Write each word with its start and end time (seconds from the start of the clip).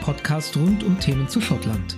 Podcast 0.00 0.56
rund 0.56 0.82
um 0.82 0.98
Themen 0.98 1.28
zu 1.28 1.40
Schottland. 1.40 1.96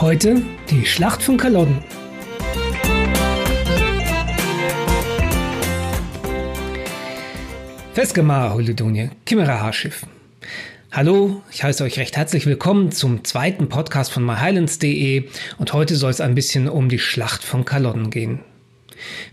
Heute 0.00 0.42
die 0.70 0.86
Schlacht 0.86 1.22
von 1.22 1.36
Culloden. 1.36 1.82
Fesgemar, 7.92 8.54
Holidonie, 8.54 9.10
Kimera 9.26 9.60
Haarschiff. 9.60 10.06
Hallo, 10.92 11.42
ich 11.50 11.62
heiße 11.62 11.84
euch 11.84 11.98
recht 11.98 12.16
herzlich 12.16 12.46
willkommen 12.46 12.92
zum 12.92 13.24
zweiten 13.24 13.68
Podcast 13.68 14.12
von 14.12 14.24
myhighlands.de 14.24 15.28
und 15.58 15.72
heute 15.72 15.96
soll 15.96 16.10
es 16.10 16.20
ein 16.20 16.34
bisschen 16.34 16.68
um 16.68 16.88
die 16.88 16.98
Schlacht 16.98 17.44
von 17.44 17.64
Culloden 17.64 18.10
gehen. 18.10 18.40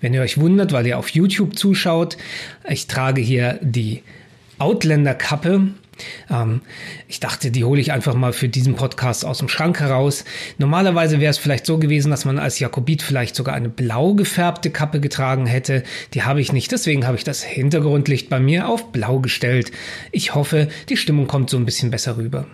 Wenn 0.01 0.13
ihr 0.13 0.21
euch 0.21 0.39
wundert, 0.39 0.71
weil 0.71 0.87
ihr 0.87 0.97
auf 0.97 1.09
YouTube 1.09 1.57
zuschaut, 1.57 2.17
ich 2.67 2.87
trage 2.87 3.21
hier 3.21 3.59
die 3.61 4.03
Outlander-Kappe. 4.59 5.69
Ähm, 6.29 6.61
ich 7.07 7.19
dachte, 7.19 7.51
die 7.51 7.63
hole 7.63 7.81
ich 7.81 7.91
einfach 7.91 8.13
mal 8.13 8.33
für 8.33 8.49
diesen 8.49 8.75
Podcast 8.75 9.25
aus 9.25 9.39
dem 9.39 9.49
Schrank 9.49 9.79
heraus. 9.79 10.25
Normalerweise 10.57 11.19
wäre 11.19 11.31
es 11.31 11.37
vielleicht 11.37 11.65
so 11.65 11.77
gewesen, 11.77 12.11
dass 12.11 12.25
man 12.25 12.39
als 12.39 12.59
Jakobit 12.59 13.01
vielleicht 13.01 13.35
sogar 13.35 13.55
eine 13.55 13.69
blau 13.69 14.13
gefärbte 14.13 14.69
Kappe 14.69 14.99
getragen 14.99 15.45
hätte. 15.45 15.83
Die 16.13 16.23
habe 16.23 16.41
ich 16.41 16.53
nicht, 16.53 16.71
deswegen 16.71 17.05
habe 17.05 17.17
ich 17.17 17.23
das 17.23 17.43
Hintergrundlicht 17.43 18.29
bei 18.29 18.39
mir 18.39 18.67
auf 18.67 18.91
blau 18.91 19.19
gestellt. 19.19 19.71
Ich 20.11 20.35
hoffe, 20.35 20.67
die 20.89 20.97
Stimmung 20.97 21.27
kommt 21.27 21.49
so 21.49 21.57
ein 21.57 21.65
bisschen 21.65 21.91
besser 21.91 22.17
rüber. 22.17 22.45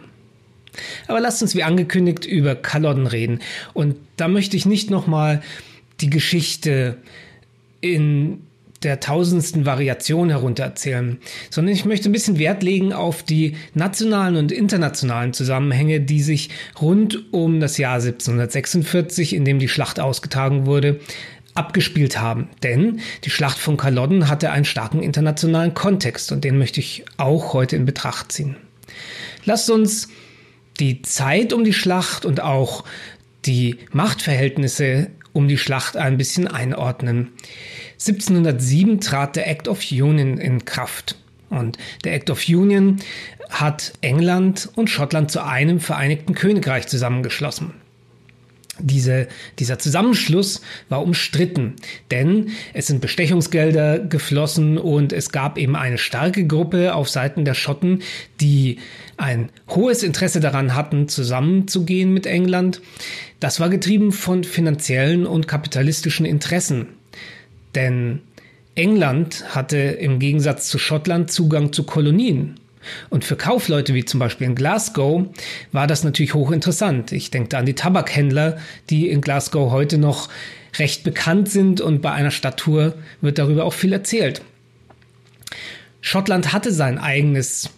Aber 1.07 1.19
lasst 1.19 1.41
uns 1.41 1.55
wie 1.55 1.63
angekündigt 1.63 2.25
über 2.25 2.55
Kalodden 2.55 3.07
reden. 3.07 3.39
Und 3.73 3.95
da 4.17 4.27
möchte 4.27 4.57
ich 4.57 4.65
nicht 4.65 4.89
nochmal 4.89 5.41
die 6.01 6.09
Geschichte 6.09 6.97
in 7.81 8.41
der 8.83 8.99
tausendsten 8.99 9.65
Variation 9.65 10.29
heruntererzählen, 10.29 11.17
sondern 11.49 11.73
ich 11.73 11.85
möchte 11.85 12.09
ein 12.09 12.11
bisschen 12.13 12.39
Wert 12.39 12.63
legen 12.63 12.93
auf 12.93 13.23
die 13.23 13.55
nationalen 13.73 14.35
und 14.35 14.51
internationalen 14.51 15.33
Zusammenhänge, 15.33 16.01
die 16.01 16.21
sich 16.21 16.49
rund 16.81 17.33
um 17.33 17.59
das 17.59 17.77
Jahr 17.77 17.95
1746, 17.95 19.33
in 19.33 19.45
dem 19.45 19.59
die 19.59 19.69
Schlacht 19.69 19.99
ausgetragen 19.99 20.65
wurde, 20.65 20.99
abgespielt 21.55 22.19
haben. 22.19 22.49
Denn 22.63 22.99
die 23.23 23.29
Schlacht 23.29 23.57
von 23.57 23.77
Culloden 23.77 24.29
hatte 24.29 24.51
einen 24.51 24.65
starken 24.65 25.01
internationalen 25.01 25.73
Kontext 25.73 26.31
und 26.31 26.43
den 26.43 26.57
möchte 26.57 26.79
ich 26.79 27.05
auch 27.17 27.53
heute 27.53 27.75
in 27.75 27.85
Betracht 27.85 28.31
ziehen. 28.31 28.55
Lasst 29.45 29.69
uns 29.69 30.09
die 30.79 31.01
Zeit 31.01 31.53
um 31.53 31.63
die 31.63 31.73
Schlacht 31.73 32.25
und 32.25 32.41
auch 32.41 32.83
die 33.45 33.77
Machtverhältnisse 33.91 35.07
um 35.33 35.47
die 35.47 35.57
Schlacht 35.57 35.97
ein 35.97 36.17
bisschen 36.17 36.47
einordnen. 36.47 37.33
1707 37.93 39.01
trat 39.01 39.35
der 39.35 39.47
Act 39.47 39.67
of 39.67 39.79
Union 39.91 40.37
in 40.37 40.65
Kraft. 40.65 41.17
Und 41.49 41.77
der 42.03 42.13
Act 42.13 42.29
of 42.29 42.47
Union 42.47 42.99
hat 43.49 43.93
England 44.01 44.69
und 44.75 44.89
Schottland 44.89 45.29
zu 45.29 45.43
einem 45.43 45.79
Vereinigten 45.79 46.33
Königreich 46.33 46.87
zusammengeschlossen. 46.87 47.82
Diese, 48.79 49.27
dieser 49.59 49.77
Zusammenschluss 49.77 50.61
war 50.89 51.03
umstritten, 51.03 51.75
denn 52.09 52.49
es 52.73 52.87
sind 52.87 53.01
Bestechungsgelder 53.01 53.99
geflossen 53.99 54.79
und 54.79 55.13
es 55.13 55.29
gab 55.31 55.59
eben 55.59 55.75
eine 55.75 55.99
starke 55.99 56.47
Gruppe 56.47 56.95
auf 56.95 57.07
Seiten 57.07 57.45
der 57.45 57.53
Schotten, 57.53 58.01
die 58.41 58.79
ein 59.15 59.49
hohes 59.69 60.01
Interesse 60.01 60.39
daran 60.39 60.75
hatten, 60.75 61.07
zusammenzugehen 61.07 62.11
mit 62.11 62.25
England. 62.25 62.81
Das 63.39 63.59
war 63.59 63.69
getrieben 63.69 64.11
von 64.11 64.43
finanziellen 64.43 65.27
und 65.27 65.47
kapitalistischen 65.47 66.25
Interessen. 66.25 66.87
Denn 67.75 68.21
England 68.73 69.55
hatte 69.55 69.77
im 69.77 70.17
Gegensatz 70.17 70.67
zu 70.67 70.79
Schottland 70.79 71.31
Zugang 71.31 71.73
zu 71.73 71.83
Kolonien. 71.83 72.59
Und 73.09 73.25
für 73.25 73.35
Kaufleute 73.35 73.93
wie 73.93 74.05
zum 74.05 74.19
Beispiel 74.19 74.47
in 74.47 74.55
Glasgow 74.55 75.27
war 75.71 75.87
das 75.87 76.03
natürlich 76.03 76.33
hochinteressant. 76.33 77.11
Ich 77.11 77.31
denke 77.31 77.49
da 77.49 77.59
an 77.59 77.65
die 77.65 77.75
Tabakhändler, 77.75 78.57
die 78.89 79.09
in 79.09 79.21
Glasgow 79.21 79.71
heute 79.71 79.97
noch 79.97 80.29
recht 80.77 81.03
bekannt 81.03 81.49
sind 81.49 81.81
und 81.81 82.01
bei 82.01 82.11
einer 82.11 82.31
Stadttour 82.31 82.95
wird 83.21 83.37
darüber 83.37 83.65
auch 83.65 83.73
viel 83.73 83.93
erzählt. 83.93 84.41
Schottland 86.01 86.51
hatte 86.51 86.71
sein 86.71 86.97
eigenes 86.97 87.69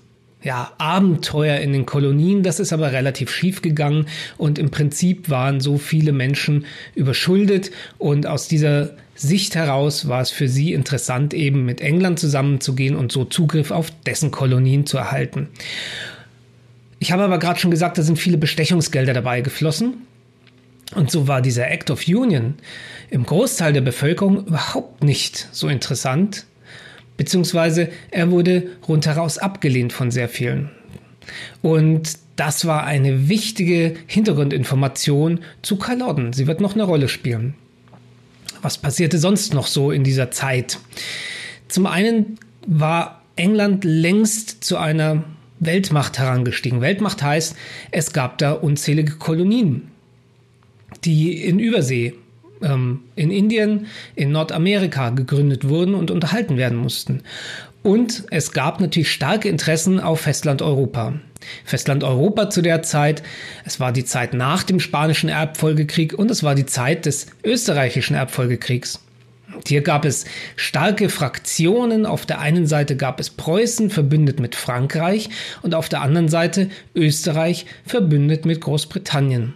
ja, 0.45 0.73
Abenteuer 0.77 1.57
in 1.57 1.73
den 1.73 1.85
Kolonien. 1.85 2.43
Das 2.43 2.59
ist 2.59 2.71
aber 2.71 2.91
relativ 2.91 3.31
schief 3.31 3.61
gegangen 3.61 4.05
und 4.37 4.59
im 4.59 4.69
Prinzip 4.69 5.29
waren 5.29 5.59
so 5.59 5.77
viele 5.77 6.11
Menschen 6.11 6.65
überschuldet 6.93 7.71
und 7.97 8.27
aus 8.27 8.47
dieser 8.47 8.91
Sicht 9.15 9.55
heraus 9.55 10.09
war 10.09 10.21
es 10.21 10.29
für 10.29 10.49
sie 10.49 10.73
interessant, 10.73 11.33
eben 11.33 11.65
mit 11.65 11.79
England 11.79 12.19
zusammenzugehen 12.19 12.95
und 12.95 13.11
so 13.11 13.23
Zugriff 13.23 13.71
auf 13.71 13.89
dessen 14.05 14.29
Kolonien 14.29 14.85
zu 14.85 14.97
erhalten. 14.97 15.47
Ich 16.99 17.11
habe 17.11 17.23
aber 17.23 17.39
gerade 17.39 17.59
schon 17.59 17.71
gesagt, 17.71 17.97
da 17.97 18.01
sind 18.01 18.19
viele 18.19 18.37
Bestechungsgelder 18.37 19.13
dabei 19.13 19.41
geflossen. 19.41 20.05
Und 20.93 21.11
so 21.11 21.27
war 21.27 21.41
dieser 21.41 21.69
Act 21.71 21.89
of 21.89 22.07
Union 22.07 22.55
im 23.09 23.25
Großteil 23.25 23.73
der 23.73 23.81
Bevölkerung 23.81 24.45
überhaupt 24.45 25.03
nicht 25.03 25.47
so 25.51 25.67
interessant, 25.67 26.45
beziehungsweise 27.17 27.89
er 28.11 28.31
wurde 28.31 28.67
rundheraus 28.87 29.37
abgelehnt 29.37 29.93
von 29.93 30.11
sehr 30.11 30.29
vielen. 30.29 30.69
Und 31.61 32.17
das 32.35 32.65
war 32.65 32.83
eine 32.83 33.29
wichtige 33.29 33.95
Hintergrundinformation 34.07 35.39
zu 35.61 35.77
Culloden. 35.77 36.33
Sie 36.33 36.47
wird 36.47 36.61
noch 36.61 36.73
eine 36.73 36.83
Rolle 36.83 37.07
spielen. 37.07 37.55
Was 38.65 38.79
passierte 38.79 39.19
sonst 39.19 39.53
noch 39.53 39.67
so 39.67 39.91
in 39.91 40.03
dieser 40.03 40.31
Zeit? 40.31 40.79
Zum 41.67 41.85
einen 41.85 42.39
war 42.65 43.21
England 43.35 43.83
längst 43.83 44.63
zu 44.63 44.77
einer 44.77 45.23
Weltmacht 45.59 46.17
herangestiegen. 46.17 46.81
Weltmacht 46.81 47.21
heißt, 47.21 47.55
es 47.91 48.11
gab 48.11 48.39
da 48.39 48.53
unzählige 48.53 49.17
Kolonien, 49.17 49.91
die 51.03 51.43
in 51.43 51.59
Übersee 51.59 52.15
ähm, 52.63 53.01
in 53.15 53.29
Indien, 53.29 53.85
in 54.15 54.31
Nordamerika 54.31 55.11
gegründet 55.11 55.69
wurden 55.69 55.93
und 55.93 56.09
unterhalten 56.09 56.57
werden 56.57 56.79
mussten. 56.79 57.21
Und 57.83 58.23
es 58.31 58.51
gab 58.51 58.81
natürlich 58.81 59.11
starke 59.11 59.47
Interessen 59.47 59.99
auf 59.99 60.21
Festlandeuropa. 61.63 62.05
Festlandeuropa 62.05 62.49
zu 62.49 62.61
der 62.61 62.81
Zeit, 62.81 63.23
es 63.65 63.79
war 63.79 63.91
die 63.91 64.05
Zeit 64.05 64.33
nach 64.33 64.63
dem 64.63 64.79
Spanischen 64.79 65.29
Erbfolgekrieg 65.29 66.13
und 66.13 66.31
es 66.31 66.43
war 66.43 66.55
die 66.55 66.65
Zeit 66.65 67.05
des 67.05 67.27
Österreichischen 67.43 68.15
Erbfolgekriegs. 68.15 69.01
Hier 69.67 69.81
gab 69.81 70.03
es 70.05 70.25
starke 70.55 71.09
Fraktionen. 71.09 72.05
Auf 72.05 72.25
der 72.25 72.39
einen 72.39 72.67
Seite 72.67 72.97
gab 72.97 73.19
es 73.19 73.29
Preußen 73.29 73.89
verbündet 73.89 74.39
mit 74.39 74.55
Frankreich 74.55 75.29
und 75.61 75.75
auf 75.75 75.87
der 75.87 76.01
anderen 76.01 76.27
Seite 76.27 76.69
Österreich 76.93 77.65
verbündet 77.85 78.45
mit 78.45 78.61
Großbritannien. 78.61 79.53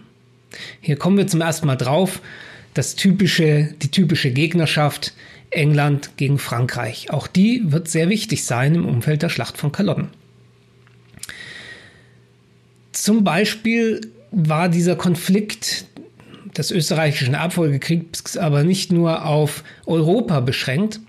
Hier 0.80 0.96
kommen 0.96 1.18
wir 1.18 1.26
zum 1.26 1.42
ersten 1.42 1.66
Mal 1.66 1.76
drauf, 1.76 2.20
das 2.74 2.96
typische, 2.96 3.74
die 3.82 3.90
typische 3.90 4.30
Gegnerschaft 4.30 5.12
England 5.50 6.12
gegen 6.16 6.38
Frankreich. 6.38 7.10
Auch 7.10 7.26
die 7.26 7.62
wird 7.64 7.88
sehr 7.88 8.08
wichtig 8.08 8.44
sein 8.44 8.74
im 8.74 8.86
Umfeld 8.86 9.22
der 9.22 9.28
Schlacht 9.28 9.58
von 9.58 9.72
Culloden. 9.72 10.08
Zum 13.00 13.24
Beispiel 13.24 14.02
war 14.30 14.68
dieser 14.68 14.94
Konflikt 14.94 15.86
des 16.54 16.70
österreichischen 16.70 17.32
Erbfolgekriegs 17.32 18.36
aber 18.36 18.62
nicht 18.62 18.92
nur 18.92 19.24
auf 19.24 19.64
Europa 19.86 20.40
beschränkt, 20.40 21.00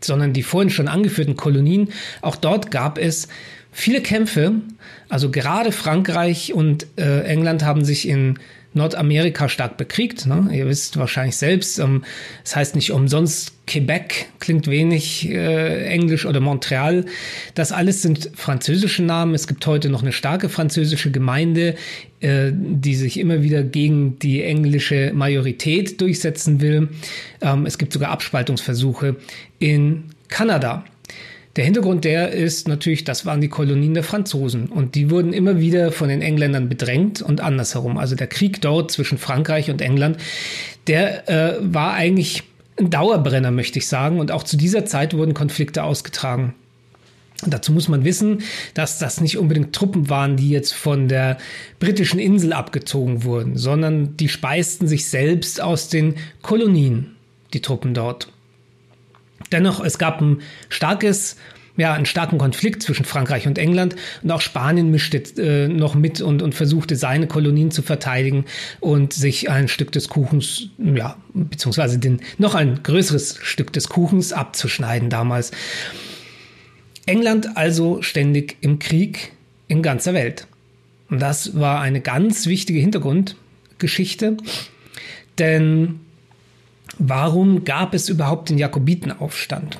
sondern 0.00 0.32
die 0.32 0.44
vorhin 0.44 0.70
schon 0.70 0.86
angeführten 0.86 1.34
Kolonien. 1.34 1.88
Auch 2.20 2.36
dort 2.36 2.70
gab 2.70 2.96
es 2.96 3.26
viele 3.72 4.02
Kämpfe. 4.02 4.52
Also 5.08 5.32
gerade 5.32 5.72
Frankreich 5.72 6.54
und 6.54 6.86
äh, 6.96 7.24
England 7.24 7.64
haben 7.64 7.84
sich 7.84 8.06
in 8.06 8.38
Nordamerika 8.74 9.48
stark 9.48 9.76
bekriegt. 9.76 10.26
Ne? 10.26 10.48
Ihr 10.52 10.66
wisst 10.66 10.96
wahrscheinlich 10.96 11.36
selbst, 11.36 11.78
ähm, 11.78 12.04
es 12.44 12.56
heißt 12.56 12.74
nicht 12.74 12.92
umsonst 12.92 13.52
Quebec, 13.66 14.26
klingt 14.40 14.66
wenig 14.66 15.28
äh, 15.28 15.86
Englisch 15.86 16.26
oder 16.26 16.40
Montreal. 16.40 17.04
Das 17.54 17.72
alles 17.72 18.02
sind 18.02 18.30
französische 18.34 19.02
Namen. 19.02 19.34
Es 19.34 19.46
gibt 19.46 19.66
heute 19.66 19.88
noch 19.88 20.02
eine 20.02 20.12
starke 20.12 20.48
französische 20.48 21.10
Gemeinde, 21.10 21.76
äh, 22.20 22.50
die 22.52 22.94
sich 22.94 23.18
immer 23.18 23.42
wieder 23.42 23.62
gegen 23.62 24.18
die 24.18 24.42
englische 24.42 25.12
Majorität 25.14 26.00
durchsetzen 26.00 26.60
will. 26.60 26.88
Ähm, 27.40 27.66
es 27.66 27.78
gibt 27.78 27.92
sogar 27.92 28.10
Abspaltungsversuche 28.10 29.16
in 29.58 30.04
Kanada. 30.28 30.84
Der 31.56 31.64
Hintergrund 31.64 32.04
der 32.04 32.30
ist 32.32 32.66
natürlich, 32.66 33.04
das 33.04 33.26
waren 33.26 33.42
die 33.42 33.48
Kolonien 33.48 33.92
der 33.92 34.04
Franzosen 34.04 34.68
und 34.68 34.94
die 34.94 35.10
wurden 35.10 35.34
immer 35.34 35.60
wieder 35.60 35.92
von 35.92 36.08
den 36.08 36.22
Engländern 36.22 36.70
bedrängt 36.70 37.20
und 37.20 37.42
andersherum. 37.42 37.98
Also 37.98 38.16
der 38.16 38.26
Krieg 38.26 38.62
dort 38.62 38.90
zwischen 38.90 39.18
Frankreich 39.18 39.70
und 39.70 39.82
England, 39.82 40.16
der 40.86 41.28
äh, 41.28 41.58
war 41.60 41.92
eigentlich 41.92 42.44
ein 42.78 42.88
Dauerbrenner, 42.88 43.50
möchte 43.50 43.78
ich 43.78 43.86
sagen. 43.86 44.18
Und 44.18 44.30
auch 44.30 44.44
zu 44.44 44.56
dieser 44.56 44.86
Zeit 44.86 45.14
wurden 45.14 45.34
Konflikte 45.34 45.84
ausgetragen. 45.84 46.54
Dazu 47.44 47.72
muss 47.72 47.88
man 47.88 48.04
wissen, 48.04 48.42
dass 48.72 48.98
das 48.98 49.20
nicht 49.20 49.36
unbedingt 49.36 49.74
Truppen 49.74 50.08
waren, 50.08 50.36
die 50.36 50.48
jetzt 50.48 50.72
von 50.72 51.08
der 51.08 51.38
britischen 51.80 52.20
Insel 52.20 52.52
abgezogen 52.52 53.24
wurden, 53.24 53.56
sondern 53.56 54.16
die 54.16 54.28
speisten 54.28 54.86
sich 54.86 55.06
selbst 55.06 55.60
aus 55.60 55.88
den 55.88 56.14
Kolonien, 56.40 57.16
die 57.52 57.60
Truppen 57.60 57.94
dort. 57.94 58.31
Dennoch, 59.52 59.84
es 59.84 59.98
gab 59.98 60.20
ein 60.20 60.40
starkes 60.68 61.36
ja, 61.76 61.94
einen 61.94 62.06
starken 62.06 62.38
Konflikt 62.38 62.82
zwischen 62.82 63.04
Frankreich 63.04 63.46
und 63.46 63.58
England 63.58 63.96
und 64.22 64.30
auch 64.30 64.40
Spanien 64.40 64.90
mischte 64.90 65.22
äh, 65.38 65.68
noch 65.68 65.94
mit 65.94 66.20
und, 66.20 66.42
und 66.42 66.54
versuchte 66.54 66.96
seine 66.96 67.26
Kolonien 67.26 67.70
zu 67.70 67.82
verteidigen 67.82 68.44
und 68.80 69.12
sich 69.12 69.48
ein 69.48 69.68
Stück 69.68 69.90
des 69.92 70.08
Kuchens, 70.08 70.68
ja, 70.78 71.16
beziehungsweise 71.32 71.98
den, 71.98 72.20
noch 72.38 72.54
ein 72.54 72.82
größeres 72.82 73.38
Stück 73.42 73.72
des 73.72 73.88
Kuchens 73.88 74.32
abzuschneiden 74.32 75.08
damals. 75.08 75.50
England 77.06 77.56
also 77.56 78.02
ständig 78.02 78.58
im 78.60 78.78
Krieg 78.78 79.32
in 79.66 79.82
ganzer 79.82 80.14
Welt. 80.14 80.46
Und 81.08 81.20
das 81.20 81.58
war 81.58 81.80
eine 81.80 82.00
ganz 82.00 82.46
wichtige 82.46 82.80
Hintergrundgeschichte, 82.80 84.36
denn 85.38 86.00
warum 87.08 87.64
gab 87.64 87.94
es 87.94 88.08
überhaupt 88.08 88.50
den 88.50 88.58
Jakobitenaufstand? 88.58 89.78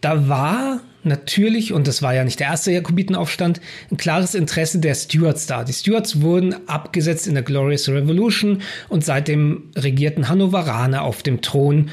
da 0.00 0.28
war 0.28 0.80
natürlich, 1.04 1.72
und 1.72 1.86
das 1.86 2.02
war 2.02 2.14
ja 2.14 2.24
nicht 2.24 2.40
der 2.40 2.48
erste 2.48 2.72
Jakobitenaufstand, 2.72 3.60
ein 3.90 3.96
klares 3.96 4.34
Interesse 4.34 4.78
der 4.78 4.94
Stuarts 4.94 5.46
da. 5.46 5.64
Die 5.64 5.72
Stuarts 5.72 6.20
wurden 6.20 6.54
abgesetzt 6.68 7.26
in 7.26 7.34
der 7.34 7.42
Glorious 7.42 7.88
Revolution 7.88 8.62
und 8.88 9.04
seitdem 9.04 9.64
regierten 9.76 10.28
Hannoveraner 10.28 11.02
auf 11.02 11.22
dem 11.22 11.40
Thron 11.40 11.90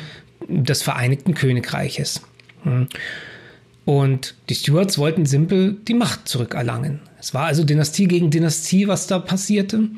des 0.47 0.83
Vereinigten 0.83 1.33
Königreiches. 1.33 2.21
Hm. 2.63 2.87
Und 3.85 4.35
die 4.49 4.55
Stuarts 4.55 4.97
wollten 4.97 5.25
simpel 5.25 5.77
die 5.87 5.93
Macht 5.93 6.27
zurückerlangen. 6.27 7.01
Es 7.19 7.33
war 7.33 7.45
also 7.45 7.63
Dynastie 7.63 8.07
gegen 8.07 8.31
Dynastie, 8.31 8.87
was 8.87 9.07
da 9.07 9.19
passierte. 9.19 9.89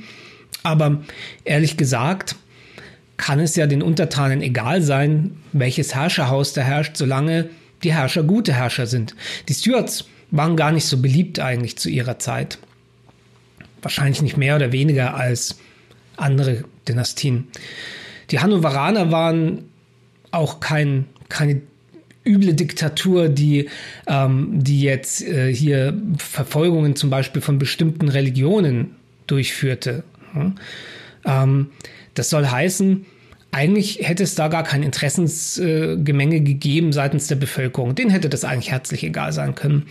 Aber 0.64 1.04
ehrlich 1.46 1.78
gesagt, 1.78 2.36
kann 3.18 3.40
es 3.40 3.56
ja 3.56 3.68
den 3.68 3.82
Untertanen 3.82 4.42
egal 4.42 4.82
sein, 4.82 5.38
welches 5.52 5.96
Herrscherhaus 5.96 6.54
da 6.54 6.62
herrscht, 6.62 6.98
solange 6.98 7.50
die 7.84 7.94
Herrscher 7.94 8.24
gute 8.24 8.54
Herrscher 8.54 8.88
sind. 8.88 9.16
Die 9.50 9.54
Stuarts 9.54 10.06
waren 10.32 10.56
gar 10.56 10.72
nicht 10.72 10.86
so 10.86 11.02
beliebt 11.02 11.40
eigentlich 11.40 11.78
zu 11.78 11.90
ihrer 11.90 12.20
Zeit. 12.20 12.60
Wahrscheinlich 13.82 14.22
nicht 14.22 14.38
mehr 14.38 14.56
oder 14.56 14.72
weniger 14.72 15.16
als 15.16 15.58
andere 16.16 16.64
Dynastien. 16.88 17.48
Die 18.32 18.40
Hannoveraner 18.40 19.12
waren 19.12 19.66
auch 20.32 20.60
kein, 20.60 21.06
keine 21.30 21.62
üble 22.26 22.54
Diktatur, 22.54 23.30
die, 23.30 23.70
ähm, 24.08 24.50
die 24.52 24.82
jetzt 24.82 25.22
äh, 25.22 25.54
hier 25.54 25.98
Verfolgungen 26.18 26.96
zum 26.96 27.10
Beispiel 27.10 27.42
von 27.42 27.58
bestimmten 27.58 28.10
Religionen 28.10 28.96
durchführte. 29.28 30.04
Hm? 30.34 30.56
Ähm, 31.26 31.68
das 32.18 32.30
soll 32.30 32.48
heißen, 32.48 33.06
eigentlich 33.52 34.00
hätte 34.02 34.24
es 34.24 34.36
da 34.36 34.50
gar 34.50 34.64
kein 34.64 34.84
Interessensgemenge 34.84 36.42
gegeben 36.42 36.92
seitens 36.92 37.28
der 37.28 37.36
Bevölkerung. 37.36 37.96
Den 37.96 38.10
hätte 38.10 38.30
das 38.30 38.44
eigentlich 38.44 38.72
herzlich 38.72 39.04
egal 39.04 39.32
sein 39.32 39.56
können. 39.56 39.88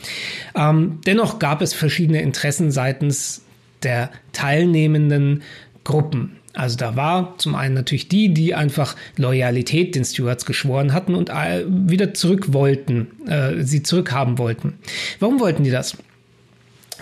Ähm, 0.55 1.00
dennoch 1.06 1.38
gab 1.38 1.62
es 1.62 1.73
verschiedene 1.73 2.20
Interessen 2.20 2.70
seitens 2.70 3.43
der 3.82 4.11
teilnehmenden 4.32 5.43
Gruppen. 5.84 6.37
Also 6.52 6.76
da 6.76 6.96
war 6.96 7.37
zum 7.38 7.55
einen 7.55 7.75
natürlich 7.75 8.08
die, 8.08 8.32
die 8.32 8.55
einfach 8.55 8.96
Loyalität 9.17 9.94
den 9.94 10.05
Stewards 10.05 10.46
geschworen 10.46 10.93
hatten 10.93 11.14
und 11.14 11.28
wieder 11.28 12.14
zurück 12.14 12.52
wollten, 12.52 13.08
äh, 13.26 13.62
sie 13.62 13.82
zurückhaben 13.82 14.38
wollten. 14.38 14.75
Warum 15.20 15.38
wollten 15.38 15.64
die 15.64 15.70
das? 15.70 15.96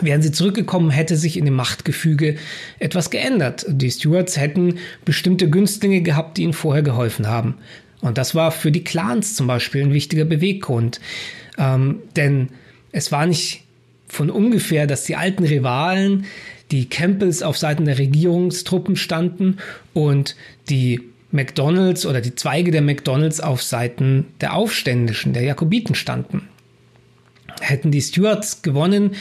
Wären 0.00 0.23
sie 0.23 0.32
zurückgekommen, 0.32 0.91
hätte 0.91 1.17
sich 1.17 1.37
in 1.37 1.44
dem 1.44 1.55
Machtgefüge 1.55 2.37
etwas 2.79 3.11
geändert. 3.11 3.64
Die 3.69 3.91
Stewards 3.91 4.37
hätten 4.37 4.79
bestimmte 5.05 5.49
Günstlinge 5.49 6.02
gehabt, 6.02 6.37
die 6.37 6.43
ihnen 6.43 6.52
vorher 6.52 6.82
geholfen 6.82 7.29
haben. 7.29 7.55
Und 8.00 8.19
das 8.19 8.35
war 8.35 8.50
für 8.50 8.73
die 8.73 8.85
Clans 8.85 9.35
zum 9.35 9.46
Beispiel 9.46 9.82
ein 9.82 9.93
wichtiger 9.93 10.25
Beweggrund. 10.25 11.00
Ähm, 11.58 12.00
denn 12.17 12.49
es 12.93 13.12
war 13.12 13.26
nicht 13.26 13.64
von 14.08 14.31
ungefähr, 14.31 14.87
dass 14.87 15.05
die 15.05 15.17
alten 15.17 15.44
Rivalen, 15.44 16.26
die 16.70 16.88
Campbells 16.88 17.43
auf 17.43 17.56
Seiten 17.56 17.85
der 17.85 17.99
Regierungstruppen 17.99 18.97
standen 18.97 19.58
und 19.93 20.37
die 20.69 21.00
McDonalds 21.31 22.06
oder 22.06 22.20
die 22.20 22.35
Zweige 22.35 22.70
der 22.70 22.82
McDonalds 22.82 23.40
auf 23.40 23.62
Seiten 23.62 24.26
der 24.40 24.55
Aufständischen, 24.55 25.32
der 25.32 25.43
Jakobiten 25.43 25.94
standen. 25.94 26.49
Hätten 27.64 27.90
die 27.90 28.02
Stuarts 28.02 28.62
gewonnen, 28.62 29.14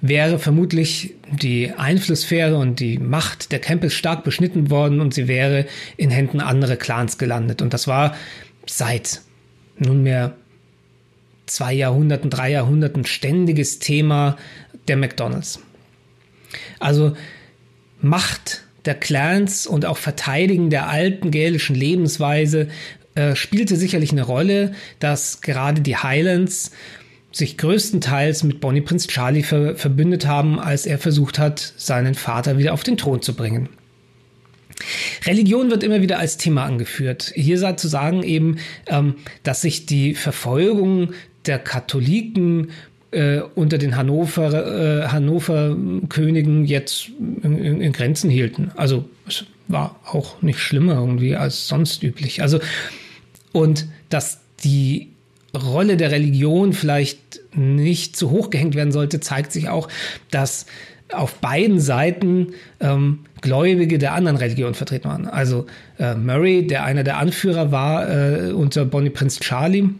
wäre 0.00 0.38
vermutlich 0.38 1.14
die 1.30 1.72
Einflusssphäre 1.76 2.56
und 2.56 2.80
die 2.80 2.98
Macht 2.98 3.52
der 3.52 3.58
Campbells 3.58 3.94
stark 3.94 4.24
beschnitten 4.24 4.70
worden 4.70 5.00
und 5.00 5.12
sie 5.14 5.28
wäre 5.28 5.66
in 5.96 6.10
Händen 6.10 6.40
anderer 6.40 6.76
Clans 6.76 7.18
gelandet. 7.18 7.60
Und 7.60 7.74
das 7.74 7.86
war 7.86 8.16
seit 8.66 9.20
nunmehr 9.78 10.34
zwei 11.46 11.74
Jahrhunderten, 11.74 12.30
drei 12.30 12.50
Jahrhunderten 12.50 13.04
ständiges 13.04 13.78
Thema 13.78 14.36
der 14.88 14.96
McDonalds. 14.96 15.60
Also 16.78 17.14
Macht 18.00 18.64
der 18.84 18.94
Clans 18.94 19.66
und 19.66 19.86
auch 19.86 19.96
Verteidigen 19.96 20.70
der 20.70 20.88
alten 20.88 21.30
gälischen 21.30 21.76
Lebensweise 21.76 22.68
äh, 23.14 23.36
spielte 23.36 23.76
sicherlich 23.76 24.12
eine 24.12 24.22
Rolle, 24.22 24.72
dass 24.98 25.40
gerade 25.40 25.82
die 25.82 25.96
Highlands 25.96 26.72
sich 27.32 27.56
größtenteils 27.58 28.44
mit 28.44 28.60
Bonnie 28.60 28.82
Prinz 28.82 29.06
Charlie 29.06 29.42
ver 29.42 29.74
verbündet 29.74 30.26
haben, 30.26 30.60
als 30.60 30.86
er 30.86 30.98
versucht 30.98 31.38
hat, 31.38 31.72
seinen 31.76 32.14
Vater 32.14 32.58
wieder 32.58 32.74
auf 32.74 32.82
den 32.82 32.96
Thron 32.96 33.22
zu 33.22 33.34
bringen. 33.34 33.68
Religion 35.24 35.70
wird 35.70 35.82
immer 35.82 36.02
wieder 36.02 36.18
als 36.18 36.36
Thema 36.36 36.64
angeführt. 36.64 37.32
Hier 37.34 37.58
sei 37.58 37.72
zu 37.74 37.88
sagen 37.88 38.22
eben, 38.22 38.56
ähm, 38.86 39.16
dass 39.42 39.62
sich 39.62 39.86
die 39.86 40.14
Verfolgung 40.14 41.12
der 41.46 41.58
Katholiken 41.58 42.70
äh, 43.12 43.40
unter 43.54 43.78
den 43.78 43.96
Hannover, 43.96 45.04
äh, 45.04 45.08
Hannover 45.08 45.76
Königen 46.08 46.64
jetzt 46.64 47.10
in, 47.42 47.58
in, 47.58 47.80
in, 47.80 47.92
Grenzen 47.92 48.30
hielten. 48.30 48.72
Also 48.76 49.08
es 49.26 49.44
war 49.68 50.00
auch 50.04 50.42
nicht 50.42 50.58
schlimmer 50.58 50.94
irgendwie 50.94 51.36
als 51.36 51.68
sonst 51.68 52.02
üblich. 52.02 52.42
Also 52.42 52.60
und 53.52 53.86
dass 54.08 54.40
die 54.64 55.11
Rolle 55.54 55.96
der 55.96 56.10
Religion 56.10 56.72
vielleicht 56.72 57.40
nicht 57.54 58.16
zu 58.16 58.30
hoch 58.30 58.50
gehängt 58.50 58.74
werden 58.74 58.92
sollte, 58.92 59.20
zeigt 59.20 59.52
sich 59.52 59.68
auch, 59.68 59.88
dass 60.30 60.66
auf 61.12 61.34
beiden 61.36 61.78
Seiten 61.78 62.54
ähm, 62.80 63.20
Gläubige 63.42 63.98
der 63.98 64.14
anderen 64.14 64.38
Religion 64.38 64.74
vertreten 64.74 65.08
waren. 65.08 65.28
Also 65.28 65.66
äh, 65.98 66.14
Murray, 66.14 66.66
der 66.66 66.84
einer 66.84 67.04
der 67.04 67.18
Anführer 67.18 67.70
war 67.70 68.08
äh, 68.08 68.52
unter 68.52 68.84
Bonnie 68.84 69.10
Prince 69.10 69.40
Charlie, 69.40 69.90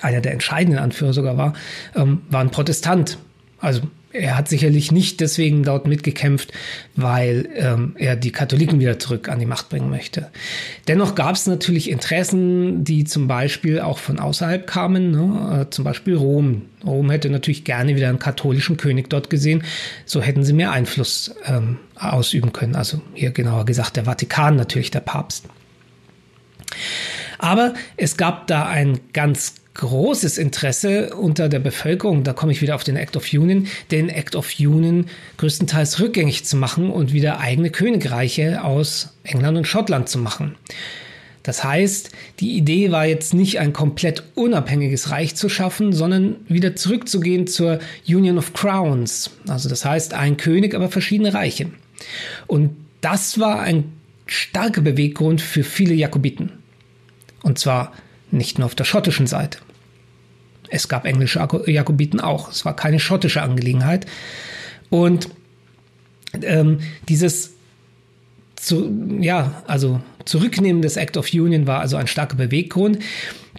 einer 0.00 0.20
der 0.20 0.32
entscheidenden 0.32 0.78
Anführer 0.78 1.12
sogar 1.12 1.36
war, 1.36 1.54
ähm, 1.96 2.22
war 2.30 2.40
ein 2.40 2.50
Protestant. 2.50 3.18
Also 3.58 3.82
er 4.12 4.36
hat 4.36 4.48
sicherlich 4.48 4.92
nicht 4.92 5.20
deswegen 5.20 5.62
dort 5.62 5.86
mitgekämpft, 5.86 6.52
weil 6.94 7.48
ähm, 7.54 7.94
er 7.98 8.16
die 8.16 8.32
Katholiken 8.32 8.80
wieder 8.80 8.98
zurück 8.98 9.28
an 9.28 9.38
die 9.38 9.46
Macht 9.46 9.68
bringen 9.68 9.90
möchte. 9.90 10.28
Dennoch 10.88 11.14
gab 11.14 11.34
es 11.34 11.46
natürlich 11.46 11.90
Interessen, 11.90 12.84
die 12.84 13.04
zum 13.04 13.28
Beispiel 13.28 13.80
auch 13.80 13.98
von 13.98 14.18
außerhalb 14.18 14.66
kamen, 14.66 15.10
ne? 15.10 15.62
äh, 15.62 15.70
zum 15.70 15.84
Beispiel 15.84 16.16
Rom. 16.16 16.62
Rom 16.84 17.10
hätte 17.10 17.30
natürlich 17.30 17.64
gerne 17.64 17.96
wieder 17.96 18.08
einen 18.08 18.18
katholischen 18.18 18.76
König 18.76 19.08
dort 19.08 19.30
gesehen, 19.30 19.62
so 20.04 20.20
hätten 20.20 20.44
sie 20.44 20.52
mehr 20.52 20.72
Einfluss 20.72 21.34
ähm, 21.46 21.78
ausüben 21.96 22.52
können. 22.52 22.74
Also 22.74 23.00
hier 23.14 23.30
genauer 23.30 23.64
gesagt 23.64 23.96
der 23.96 24.04
Vatikan, 24.04 24.56
natürlich 24.56 24.90
der 24.90 25.00
Papst. 25.00 25.46
Aber 27.38 27.74
es 27.96 28.16
gab 28.16 28.46
da 28.46 28.66
ein 28.66 29.00
ganz 29.12 29.61
großes 29.74 30.38
Interesse 30.38 31.14
unter 31.14 31.48
der 31.48 31.58
Bevölkerung, 31.58 32.24
da 32.24 32.32
komme 32.32 32.52
ich 32.52 32.60
wieder 32.60 32.74
auf 32.74 32.84
den 32.84 32.96
Act 32.96 33.16
of 33.16 33.32
Union, 33.32 33.66
den 33.90 34.08
Act 34.08 34.36
of 34.36 34.50
Union 34.58 35.06
größtenteils 35.38 36.00
rückgängig 36.00 36.44
zu 36.44 36.56
machen 36.56 36.90
und 36.90 37.12
wieder 37.12 37.40
eigene 37.40 37.70
Königreiche 37.70 38.62
aus 38.62 39.14
England 39.24 39.58
und 39.58 39.66
Schottland 39.66 40.08
zu 40.08 40.18
machen. 40.18 40.56
Das 41.42 41.64
heißt, 41.64 42.10
die 42.38 42.56
Idee 42.56 42.92
war 42.92 43.06
jetzt 43.06 43.34
nicht 43.34 43.58
ein 43.58 43.72
komplett 43.72 44.22
unabhängiges 44.34 45.10
Reich 45.10 45.34
zu 45.34 45.48
schaffen, 45.48 45.92
sondern 45.92 46.36
wieder 46.48 46.76
zurückzugehen 46.76 47.46
zur 47.46 47.80
Union 48.06 48.38
of 48.38 48.52
Crowns. 48.52 49.30
Also 49.48 49.68
das 49.68 49.84
heißt, 49.84 50.14
ein 50.14 50.36
König, 50.36 50.74
aber 50.74 50.88
verschiedene 50.88 51.34
Reiche. 51.34 51.70
Und 52.46 52.76
das 53.00 53.40
war 53.40 53.60
ein 53.60 53.92
starker 54.26 54.82
Beweggrund 54.82 55.40
für 55.40 55.64
viele 55.64 55.94
Jakobiten. 55.94 56.52
Und 57.42 57.58
zwar 57.58 57.92
nicht 58.32 58.58
nur 58.58 58.66
auf 58.66 58.74
der 58.74 58.84
schottischen 58.84 59.26
Seite. 59.26 59.58
Es 60.68 60.88
gab 60.88 61.04
englische 61.04 61.46
Jakobiten 61.66 62.20
auch. 62.20 62.50
Es 62.50 62.64
war 62.64 62.74
keine 62.74 62.98
schottische 62.98 63.42
Angelegenheit. 63.42 64.06
Und 64.88 65.28
ähm, 66.42 66.78
dieses 67.08 67.52
zu, 68.56 68.90
ja, 69.20 69.62
also 69.66 70.00
Zurücknehmen 70.24 70.82
des 70.82 70.96
Act 70.96 71.16
of 71.16 71.32
Union 71.32 71.66
war 71.66 71.80
also 71.80 71.96
ein 71.96 72.06
starker 72.06 72.36
Beweggrund. 72.36 72.98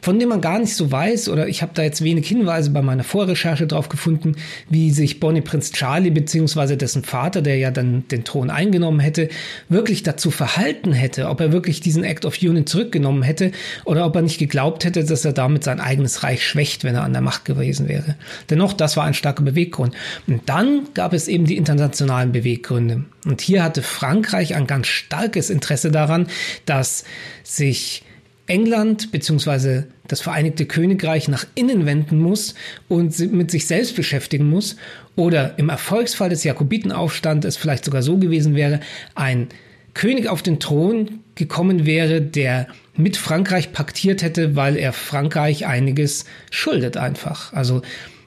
Von 0.03 0.19
dem 0.19 0.27
man 0.27 0.41
gar 0.41 0.59
nicht 0.59 0.75
so 0.75 0.91
weiß, 0.91 1.29
oder 1.29 1.47
ich 1.47 1.61
habe 1.61 1.71
da 1.73 1.81
jetzt 1.81 2.03
wenig 2.03 2.27
Hinweise 2.27 2.71
bei 2.71 2.81
meiner 2.81 3.05
Vorrecherche 3.05 3.67
drauf 3.67 3.87
gefunden, 3.87 4.35
wie 4.69 4.91
sich 4.91 5.21
Bonnie 5.21 5.39
Prinz 5.39 5.71
Charlie 5.71 6.09
beziehungsweise 6.09 6.75
dessen 6.75 7.05
Vater, 7.05 7.41
der 7.41 7.55
ja 7.55 7.71
dann 7.71 8.05
den 8.09 8.25
Thron 8.25 8.49
eingenommen 8.49 8.99
hätte, 8.99 9.29
wirklich 9.69 10.03
dazu 10.03 10.29
verhalten 10.29 10.91
hätte, 10.91 11.29
ob 11.29 11.39
er 11.39 11.53
wirklich 11.53 11.79
diesen 11.79 12.03
Act 12.03 12.25
of 12.25 12.37
Union 12.41 12.67
zurückgenommen 12.67 13.23
hätte 13.23 13.53
oder 13.85 14.05
ob 14.05 14.17
er 14.17 14.23
nicht 14.23 14.39
geglaubt 14.39 14.83
hätte, 14.83 15.05
dass 15.05 15.23
er 15.23 15.31
damit 15.31 15.63
sein 15.63 15.79
eigenes 15.79 16.21
Reich 16.21 16.45
schwächt, 16.45 16.83
wenn 16.83 16.95
er 16.95 17.03
an 17.03 17.13
der 17.13 17.21
Macht 17.21 17.45
gewesen 17.45 17.87
wäre. 17.87 18.15
Dennoch, 18.49 18.73
das 18.73 18.97
war 18.97 19.05
ein 19.05 19.13
starker 19.13 19.43
Beweggrund. 19.43 19.95
Und 20.27 20.41
dann 20.47 20.89
gab 20.95 21.13
es 21.13 21.29
eben 21.29 21.45
die 21.45 21.55
internationalen 21.55 22.33
Beweggründe. 22.33 23.05
Und 23.25 23.39
hier 23.39 23.63
hatte 23.63 23.81
Frankreich 23.81 24.53
ein 24.53 24.67
ganz 24.67 24.87
starkes 24.87 25.49
Interesse 25.49 25.91
daran, 25.91 26.27
dass 26.65 27.05
sich 27.43 28.02
England 28.47 29.11
bzw. 29.11 29.83
das 30.07 30.21
Vereinigte 30.21 30.65
Königreich 30.65 31.27
nach 31.27 31.45
innen 31.55 31.85
wenden 31.85 32.19
muss 32.19 32.55
und 32.89 33.17
mit 33.31 33.51
sich 33.51 33.67
selbst 33.67 33.95
beschäftigen 33.95 34.49
muss 34.49 34.75
oder 35.15 35.57
im 35.57 35.69
Erfolgsfall 35.69 36.29
des 36.29 36.43
Jakobitenaufstands 36.43 37.45
es 37.45 37.57
vielleicht 37.57 37.85
sogar 37.85 38.01
so 38.01 38.17
gewesen 38.17 38.55
wäre, 38.55 38.81
ein 39.15 39.47
König 39.93 40.27
auf 40.27 40.41
den 40.41 40.59
Thron 40.59 41.19
gekommen 41.35 41.85
wäre, 41.85 42.21
der 42.21 42.67
mit 42.95 43.15
Frankreich 43.15 43.71
paktiert 43.71 44.21
hätte, 44.21 44.55
weil 44.55 44.75
er 44.75 44.91
Frankreich 44.91 45.65
einiges 45.65 46.25
schuldet 46.51 46.97
einfach. 46.97 47.53
Also 47.53 47.81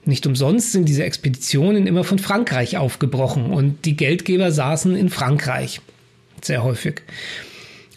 nicht 0.05 0.27
umsonst 0.27 0.73
sind 0.73 0.89
diese 0.89 1.05
Expeditionen 1.05 1.87
immer 1.87 2.05
von 2.05 2.19
Frankreich 2.19 2.77
aufgebrochen 2.77 3.47
und 3.47 3.85
die 3.85 3.97
Geldgeber 3.97 4.53
saßen 4.53 4.97
in 4.97 5.11
Frankreich. 5.11 5.81
Sehr 6.41 6.63
häufig. 6.63 7.03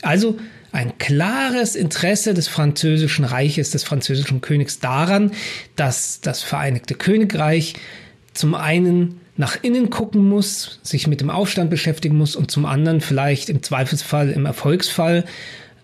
Also 0.02 0.40
ein 0.72 0.98
klares 0.98 1.76
Interesse 1.76 2.34
des 2.34 2.48
französischen 2.48 3.26
Reiches, 3.26 3.72
des 3.72 3.84
französischen 3.84 4.42
Königs 4.42 4.80
daran, 4.80 5.32
dass 5.76 6.22
das 6.22 6.44
Vereinigte 6.44 6.96
Königreich 6.96 7.76
zum 8.34 8.56
einen 8.56 9.22
nach 9.36 9.58
innen 9.62 9.90
gucken 9.90 10.28
muss, 10.28 10.80
sich 10.84 11.08
mit 11.08 11.22
dem 11.22 11.30
Aufstand 11.30 11.70
beschäftigen 11.70 12.18
muss 12.18 12.36
und 12.36 12.52
zum 12.52 12.66
anderen 12.66 13.02
vielleicht 13.02 13.50
im 13.50 13.64
Zweifelsfall, 13.64 14.32
im 14.32 14.46
Erfolgsfall, 14.46 15.26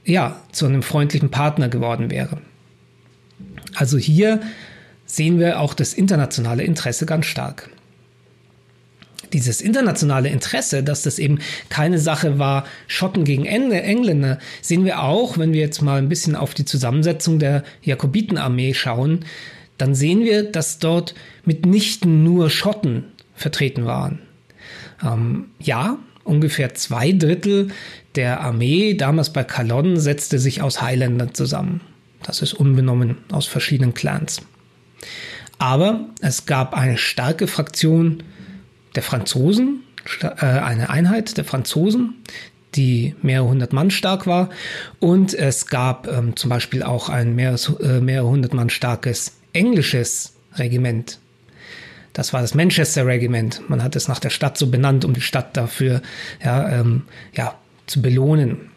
ja, 0.04 0.42
zu 0.52 0.66
einem 0.66 0.84
freundlichen 0.84 1.32
Partner 1.32 1.70
geworden 1.70 2.12
wäre. 2.12 2.42
Also 3.74 3.98
hier 3.98 4.42
sehen 5.06 5.40
wir 5.40 5.60
auch 5.60 5.74
das 5.74 5.94
internationale 5.94 6.64
Interesse 6.64 7.06
ganz 7.06 7.26
stark 7.26 7.70
dieses 9.36 9.60
internationale 9.60 10.30
Interesse, 10.30 10.82
dass 10.82 11.02
das 11.02 11.20
eben 11.20 11.40
keine 11.68 12.00
Sache 12.00 12.40
war, 12.40 12.66
Schotten 12.88 13.26
gegen 13.26 13.46
Engländer, 13.46 14.40
sehen 14.62 14.86
wir 14.86 15.04
auch, 15.04 15.38
wenn 15.38 15.52
wir 15.52 15.60
jetzt 15.60 15.82
mal 15.82 15.98
ein 15.98 16.08
bisschen 16.08 16.38
auf 16.38 16.54
die 16.54 16.64
Zusammensetzung 16.64 17.38
der 17.38 17.64
Jakobitenarmee 17.84 18.74
schauen, 18.74 19.26
dann 19.78 19.94
sehen 19.94 20.24
wir, 20.24 20.50
dass 20.50 20.80
dort 20.80 21.16
mitnichten 21.44 22.24
nur 22.24 22.50
Schotten 22.50 23.04
vertreten 23.36 23.86
waren. 23.86 24.20
Ähm, 25.04 25.48
ja, 25.60 25.98
ungefähr 26.24 26.74
zwei 26.74 27.12
Drittel 27.12 27.68
der 28.16 28.40
Armee 28.40 28.94
damals 28.94 29.34
bei 29.34 29.44
Calonne 29.44 30.00
setzte 30.00 30.40
sich 30.40 30.62
aus 30.62 30.82
Highlandern 30.82 31.34
zusammen. 31.34 31.82
Das 32.24 32.42
ist 32.42 32.54
unbenommen 32.54 33.18
aus 33.34 33.48
verschiedenen 33.48 33.94
Clans. 33.94 34.42
Aber 35.58 36.06
es 36.22 36.46
gab 36.46 36.74
eine 36.74 36.98
starke 36.98 37.48
Fraktion 37.48 38.24
der 38.96 39.04
Franzosen, 39.04 39.84
äh, 40.22 40.46
eine 40.46 40.90
Einheit 40.90 41.38
der 41.38 41.46
Franzosen, 41.46 42.16
die 42.76 43.16
mehrere 43.22 43.48
hundert 43.48 43.74
Mann 43.74 43.92
stark 43.92 44.28
war. 44.28 44.50
Und 45.00 45.34
es 45.34 45.68
gab 45.68 46.08
ähm, 46.08 46.36
zum 46.36 46.50
Beispiel 46.50 46.84
auch 46.84 47.10
ein 47.10 47.36
mehr, 47.36 47.56
äh, 47.82 48.00
mehrere 48.00 48.28
hundert 48.28 48.54
Mann 48.54 48.70
starkes 48.70 49.38
englisches 49.54 50.34
Regiment. 50.58 51.20
Das 52.14 52.32
war 52.32 52.42
das 52.42 52.54
Manchester 52.54 53.06
Regiment. 53.06 53.70
Man 53.70 53.84
hat 53.84 53.96
es 53.96 54.08
nach 54.08 54.20
der 54.20 54.30
Stadt 54.30 54.58
so 54.58 54.68
benannt, 54.68 55.04
um 55.04 55.14
die 55.14 55.22
Stadt 55.22 55.58
dafür 55.58 56.02
ja, 56.44 56.80
ähm, 56.80 57.04
ja, 57.34 57.56
zu 57.88 58.02
belohnen. 58.02 58.72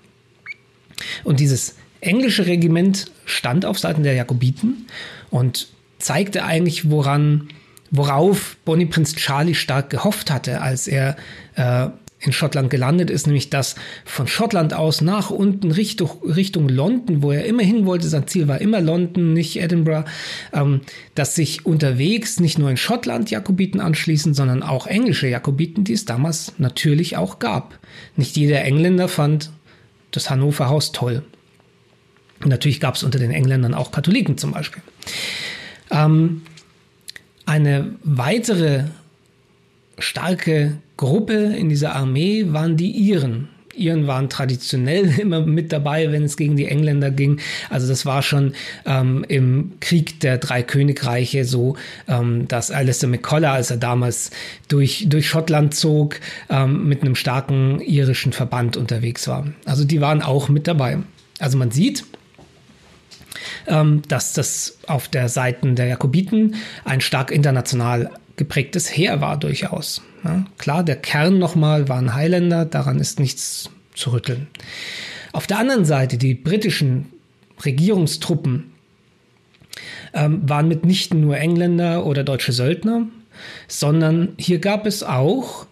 Und 1.23 1.39
dieses 1.39 1.77
englische 2.01 2.47
Regiment 2.47 3.11
stand 3.25 3.65
auf 3.65 3.79
Seiten 3.79 4.03
der 4.03 4.15
Jakobiten 4.15 4.87
und 5.31 5.69
zeigte 5.99 6.45
eigentlich, 6.45 6.91
woran 6.91 7.49
worauf 7.91 8.57
Bonnie 8.65 8.87
Prinz 8.87 9.15
Charlie 9.15 9.55
stark 9.55 9.91
gehofft 9.91 10.31
hatte, 10.31 10.61
als 10.61 10.89
er 10.89 11.17
äh, 11.55 11.89
in 12.21 12.33
Schottland 12.33 12.71
gelandet 12.71 13.11
ist, 13.11 13.27
nämlich 13.27 13.49
dass 13.49 13.77
von 14.05 14.27
Schottland 14.27 14.75
aus 14.75 15.01
nach 15.01 15.31
unten 15.31 15.71
Richtung, 15.71 16.11
Richtung 16.25 16.69
London, 16.69 17.23
wo 17.23 17.31
er 17.31 17.45
immer 17.45 17.63
hin 17.63 17.87
wollte, 17.87 18.09
sein 18.09 18.27
Ziel 18.27 18.49
war 18.49 18.61
immer 18.61 18.81
London, 18.81 19.33
nicht 19.33 19.61
Edinburgh, 19.61 20.09
ähm, 20.53 20.81
dass 21.15 21.35
sich 21.35 21.65
unterwegs 21.65 22.41
nicht 22.41 22.59
nur 22.59 22.71
in 22.71 22.77
Schottland 22.77 23.31
Jakobiten 23.31 23.81
anschließen, 23.81 24.35
sondern 24.35 24.63
auch 24.63 24.87
englische 24.87 25.29
Jakobiten, 25.29 25.85
die 25.85 25.93
es 25.93 26.05
damals 26.07 26.55
natürlich 26.59 27.17
auch 27.17 27.39
gab. 27.39 27.79
Nicht 28.17 28.37
jeder 28.37 28.63
Engländer 28.63 29.09
fand 29.09 29.53
das 30.11 30.29
Hannover 30.31 30.69
Haus 30.69 30.93
toll. 30.93 31.23
Natürlich 32.45 32.81
gab 32.81 32.95
es 32.95 33.03
unter 33.03 33.19
den 33.19 33.31
Engländern 33.31 33.75
auch 33.75 33.93
Katholiken 33.93 34.39
zum 34.39 34.53
Beispiel. 34.53 34.83
Ähm, 35.91 36.43
eine 37.49 37.93
weitere 38.05 38.85
starke 39.99 40.77
Gruppe 40.99 41.57
in 41.57 41.71
dieser 41.71 41.95
Armee 41.95 42.45
waren 42.49 42.77
die 42.77 42.91
Iren. 42.91 43.49
Iren 43.75 44.07
waren 44.07 44.29
traditionell 44.29 45.19
immer 45.19 45.41
mit 45.41 45.73
dabei, 45.73 46.13
wenn 46.13 46.25
es 46.25 46.37
gegen 46.37 46.57
die 46.57 46.67
Engländer 46.67 47.11
ging. 47.11 47.41
Also 47.71 47.89
das 47.89 48.05
war 48.05 48.23
schon 48.23 48.53
ähm, 48.85 49.25
im 49.29 49.73
Krieg 49.81 50.21
der 50.21 50.37
drei 50.37 50.63
Königreiche 50.63 51.47
so, 51.47 51.77
ähm, 52.07 52.47
dass 52.49 52.71
Alistair 52.71 53.09
McCullough, 53.09 53.53
als 53.53 53.71
er 53.71 53.79
damals 53.79 54.31
durch, 54.69 55.07
durch 55.09 55.27
Schottland 55.27 55.75
zog, 55.75 56.21
ähm, 56.51 56.87
mit 56.87 57.01
einem 57.01 57.15
starken 57.15 57.81
irischen 57.81 58.33
Verband 58.33 58.77
unterwegs 58.77 59.27
war. 59.27 59.47
Also 59.65 59.85
die 59.85 60.03
waren 60.03 60.21
auch 60.21 60.51
mit 60.51 60.67
dabei. 60.67 60.99
Also 61.39 61.57
man 61.57 61.71
sieht, 61.71 62.05
dass 64.09 64.33
das 64.33 64.79
auf 64.87 65.09
der 65.09 65.29
Seite 65.29 65.73
der 65.73 65.87
Jakobiten 65.87 66.55
ein 66.85 67.01
stark 67.01 67.31
international 67.31 68.11
geprägtes 68.37 68.89
Heer 68.97 69.21
war 69.21 69.37
durchaus. 69.37 70.03
Ja, 70.25 70.45
klar, 70.57 70.83
der 70.83 70.97
Kern 70.97 71.39
nochmal 71.39 71.89
waren 71.89 72.15
Highlander, 72.15 72.65
daran 72.65 72.99
ist 72.99 73.21
nichts 73.21 73.71
zu 73.95 74.13
rütteln. 74.13 74.47
Auf 75.33 75.47
der 75.47 75.59
anderen 75.59 75.85
Seite, 75.85 76.17
die 76.17 76.35
britischen 76.35 77.07
Regierungstruppen 77.65 78.73
ähm, 80.15 80.49
waren 80.49 80.69
mitnichten 80.69 81.21
nur 81.21 81.37
Engländer 81.37 82.07
oder 82.07 82.25
deutsche 82.25 82.53
Söldner, 82.53 83.07
sondern 83.67 84.31
hier 84.39 84.59
gab 84.59 84.87
es 84.87 85.03
auch 85.03 85.67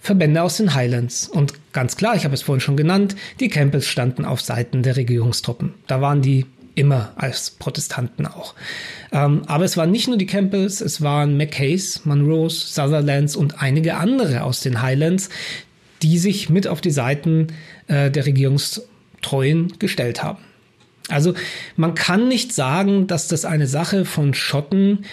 Verbände 0.00 0.42
aus 0.42 0.58
den 0.58 0.74
Highlands. 0.74 1.28
Und 1.28 1.54
ganz 1.72 1.96
klar, 1.96 2.14
ich 2.14 2.24
habe 2.24 2.34
es 2.34 2.42
vorhin 2.42 2.60
schon 2.60 2.76
genannt, 2.76 3.16
die 3.40 3.48
Campbells 3.48 3.86
standen 3.86 4.24
auf 4.24 4.40
Seiten 4.40 4.82
der 4.82 4.96
Regierungstruppen. 4.96 5.74
Da 5.86 6.00
waren 6.00 6.22
die 6.22 6.46
immer 6.74 7.12
als 7.16 7.50
Protestanten 7.50 8.26
auch. 8.26 8.54
Ähm, 9.12 9.42
aber 9.46 9.64
es 9.64 9.76
waren 9.76 9.90
nicht 9.90 10.08
nur 10.08 10.16
die 10.16 10.26
Campbells, 10.26 10.80
es 10.80 11.02
waren 11.02 11.36
Mackays, 11.36 12.04
Monroes, 12.04 12.74
Sutherlands 12.74 13.36
und 13.36 13.62
einige 13.62 13.96
andere 13.96 14.42
aus 14.42 14.60
den 14.60 14.82
Highlands, 14.82 15.28
die 16.02 16.18
sich 16.18 16.50
mit 16.50 16.66
auf 16.66 16.80
die 16.80 16.90
Seiten 16.90 17.48
äh, 17.86 18.10
der 18.10 18.26
Regierungstreuen 18.26 19.78
gestellt 19.78 20.22
haben. 20.22 20.38
Also 21.08 21.34
man 21.76 21.94
kann 21.94 22.28
nicht 22.28 22.52
sagen, 22.52 23.06
dass 23.06 23.28
das 23.28 23.44
eine 23.44 23.66
Sache 23.66 24.04
von 24.04 24.34
Schotten 24.34 25.04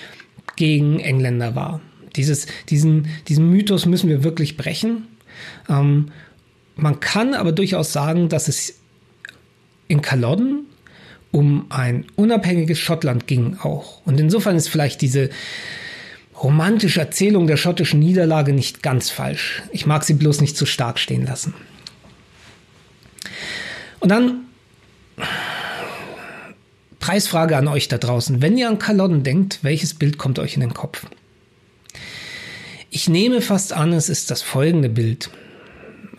gegen 0.55 0.99
Engländer 0.99 1.55
war. 1.55 1.81
Dieses, 2.15 2.47
diesen, 2.69 3.07
diesen 3.27 3.49
Mythos 3.49 3.85
müssen 3.85 4.09
wir 4.09 4.23
wirklich 4.23 4.57
brechen. 4.57 5.07
Ähm, 5.69 6.11
man 6.75 6.99
kann 6.99 7.33
aber 7.33 7.51
durchaus 7.51 7.93
sagen, 7.93 8.29
dass 8.29 8.47
es 8.47 8.79
in 9.87 10.01
Culloden 10.01 10.65
um 11.31 11.65
ein 11.69 12.05
unabhängiges 12.15 12.79
Schottland 12.79 13.27
ging 13.27 13.57
auch. 13.61 14.05
Und 14.05 14.19
insofern 14.19 14.55
ist 14.55 14.67
vielleicht 14.67 15.01
diese 15.01 15.29
romantische 16.41 16.99
Erzählung 16.99 17.47
der 17.47 17.57
schottischen 17.57 17.99
Niederlage 17.99 18.53
nicht 18.53 18.83
ganz 18.83 19.09
falsch. 19.09 19.63
Ich 19.71 19.85
mag 19.85 20.03
sie 20.03 20.13
bloß 20.13 20.41
nicht 20.41 20.57
zu 20.57 20.65
stark 20.65 20.99
stehen 20.99 21.25
lassen. 21.25 21.53
Und 23.99 24.09
dann 24.09 24.45
Preisfrage 26.99 27.57
an 27.57 27.67
euch 27.67 27.87
da 27.87 27.97
draußen. 27.97 28.41
Wenn 28.41 28.57
ihr 28.57 28.67
an 28.67 28.79
Kalodden 28.79 29.23
denkt, 29.23 29.59
welches 29.63 29.93
Bild 29.93 30.17
kommt 30.17 30.39
euch 30.39 30.55
in 30.55 30.61
den 30.61 30.73
Kopf? 30.73 31.05
Ich 32.89 33.07
nehme 33.07 33.41
fast 33.41 33.73
an, 33.73 33.93
es 33.93 34.09
ist 34.09 34.31
das 34.31 34.41
folgende 34.41 34.89
Bild. 34.89 35.29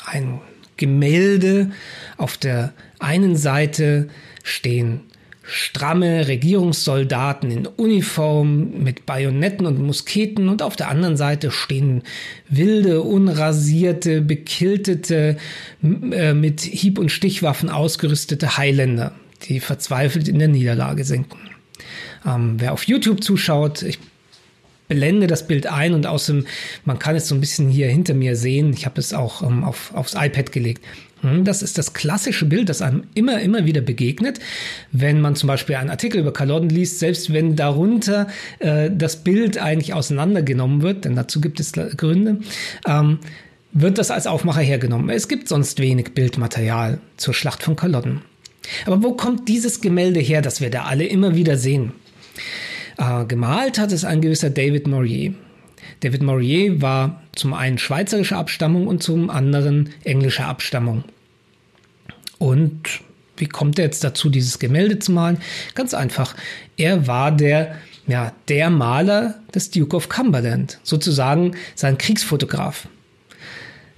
Ein 0.05 0.41
Gemälde 0.83 1.71
auf 2.17 2.37
der 2.37 2.73
einen 2.99 3.37
Seite 3.37 4.09
stehen 4.43 5.03
stramme 5.45 6.29
Regierungssoldaten 6.29 7.51
in 7.51 7.67
Uniform 7.67 8.83
mit 8.83 9.07
Bajonetten 9.07 9.67
und 9.67 9.81
Musketen 9.81 10.49
und 10.49 10.61
auf 10.63 10.77
der 10.77 10.89
anderen 10.89 11.17
Seite 11.17 11.51
stehen 11.51 12.03
wilde, 12.49 13.03
unrasierte, 13.03 14.21
bekiltete, 14.23 15.37
äh, 15.83 16.35
mit 16.35 16.63
Hieb- 16.63 16.99
und 16.99 17.11
Stichwaffen 17.11 17.71
ausgerüstete 17.71 18.57
Highlander, 18.57 19.13
die 19.45 19.61
verzweifelt 19.61 20.29
in 20.29 20.39
der 20.39 20.49
Niederlage 20.49 21.05
sinken. 21.05 21.39
Ähm, 22.25 22.55
wer 22.59 22.73
auf 22.73 22.85
YouTube 22.85 23.23
zuschaut, 23.23 23.83
ich 23.83 23.99
blende 24.95 25.27
das 25.27 25.47
Bild 25.47 25.67
ein 25.67 25.95
und 25.95 26.07
außerdem, 26.07 26.47
man 26.85 26.99
kann 26.99 27.17
es 27.17 27.29
so 27.29 27.35
ein 27.35 27.41
bisschen 27.41 27.69
hier 27.69 27.89
hinter 27.89 28.15
mir 28.15 28.37
sehen. 28.37 28.73
Ich 28.73 28.85
habe 28.87 29.01
es 29.01 29.13
auch 29.13 29.43
ähm, 29.43 29.65
auf, 29.65 29.95
aufs 29.95 30.15
iPad 30.15 30.53
gelegt. 30.53 30.85
Hm, 31.23 31.45
das 31.45 31.63
ist 31.63 31.79
das 31.79 31.95
klassische 31.95 32.45
Bild, 32.47 32.69
das 32.69 32.83
einem 32.83 33.05
immer, 33.15 33.41
immer 33.41 33.65
wieder 33.65 33.81
begegnet, 33.81 34.41
wenn 34.91 35.21
man 35.21 35.37
zum 35.37 35.47
Beispiel 35.47 35.77
einen 35.77 35.91
Artikel 35.91 36.21
über 36.21 36.33
Kalotten 36.33 36.69
liest, 36.69 36.99
selbst 36.99 37.33
wenn 37.33 37.57
darunter 37.57 38.27
äh, 38.59 38.91
das 38.93 39.23
Bild 39.23 39.59
eigentlich 39.59 39.95
auseinandergenommen 39.95 40.83
wird, 40.83 41.05
denn 41.05 41.17
dazu 41.17 41.41
gibt 41.41 41.61
es 41.61 41.73
Gründe, 41.73 42.39
ähm, 42.87 43.19
wird 43.73 43.99
das 43.99 44.11
als 44.11 44.27
Aufmacher 44.27 44.61
hergenommen. 44.61 45.09
Es 45.11 45.29
gibt 45.29 45.49
sonst 45.49 45.79
wenig 45.79 46.13
Bildmaterial 46.13 46.99
zur 47.17 47.35
Schlacht 47.35 47.63
von 47.63 47.77
Kalotten. 47.77 48.21
Aber 48.85 49.03
wo 49.03 49.13
kommt 49.13 49.49
dieses 49.49 49.81
Gemälde 49.81 50.21
her, 50.21 50.43
das 50.43 50.61
wir 50.61 50.71
da 50.71 50.83
alle 50.85 51.05
immer 51.05 51.35
wieder 51.35 51.57
sehen? 51.57 51.93
Äh, 52.99 53.25
gemalt 53.27 53.79
hat 53.79 53.93
es 53.93 54.05
ein 54.05 54.21
gewisser 54.21 54.51
David 54.51 54.87
Maurier. 54.87 55.35
David 56.01 56.23
Maurier 56.23 56.81
war 56.81 57.23
zum 57.35 57.55
einen 57.55 57.79
schweizerischer 57.79 58.37
Abstammung 58.37 58.87
und 58.87 59.03
zum 59.03 59.31
anderen 59.31 59.91
englischer 60.05 60.47
Abstammung. 60.47 61.05
Und 62.39 63.03
wie 63.37 63.47
kommt 63.47 63.79
er 63.79 63.87
jetzt 63.87 64.05
dazu, 64.05 64.29
dieses 64.31 64.59
Gemälde 64.59 64.99
zu 64.99 65.13
malen? 65.13 65.39
Ganz 65.75 65.95
einfach. 65.95 66.35
Er 66.77 67.07
war 67.07 67.33
der, 67.33 67.77
ja, 68.07 68.33
der 68.49 68.71
Maler 68.71 69.41
des 69.55 69.71
Duke 69.71 69.97
of 69.97 70.09
Cumberland, 70.09 70.79
sozusagen 70.83 71.57
sein 71.75 71.99
Kriegsfotograf. 71.99 72.89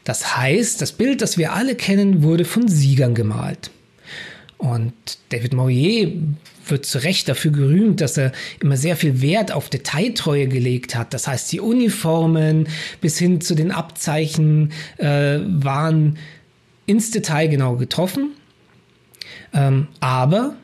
Das 0.04 0.36
heißt, 0.36 0.80
das 0.80 0.92
Bild, 0.92 1.22
das 1.22 1.38
wir 1.38 1.52
alle 1.54 1.74
kennen, 1.74 2.22
wurde 2.22 2.44
von 2.44 2.68
Siegern 2.68 3.14
gemalt. 3.14 3.70
Und 4.58 4.94
David 5.30 5.54
Maurier 5.54 6.12
wird 6.70 6.86
zu 6.86 6.98
Recht 6.98 7.28
dafür 7.28 7.50
gerühmt, 7.50 8.00
dass 8.00 8.16
er 8.16 8.32
immer 8.60 8.76
sehr 8.76 8.96
viel 8.96 9.20
Wert 9.20 9.52
auf 9.52 9.68
Detailtreue 9.70 10.48
gelegt 10.48 10.94
hat. 10.94 11.14
Das 11.14 11.26
heißt, 11.26 11.50
die 11.52 11.60
Uniformen 11.60 12.68
bis 13.00 13.18
hin 13.18 13.40
zu 13.40 13.54
den 13.54 13.70
Abzeichen 13.70 14.72
äh, 14.98 15.38
waren 15.44 16.18
ins 16.86 17.10
Detail 17.10 17.48
genau 17.48 17.76
getroffen. 17.76 18.32
Ähm, 19.52 19.88
aber 20.00 20.54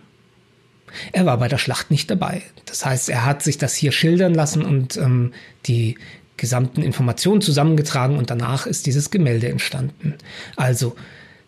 er 1.13 1.27
war 1.27 1.39
bei 1.39 1.49
der 1.49 1.59
Schlacht 1.59 1.91
nicht 1.91 2.11
dabei. 2.11 2.43
Das 2.67 2.85
heißt, 2.85 3.09
er 3.09 3.25
hat 3.25 3.43
sich 3.43 3.59
das 3.59 3.75
hier 3.75 3.93
schildern 3.93 4.35
lassen 4.35 4.65
und 4.65 4.97
ähm, 4.97 5.33
die 5.67 5.97
gesamten 6.37 6.83
Informationen 6.83 7.43
zusammengetragen 7.43 8.17
und 8.17 8.31
danach 8.31 8.67
ist 8.67 8.87
dieses 8.87 9.11
Gemälde 9.11 9.49
entstanden. 9.49 10.15
Also, 10.57 10.97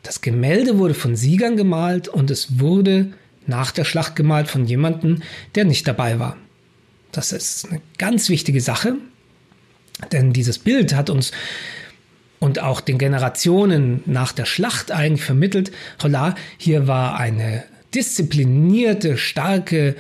das 0.03 0.21
Gemälde 0.21 0.79
wurde 0.79 0.95
von 0.95 1.17
Siegern 1.17 1.57
gemalt 1.57 2.09
und 2.09 2.31
es 2.31 2.59
wurde 2.59 3.13
nach 3.47 3.71
der 3.71 3.85
Schlacht 3.85 4.17
gemalt 4.17 4.49
von 4.49 4.65
jemandem, 4.65 5.23
der 5.55 5.65
nicht 5.65 5.87
dabei 5.87 6.19
war. 6.19 6.37
Das 7.11 7.33
ist 7.33 7.69
eine 7.69 7.81
ganz 7.99 8.29
wichtige 8.29 8.61
Sache, 8.61 8.95
denn 10.11 10.33
dieses 10.33 10.59
Bild 10.59 10.95
hat 10.95 11.11
uns 11.11 11.33
und 12.39 12.59
auch 12.59 12.81
den 12.81 12.99
Generationen 12.99 14.03
nach 14.07 14.33
der 14.33 14.47
Schlacht 14.47 14.91
eigentlich 14.91 15.25
vermittelt, 15.25 15.71
holla, 16.03 16.35
hier 16.57 16.89
war 16.89 17.17
eine 17.17 17.63
disziplinierte, 17.95 19.17
starke, 19.17 19.95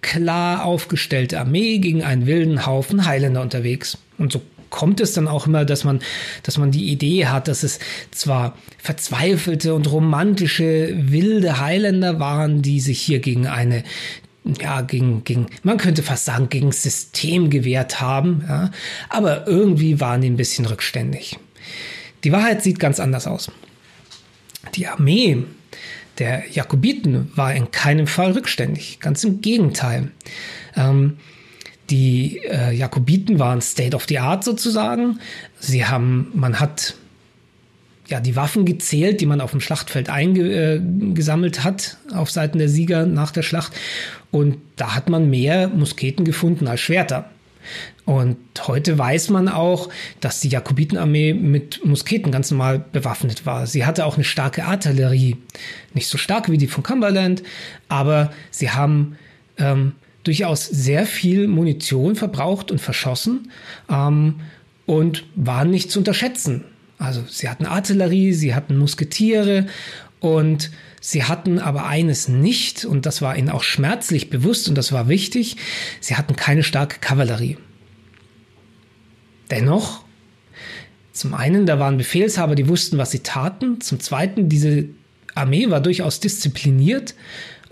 klar 0.00 0.64
aufgestellte 0.64 1.40
Armee 1.40 1.78
gegen 1.78 2.04
einen 2.04 2.26
wilden 2.26 2.66
Haufen 2.66 3.06
Heiländer 3.06 3.40
unterwegs. 3.40 3.98
Und 4.18 4.30
so 4.32 4.42
kommt 4.72 5.00
es 5.00 5.12
dann 5.12 5.28
auch 5.28 5.46
immer, 5.46 5.64
dass 5.64 5.84
man, 5.84 6.00
dass 6.42 6.58
man 6.58 6.72
die 6.72 6.90
Idee 6.90 7.26
hat, 7.26 7.46
dass 7.46 7.62
es 7.62 7.78
zwar 8.10 8.56
verzweifelte 8.78 9.74
und 9.74 9.88
romantische 9.92 10.92
wilde 10.96 11.60
Highlander 11.60 12.18
waren, 12.18 12.62
die 12.62 12.80
sich 12.80 13.00
hier 13.00 13.20
gegen 13.20 13.46
eine 13.46 13.84
ja, 14.60 14.80
gegen, 14.80 15.22
gegen, 15.22 15.46
man 15.62 15.78
könnte 15.78 16.02
fast 16.02 16.24
sagen, 16.24 16.48
gegen 16.48 16.72
System 16.72 17.48
gewehrt 17.48 18.00
haben, 18.00 18.44
ja, 18.48 18.72
aber 19.08 19.46
irgendwie 19.46 20.00
waren 20.00 20.20
die 20.20 20.28
ein 20.28 20.36
bisschen 20.36 20.66
rückständig. 20.66 21.38
Die 22.24 22.32
Wahrheit 22.32 22.60
sieht 22.60 22.80
ganz 22.80 22.98
anders 22.98 23.28
aus. 23.28 23.52
Die 24.74 24.88
Armee 24.88 25.44
der 26.18 26.42
Jakobiten 26.50 27.30
war 27.36 27.54
in 27.54 27.70
keinem 27.70 28.08
Fall 28.08 28.32
rückständig, 28.32 28.98
ganz 28.98 29.22
im 29.22 29.42
Gegenteil. 29.42 30.10
Ähm, 30.76 31.18
die 31.90 32.40
äh, 32.44 32.72
Jakobiten 32.72 33.38
waren 33.38 33.60
State 33.60 33.94
of 33.96 34.06
the 34.08 34.18
Art 34.18 34.44
sozusagen. 34.44 35.18
Sie 35.58 35.84
haben, 35.84 36.30
man 36.34 36.60
hat 36.60 36.94
ja 38.08 38.20
die 38.20 38.36
Waffen 38.36 38.64
gezählt, 38.64 39.20
die 39.20 39.26
man 39.26 39.40
auf 39.40 39.52
dem 39.52 39.60
Schlachtfeld 39.60 40.08
eingesammelt 40.08 41.58
äh, 41.58 41.60
hat 41.62 41.96
auf 42.14 42.30
Seiten 42.30 42.58
der 42.58 42.68
Sieger 42.68 43.06
nach 43.06 43.30
der 43.30 43.42
Schlacht. 43.42 43.72
Und 44.30 44.58
da 44.76 44.94
hat 44.94 45.08
man 45.08 45.30
mehr 45.30 45.68
Musketen 45.68 46.24
gefunden 46.24 46.66
als 46.66 46.80
Schwerter. 46.80 47.30
Und 48.04 48.36
heute 48.66 48.98
weiß 48.98 49.30
man 49.30 49.48
auch, 49.48 49.88
dass 50.20 50.40
die 50.40 50.48
Jakobitenarmee 50.48 51.32
mit 51.34 51.84
Musketen 51.84 52.32
ganz 52.32 52.50
normal 52.50 52.84
bewaffnet 52.92 53.46
war. 53.46 53.66
Sie 53.66 53.86
hatte 53.86 54.04
auch 54.04 54.16
eine 54.16 54.24
starke 54.24 54.64
Artillerie. 54.64 55.36
Nicht 55.94 56.08
so 56.08 56.18
stark 56.18 56.50
wie 56.50 56.58
die 56.58 56.66
von 56.66 56.82
Cumberland, 56.82 57.42
aber 57.88 58.32
sie 58.50 58.70
haben 58.70 59.16
ähm, 59.58 59.92
durchaus 60.24 60.66
sehr 60.66 61.06
viel 61.06 61.48
Munition 61.48 62.16
verbraucht 62.16 62.70
und 62.70 62.80
verschossen 62.80 63.50
ähm, 63.88 64.40
und 64.86 65.24
waren 65.34 65.70
nicht 65.70 65.90
zu 65.90 65.98
unterschätzen. 65.98 66.64
Also 66.98 67.24
sie 67.28 67.48
hatten 67.48 67.66
Artillerie, 67.66 68.32
sie 68.32 68.54
hatten 68.54 68.76
Musketiere 68.76 69.66
und 70.20 70.70
sie 71.00 71.24
hatten 71.24 71.58
aber 71.58 71.86
eines 71.86 72.28
nicht 72.28 72.84
und 72.84 73.06
das 73.06 73.22
war 73.22 73.36
ihnen 73.36 73.50
auch 73.50 73.64
schmerzlich 73.64 74.30
bewusst 74.30 74.68
und 74.68 74.76
das 74.76 74.92
war 74.92 75.08
wichtig, 75.08 75.56
sie 76.00 76.14
hatten 76.14 76.36
keine 76.36 76.62
starke 76.62 77.00
Kavallerie. 77.00 77.58
Dennoch, 79.50 80.04
zum 81.12 81.34
einen, 81.34 81.66
da 81.66 81.78
waren 81.78 81.98
Befehlshaber, 81.98 82.54
die 82.54 82.68
wussten, 82.68 82.98
was 82.98 83.10
sie 83.10 83.18
taten, 83.18 83.80
zum 83.80 83.98
zweiten, 83.98 84.48
diese 84.48 84.86
Armee 85.34 85.70
war 85.70 85.80
durchaus 85.80 86.20
diszipliniert 86.20 87.14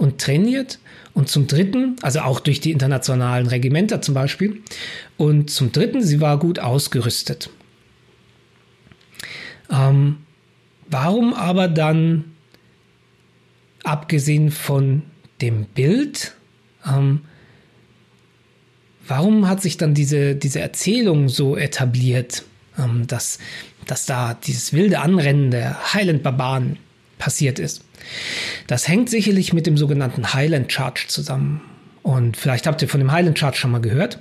und 0.00 0.18
trainiert 0.18 0.78
und 1.12 1.28
zum 1.28 1.46
Dritten, 1.46 1.96
also 2.00 2.20
auch 2.20 2.40
durch 2.40 2.60
die 2.60 2.70
internationalen 2.70 3.46
Regimenter 3.46 4.00
zum 4.00 4.14
Beispiel. 4.14 4.62
Und 5.18 5.50
zum 5.50 5.72
Dritten, 5.72 6.02
sie 6.02 6.22
war 6.22 6.38
gut 6.38 6.58
ausgerüstet. 6.58 7.50
Ähm, 9.70 10.16
warum 10.88 11.34
aber 11.34 11.68
dann, 11.68 12.32
abgesehen 13.84 14.50
von 14.50 15.02
dem 15.42 15.66
Bild, 15.66 16.34
ähm, 16.86 17.20
warum 19.06 19.48
hat 19.48 19.60
sich 19.60 19.76
dann 19.76 19.92
diese, 19.92 20.34
diese 20.34 20.60
Erzählung 20.60 21.28
so 21.28 21.58
etabliert, 21.58 22.44
ähm, 22.78 23.06
dass, 23.06 23.38
dass 23.86 24.06
da 24.06 24.32
dieses 24.32 24.72
wilde 24.72 25.00
Anrennen 25.00 25.50
der 25.50 25.92
Highland-Barbaren 25.92 26.78
passiert 27.20 27.61
ist? 27.61 27.85
Das 28.66 28.88
hängt 28.88 29.09
sicherlich 29.09 29.52
mit 29.52 29.66
dem 29.66 29.76
sogenannten 29.76 30.35
Highland 30.35 30.72
Charge 30.72 31.04
zusammen. 31.06 31.61
Und 32.02 32.37
vielleicht 32.37 32.66
habt 32.66 32.83
ihr 32.83 32.88
von 32.88 32.98
dem 32.98 33.12
Highland 33.12 33.38
Charge 33.38 33.59
schon 33.59 33.70
mal 33.70 33.80
gehört. 33.80 34.18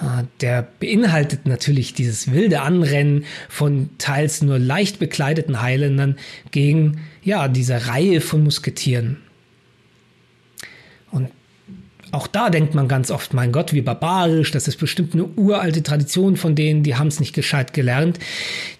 Äh, 0.00 0.24
der 0.40 0.66
beinhaltet 0.80 1.46
natürlich 1.46 1.94
dieses 1.94 2.32
wilde 2.32 2.62
Anrennen 2.62 3.24
von 3.48 3.90
teils 3.98 4.42
nur 4.42 4.58
leicht 4.58 4.98
bekleideten 4.98 5.62
Highlandern 5.62 6.16
gegen 6.50 7.00
ja, 7.22 7.48
diese 7.48 7.86
Reihe 7.86 8.20
von 8.20 8.42
Musketieren. 8.42 9.18
Und 11.10 11.28
auch 12.10 12.26
da 12.26 12.50
denkt 12.50 12.74
man 12.74 12.88
ganz 12.88 13.10
oft, 13.10 13.32
mein 13.32 13.52
Gott, 13.52 13.72
wie 13.72 13.80
barbarisch, 13.80 14.50
das 14.50 14.68
ist 14.68 14.78
bestimmt 14.78 15.14
eine 15.14 15.24
uralte 15.24 15.82
Tradition 15.82 16.36
von 16.36 16.54
denen, 16.54 16.82
die 16.82 16.96
haben 16.96 17.06
es 17.06 17.20
nicht 17.20 17.34
gescheit 17.34 17.72
gelernt. 17.72 18.18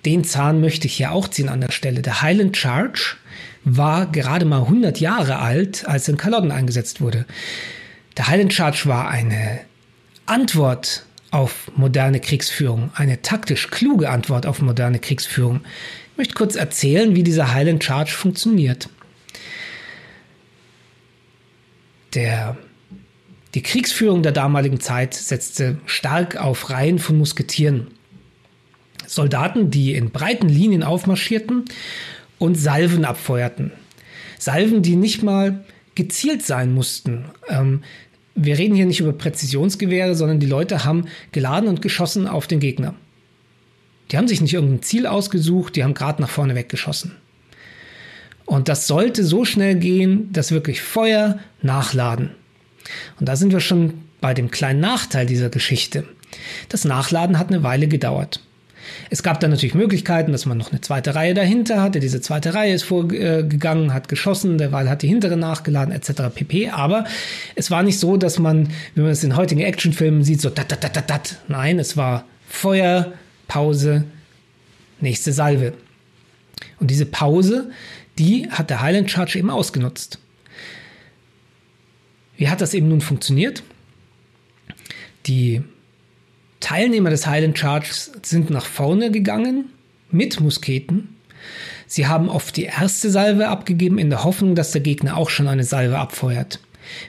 Den 0.05 0.25
Zahn 0.25 0.61
möchte 0.61 0.87
ich 0.87 0.95
hier 0.95 1.13
auch 1.13 1.29
ziehen 1.29 1.49
an 1.49 1.61
der 1.61 1.71
Stelle. 1.71 2.03
Der 2.03 2.23
Highland 2.23 2.57
Charge 2.57 3.17
war 3.65 4.07
gerade 4.07 4.45
mal 4.45 4.63
100 4.63 5.01
Jahre 5.01 5.39
alt, 5.39 5.87
als 5.87 6.09
in 6.09 6.17
Culloden 6.17 6.51
eingesetzt 6.51 7.01
wurde. 7.01 7.27
Der 8.17 8.29
Highland 8.29 8.53
Charge 8.53 8.83
war 8.87 9.09
eine 9.09 9.61
Antwort 10.27 11.07
auf 11.31 11.71
moderne 11.77 12.21
Kriegsführung, 12.21 12.91
eine 12.95 13.23
taktisch 13.23 13.69
kluge 13.71 14.11
Antwort 14.11 14.47
auf 14.47 14.61
moderne 14.61 14.99
Kriegsführung. 14.99 15.61
Ich 16.13 16.19
möchte 16.19 16.35
kurz 16.35 16.57
erzählen, 16.57 17.15
wie 17.15 17.23
dieser 17.23 17.55
Highland 17.55 17.83
Charge 17.83 18.13
funktioniert. 18.13 18.89
Der, 22.15 22.59
die 23.55 23.63
Kriegsführung 23.63 24.23
der 24.23 24.33
damaligen 24.33 24.81
Zeit 24.81 25.15
setzte 25.15 25.79
stark 25.87 26.37
auf 26.37 26.69
Reihen 26.69 26.99
von 26.99 27.17
Musketieren. 27.17 27.87
Soldaten, 29.07 29.71
die 29.71 29.95
in 29.95 30.11
breiten 30.11 30.49
Linien 30.49 30.83
aufmarschierten 30.83 31.65
und 32.43 32.57
Salven 32.57 33.05
abfeuerten. 33.05 33.71
Salven, 34.37 34.83
die 34.83 34.97
nicht 34.97 35.23
mal 35.23 35.65
gezielt 35.95 36.45
sein 36.45 36.75
mussten. 36.75 37.27
Ähm, 37.49 37.85
wir 38.35 38.59
reden 38.59 38.75
hier 38.75 38.85
nicht 38.85 38.99
über 38.99 39.13
Präzisionsgewehre, 39.13 40.17
sondern 40.17 40.41
die 40.41 40.49
Leute 40.49 40.85
haben 40.85 41.07
geladen 41.31 41.69
und 41.69 41.83
geschossen 41.83 42.27
auf 42.27 42.49
den 42.49 42.59
Gegner. 42.59 42.97
Die 44.11 44.17
haben 44.17 44.27
sich 44.27 44.41
nicht 44.41 44.55
irgendein 44.55 44.83
Ziel 44.83 45.07
ausgesucht, 45.07 45.77
die 45.77 45.85
haben 45.85 45.95
gerade 45.95 46.21
nach 46.21 46.31
vorne 46.31 46.57
weggeschossen. 46.57 47.13
Und 48.45 48.69
das 48.69 48.89
sollte 48.89 49.23
so 49.23 49.45
schnell 49.45 49.77
gehen, 49.77 50.33
dass 50.33 50.51
wirklich 50.51 50.83
Feuer 50.83 51.39
nachladen. 51.63 52.33
Und 53.21 53.29
da 53.29 53.37
sind 53.37 53.53
wir 53.53 53.61
schon 53.61 54.03
bei 54.21 54.35
dem 54.35 54.51
kleinen 54.51 54.81
Nachteil 54.81 55.27
dieser 55.27 55.49
Geschichte. 55.49 56.09
Das 56.69 56.85
Nachladen 56.85 57.39
hat 57.39 57.51
eine 57.51 57.63
Weile 57.63 57.87
gedauert. 57.87 58.41
Es 59.11 59.23
gab 59.23 59.41
dann 59.41 59.51
natürlich 59.51 59.75
Möglichkeiten, 59.75 60.33
dass 60.33 60.47
man 60.47 60.59
noch 60.59 60.71
eine 60.71 60.81
zweite 60.81 61.15
Reihe 61.15 61.35
dahinter 61.35 61.83
hatte. 61.83 62.01
Diese 62.01 62.21
zweite 62.21 62.55
Reihe 62.55 62.75
ist 62.75 62.83
vorgegangen, 62.83 63.93
hat 63.93 64.09
geschossen, 64.09 64.59
derweil 64.59 64.89
hat 64.89 65.03
die 65.03 65.09
hintere 65.09 65.37
nachgeladen, 65.37 65.95
etc. 65.95 66.35
pp. 66.35 66.71
Aber 66.71 67.05
es 67.55 67.71
war 67.71 67.83
nicht 67.83 67.99
so, 67.99 68.17
dass 68.17 68.39
man, 68.39 68.69
wie 68.95 69.03
man 69.03 69.11
es 69.11 69.25
in 69.25 69.37
heutigen 69.37 69.61
Actionfilmen 69.61 70.25
sieht, 70.25 70.41
so 70.41 70.51
dat, 70.51 70.71
dat, 70.71 70.85
dat, 70.85 70.97
dat, 70.97 71.11
dat. 71.11 71.37
Nein, 71.49 71.79
es 71.79 71.97
war 71.97 72.25
Feuer, 72.49 73.13
Pause, 73.49 74.05
nächste 75.01 75.33
Salve. 75.33 75.75
Und 76.81 76.91
diese 76.91 77.07
Pause, 77.07 77.71
die 78.19 78.49
hat 78.51 78.71
der 78.71 78.83
Highland 78.83 79.11
Charge 79.11 79.39
eben 79.39 79.51
ausgenutzt. 79.51 80.19
Wie 82.37 82.49
hat 82.49 82.61
das 82.61 82.75
eben 82.75 82.89
nun 82.89 83.01
funktioniert? 83.01 83.63
Die 85.27 85.63
Teilnehmer 86.63 87.11
des 87.11 87.27
Highland 87.27 87.59
Charges 87.59 88.13
sind 88.23 88.49
nach 88.49 88.65
vorne 88.65 89.11
gegangen 89.11 89.67
mit 90.11 90.41
Musketen. 90.41 91.17
Sie 91.87 92.07
haben 92.07 92.31
oft 92.31 92.57
die 92.57 92.65
erste 92.65 93.11
Salve 93.11 93.49
abgegeben 93.49 93.99
in 93.99 94.09
der 94.09 94.25
Hoffnung, 94.25 94.55
dass 94.55 94.71
der 94.71 94.81
Gegner 94.81 95.19
auch 95.19 95.29
schon 95.29 95.49
eine 95.49 95.65
Salve 95.65 95.99
abfeuert. 95.99 96.61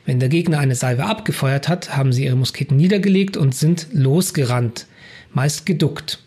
Wenn 0.06 0.20
der 0.20 0.30
Gegner 0.30 0.60
eine 0.60 0.76
Salve 0.76 1.06
abgefeuert 1.06 1.70
hat, 1.70 1.96
haben 1.96 2.12
sie 2.12 2.26
ihre 2.26 2.36
Musketen 2.36 2.76
niedergelegt 2.76 3.38
und 3.38 3.56
sind 3.56 3.88
losgerannt, 3.94 4.88
meist 5.32 5.66
geduckt. 5.66 6.20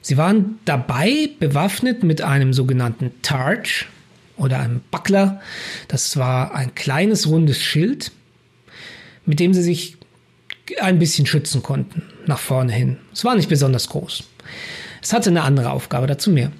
Sie 0.00 0.16
waren 0.16 0.58
dabei 0.64 1.30
bewaffnet 1.38 2.02
mit 2.02 2.22
einem 2.22 2.52
sogenannten 2.52 3.12
Targe 3.22 3.86
oder 4.36 4.58
einem 4.58 4.80
Buckler. 4.90 5.40
Das 5.88 6.16
war 6.16 6.54
ein 6.54 6.74
kleines 6.74 7.28
rundes 7.28 7.58
Schild, 7.58 8.10
mit 9.24 9.38
dem 9.38 9.54
sie 9.54 9.62
sich 9.62 9.96
ein 10.80 10.98
bisschen 10.98 11.26
schützen 11.26 11.62
konnten, 11.62 12.02
nach 12.26 12.38
vorne 12.38 12.72
hin. 12.72 12.98
Es 13.12 13.24
war 13.24 13.34
nicht 13.34 13.48
besonders 13.48 13.88
groß. 13.88 14.24
Es 15.02 15.12
hatte 15.12 15.30
eine 15.30 15.42
andere 15.42 15.70
Aufgabe, 15.70 16.06
dazu 16.06 16.30
mehr 16.30 16.52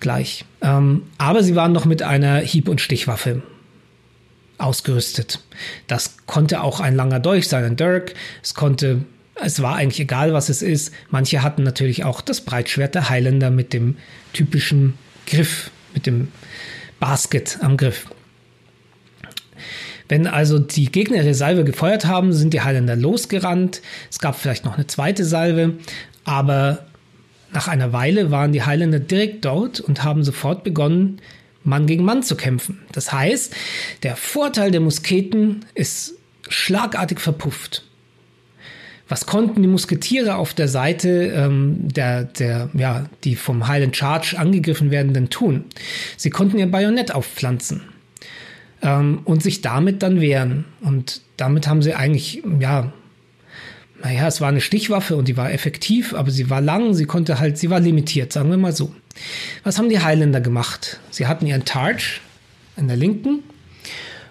gleich. 0.00 0.44
Ähm, 0.60 1.02
aber 1.18 1.42
sie 1.42 1.56
waren 1.56 1.72
noch 1.72 1.84
mit 1.84 2.02
einer 2.02 2.38
Hieb- 2.38 2.68
und 2.68 2.80
Stichwaffe 2.80 3.42
ausgerüstet. 4.58 5.40
Das 5.86 6.16
konnte 6.26 6.62
auch 6.62 6.80
ein 6.80 6.96
langer 6.96 7.20
Dolch 7.20 7.48
sein, 7.48 7.64
ein 7.64 7.76
Dirk. 7.76 8.14
Es 8.42 8.54
konnte, 8.54 9.04
es 9.34 9.62
war 9.62 9.76
eigentlich 9.76 10.00
egal, 10.00 10.32
was 10.32 10.48
es 10.48 10.62
ist. 10.62 10.92
Manche 11.10 11.42
hatten 11.42 11.62
natürlich 11.62 12.04
auch 12.04 12.20
das 12.20 12.40
Breitschwert 12.40 12.94
der 12.94 13.08
Highlander 13.08 13.50
mit 13.50 13.72
dem 13.72 13.96
typischen 14.32 14.94
Griff, 15.26 15.70
mit 15.94 16.06
dem 16.06 16.28
Basket 16.98 17.58
am 17.62 17.76
Griff. 17.76 18.06
Wenn 20.08 20.26
also 20.26 20.58
die 20.58 20.90
Gegner 20.90 21.18
ihre 21.18 21.34
Salve 21.34 21.64
gefeuert 21.64 22.06
haben, 22.06 22.32
sind 22.32 22.54
die 22.54 22.62
Highlander 22.62 22.96
losgerannt. 22.96 23.82
Es 24.10 24.18
gab 24.18 24.36
vielleicht 24.36 24.64
noch 24.64 24.74
eine 24.74 24.86
zweite 24.86 25.24
Salve, 25.24 25.74
aber 26.24 26.86
nach 27.52 27.68
einer 27.68 27.92
Weile 27.92 28.30
waren 28.30 28.52
die 28.52 28.62
Highlander 28.62 29.00
direkt 29.00 29.44
dort 29.44 29.80
und 29.80 30.04
haben 30.04 30.24
sofort 30.24 30.64
begonnen, 30.64 31.20
Mann 31.64 31.86
gegen 31.86 32.04
Mann 32.04 32.22
zu 32.22 32.36
kämpfen. 32.36 32.80
Das 32.92 33.12
heißt, 33.12 33.54
der 34.02 34.16
Vorteil 34.16 34.70
der 34.70 34.80
Musketen 34.80 35.66
ist 35.74 36.14
schlagartig 36.48 37.20
verpufft. 37.20 37.84
Was 39.08 39.26
konnten 39.26 39.62
die 39.62 39.68
Musketiere 39.68 40.36
auf 40.36 40.52
der 40.52 40.68
Seite 40.68 41.32
ähm, 41.34 41.76
der, 41.80 42.24
der, 42.24 42.70
ja, 42.74 43.06
die 43.24 43.36
vom 43.36 43.66
Highland 43.66 43.96
Charge 43.96 44.38
angegriffen 44.38 44.90
werden, 44.90 45.14
denn 45.14 45.30
tun? 45.30 45.64
Sie 46.16 46.30
konnten 46.30 46.58
ihr 46.58 46.70
Bajonett 46.70 47.14
aufpflanzen 47.14 47.82
ähm, 48.82 49.20
und 49.24 49.42
sich 49.42 49.60
damit 49.60 50.02
dann 50.02 50.20
wehren. 50.20 50.64
Und 50.80 51.20
damit 51.36 51.66
haben 51.66 51.82
sie 51.82 51.94
eigentlich, 51.94 52.42
ja, 52.60 52.92
naja, 54.02 54.28
es 54.28 54.40
war 54.40 54.48
eine 54.48 54.60
Stichwaffe 54.60 55.16
und 55.16 55.28
die 55.28 55.36
war 55.36 55.52
effektiv, 55.52 56.14
aber 56.14 56.30
sie 56.30 56.50
war 56.50 56.60
lang, 56.60 56.94
sie 56.94 57.06
konnte 57.06 57.40
halt, 57.40 57.58
sie 57.58 57.70
war 57.70 57.80
limitiert, 57.80 58.32
sagen 58.32 58.50
wir 58.50 58.56
mal 58.56 58.72
so. 58.72 58.94
Was 59.64 59.78
haben 59.78 59.88
die 59.88 60.00
Highlander 60.00 60.40
gemacht? 60.40 61.00
Sie 61.10 61.26
hatten 61.26 61.46
ihren 61.46 61.64
Targe 61.64 62.20
in 62.76 62.86
der 62.86 62.96
linken 62.96 63.42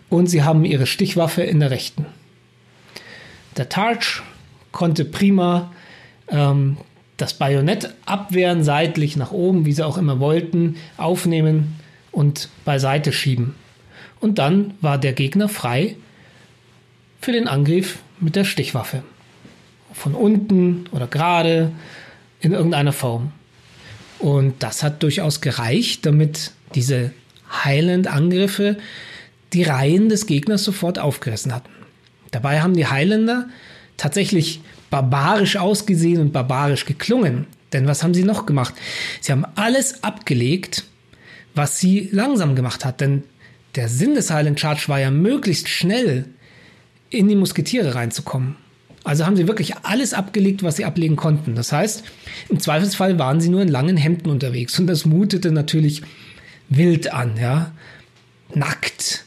und 0.09 0.27
sie 0.27 0.43
haben 0.43 0.63
ihre 0.63 0.85
Stichwaffe 0.85 1.43
in 1.43 1.59
der 1.59 1.71
rechten. 1.71 2.05
Der 3.57 3.67
Targe 3.67 4.21
konnte 4.71 5.03
prima 5.03 5.73
ähm, 6.29 6.77
das 7.17 7.33
Bajonett 7.33 7.93
abwehren, 8.05 8.63
seitlich 8.63 9.17
nach 9.17 9.31
oben, 9.31 9.65
wie 9.65 9.73
sie 9.73 9.85
auch 9.85 9.97
immer 9.97 10.19
wollten, 10.19 10.77
aufnehmen 10.95 11.75
und 12.11 12.49
beiseite 12.63 13.11
schieben. 13.11 13.55
Und 14.19 14.39
dann 14.39 14.73
war 14.81 14.97
der 14.97 15.13
Gegner 15.13 15.49
frei 15.49 15.95
für 17.21 17.31
den 17.31 17.47
Angriff 17.47 17.99
mit 18.19 18.35
der 18.35 18.45
Stichwaffe. 18.45 19.03
Von 19.93 20.13
unten 20.13 20.85
oder 20.91 21.07
gerade 21.07 21.71
in 22.39 22.53
irgendeiner 22.53 22.93
Form. 22.93 23.31
Und 24.19 24.61
das 24.63 24.83
hat 24.83 25.03
durchaus 25.03 25.41
gereicht, 25.41 26.05
damit 26.05 26.51
diese 26.75 27.11
Highland-Angriffe 27.63 28.77
die 29.53 29.63
Reihen 29.63 30.09
des 30.09 30.25
Gegners 30.25 30.63
sofort 30.63 30.99
aufgerissen 30.99 31.53
hatten. 31.53 31.69
Dabei 32.31 32.61
haben 32.61 32.73
die 32.73 32.87
Highlander 32.87 33.47
tatsächlich 33.95 34.61
barbarisch 34.89 35.57
ausgesehen 35.57 36.21
und 36.21 36.33
barbarisch 36.33 36.85
geklungen. 36.85 37.47
Denn 37.73 37.87
was 37.87 38.03
haben 38.03 38.13
sie 38.13 38.23
noch 38.23 38.45
gemacht? 38.45 38.73
Sie 39.21 39.31
haben 39.31 39.45
alles 39.55 40.03
abgelegt, 40.03 40.85
was 41.55 41.79
sie 41.79 42.09
langsam 42.11 42.55
gemacht 42.55 42.85
hat. 42.85 43.01
Denn 43.01 43.23
der 43.77 43.87
Sinn 43.87 44.15
des 44.15 44.31
Highland 44.31 44.59
Charge 44.59 44.85
war 44.87 44.99
ja 44.99 45.11
möglichst 45.11 45.69
schnell 45.69 46.25
in 47.09 47.27
die 47.27 47.35
Musketiere 47.35 47.95
reinzukommen. 47.95 48.55
Also 49.03 49.25
haben 49.25 49.37
sie 49.37 49.47
wirklich 49.47 49.77
alles 49.83 50.13
abgelegt, 50.13 50.63
was 50.63 50.75
sie 50.75 50.83
ablegen 50.83 51.15
konnten. 51.15 51.55
Das 51.55 51.71
heißt, 51.71 52.03
im 52.49 52.59
Zweifelsfall 52.59 53.17
waren 53.17 53.39
sie 53.39 53.47
nur 53.47 53.61
in 53.61 53.69
langen 53.69 53.95
Hemden 53.95 54.29
unterwegs 54.29 54.77
und 54.79 54.87
das 54.87 55.05
mutete 55.05 55.51
natürlich 55.51 56.01
wild 56.67 57.13
an, 57.13 57.37
ja, 57.37 57.71
nackt. 58.53 59.23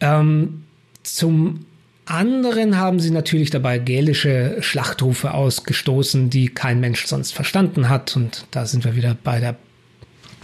Ähm, 0.00 0.64
zum 1.04 1.66
anderen 2.06 2.76
haben 2.78 2.98
sie 2.98 3.10
natürlich 3.10 3.50
dabei 3.50 3.78
gälische 3.78 4.56
Schlachtrufe 4.60 5.32
ausgestoßen, 5.32 6.30
die 6.30 6.48
kein 6.48 6.80
Mensch 6.80 7.06
sonst 7.06 7.32
verstanden 7.32 7.88
hat. 7.88 8.16
Und 8.16 8.46
da 8.50 8.66
sind 8.66 8.84
wir 8.84 8.96
wieder 8.96 9.16
bei 9.22 9.38
der 9.38 9.56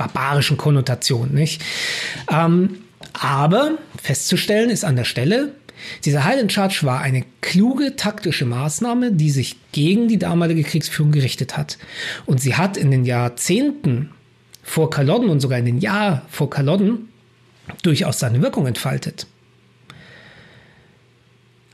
barbarischen 0.00 0.56
Konnotation, 0.56 1.34
nicht? 1.34 1.62
Ähm, 2.30 2.78
aber 3.12 3.72
festzustellen 4.02 4.70
ist 4.70 4.82
an 4.82 4.96
der 4.96 5.04
Stelle, 5.04 5.52
dieser 6.04 6.24
Highland 6.24 6.52
Charge 6.52 6.80
war 6.82 7.00
eine 7.00 7.24
kluge 7.42 7.96
taktische 7.96 8.46
Maßnahme, 8.46 9.12
die 9.12 9.30
sich 9.30 9.56
gegen 9.72 10.08
die 10.08 10.18
damalige 10.18 10.62
Kriegsführung 10.62 11.12
gerichtet 11.12 11.56
hat. 11.58 11.76
Und 12.24 12.40
sie 12.40 12.54
hat 12.54 12.78
in 12.78 12.90
den 12.90 13.04
Jahrzehnten 13.04 14.10
vor 14.62 14.88
Kalodden 14.88 15.28
und 15.28 15.40
sogar 15.40 15.58
in 15.58 15.66
den 15.66 15.78
Jahr 15.78 16.22
vor 16.30 16.48
Kalodden 16.48 17.08
durchaus 17.82 18.18
seine 18.18 18.40
Wirkung 18.40 18.66
entfaltet. 18.66 19.26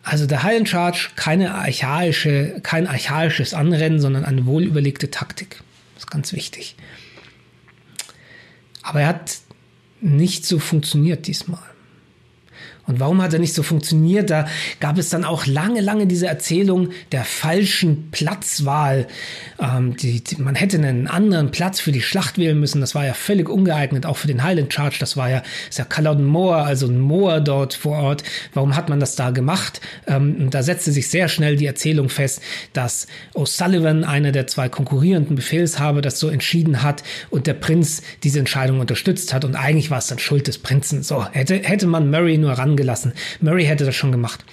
Also 0.03 0.27
der 0.27 0.43
Highland 0.43 0.69
Charge 0.69 1.11
keine 1.15 1.55
archaische, 1.55 2.61
kein 2.63 2.87
archaisches 2.87 3.55
Anrennen, 3.55 4.01
sondern 4.01 4.25
eine 4.25 4.47
wohlüberlegte 4.47 5.11
Taktik. 5.11 5.63
Das 5.95 6.05
ist 6.05 6.11
ganz 6.11 6.33
wichtig. 6.33 6.77
Aber 8.87 9.01
er 9.01 9.09
hat 9.09 9.39
nicht 10.01 10.47
so 10.47 10.61
funktioniert 10.61 11.27
diesmal. 11.27 11.63
Und 12.87 13.01
warum 13.01 13.21
hat 13.21 13.33
er 13.33 13.41
nicht 13.41 13.55
so 13.55 13.63
funktioniert? 13.63 14.31
Da 14.31 14.47
gab 14.81 14.99
es 14.99 15.09
dann 15.09 15.25
auch 15.25 15.47
lange, 15.47 15.81
lange 15.81 16.07
diese 16.07 16.27
Erzählung 16.27 16.91
der 17.13 17.25
falschen 17.25 18.11
Platzwahl. 18.11 19.07
Ähm, 19.59 19.97
die, 19.97 20.23
die, 20.23 20.41
man 20.41 20.55
hätte 20.55 20.77
einen 20.77 21.09
anderen 21.09 21.51
Platz 21.51 21.81
für 21.81 21.93
die 21.93 22.01
Schlacht 22.03 22.39
wählen 22.39 22.59
müssen. 22.59 22.81
Das 22.81 22.95
war 22.95 23.05
ja 23.05 23.15
völlig 23.15 23.49
ungeeignet, 23.49 24.07
auch 24.07 24.17
für 24.17 24.29
den 24.29 24.43
Highland 24.43 24.73
Charge. 24.73 24.97
Das 25.01 25.17
war 25.17 25.29
ja, 25.29 25.43
ist 25.69 25.79
ja 25.79 25.85
Culloden 25.85 26.25
Moor, 26.25 26.59
also 26.59 26.87
ein 26.87 27.01
Moor 27.01 27.41
dort 27.41 27.75
vor 27.75 27.99
Ort. 27.99 28.23
Warum 28.55 28.77
hat 28.77 28.89
man 28.89 29.01
das 29.01 29.17
da 29.17 29.31
gemacht? 29.31 29.81
Ähm, 30.07 30.51
da 30.51 30.63
setzte 30.63 30.93
sich 30.93 31.09
sehr 31.09 31.29
schnell 31.29 31.57
die 31.57 31.67
Erzählung 31.67 32.09
fest, 32.09 32.41
dass 32.73 33.09
O'Sullivan, 33.35 34.05
einer 34.05 34.31
der 34.31 34.47
zwei 34.47 34.69
konkurrierenden 34.69 35.35
Befehlshaber, 35.35 36.03
das 36.03 36.21
so 36.21 36.29
entschieden 36.29 36.83
hat 36.83 37.03
und 37.31 37.47
der 37.47 37.55
Prinz 37.55 38.03
diese 38.23 38.39
Entscheidung 38.39 38.79
unterstützt 38.79 39.35
hat. 39.35 39.45
Und 39.45 39.57
eigentlich 39.57 39.91
war 39.91 39.99
es 39.99 40.07
dann 40.07 40.19
Schuld 40.19 40.47
des 40.47 40.59
Prinzen. 40.59 41.03
So, 41.03 41.27
hätte, 41.27 41.57
hätte 41.57 41.87
man 41.87 42.11
Murray 42.11 42.39
nur 42.39 42.53
ran 42.53 42.76
gelassen. 42.77 43.13
Murray 43.41 43.65
hätte 43.65 43.85
das 43.85 43.95
schon 43.95 44.13
gemacht. 44.13 44.45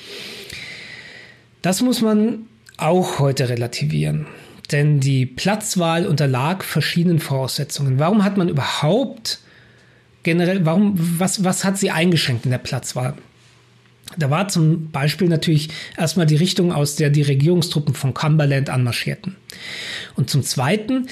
Das 1.62 1.82
muss 1.82 2.02
man 2.02 2.46
auch 2.78 3.20
heute 3.20 3.50
relativieren. 3.50 4.26
Denn 4.72 5.00
die 5.00 5.26
Platzwahl 5.26 6.06
unterlag 6.08 6.64
verschiedenen 6.64 7.20
Voraussetzungen. 7.20 8.00
Warum 8.00 8.24
hat 8.24 8.38
man 8.38 8.50
überhaupt 8.50 9.40
generell, 10.24 10.66
warum, 10.66 10.94
was, 10.96 11.44
was 11.44 11.64
hat 11.64 11.78
sie 11.78 11.92
eingeschränkt 11.92 12.46
in 12.46 12.52
der 12.52 12.58
Platzwahl? 12.58 13.16
Da 14.18 14.30
war 14.30 14.48
zum 14.48 14.92
Beispiel 14.92 15.28
natürlich 15.28 15.70
erstmal 15.98 16.26
die 16.26 16.36
Richtung, 16.36 16.72
aus 16.72 16.96
der 16.96 17.10
die 17.10 17.22
Regierungstruppen 17.22 17.96
von 17.96 18.14
Cumberland 18.14 18.70
anmarschierten. 18.70 19.36
Und 20.16 20.30
zum 20.30 20.44
Zweiten, 20.44 21.08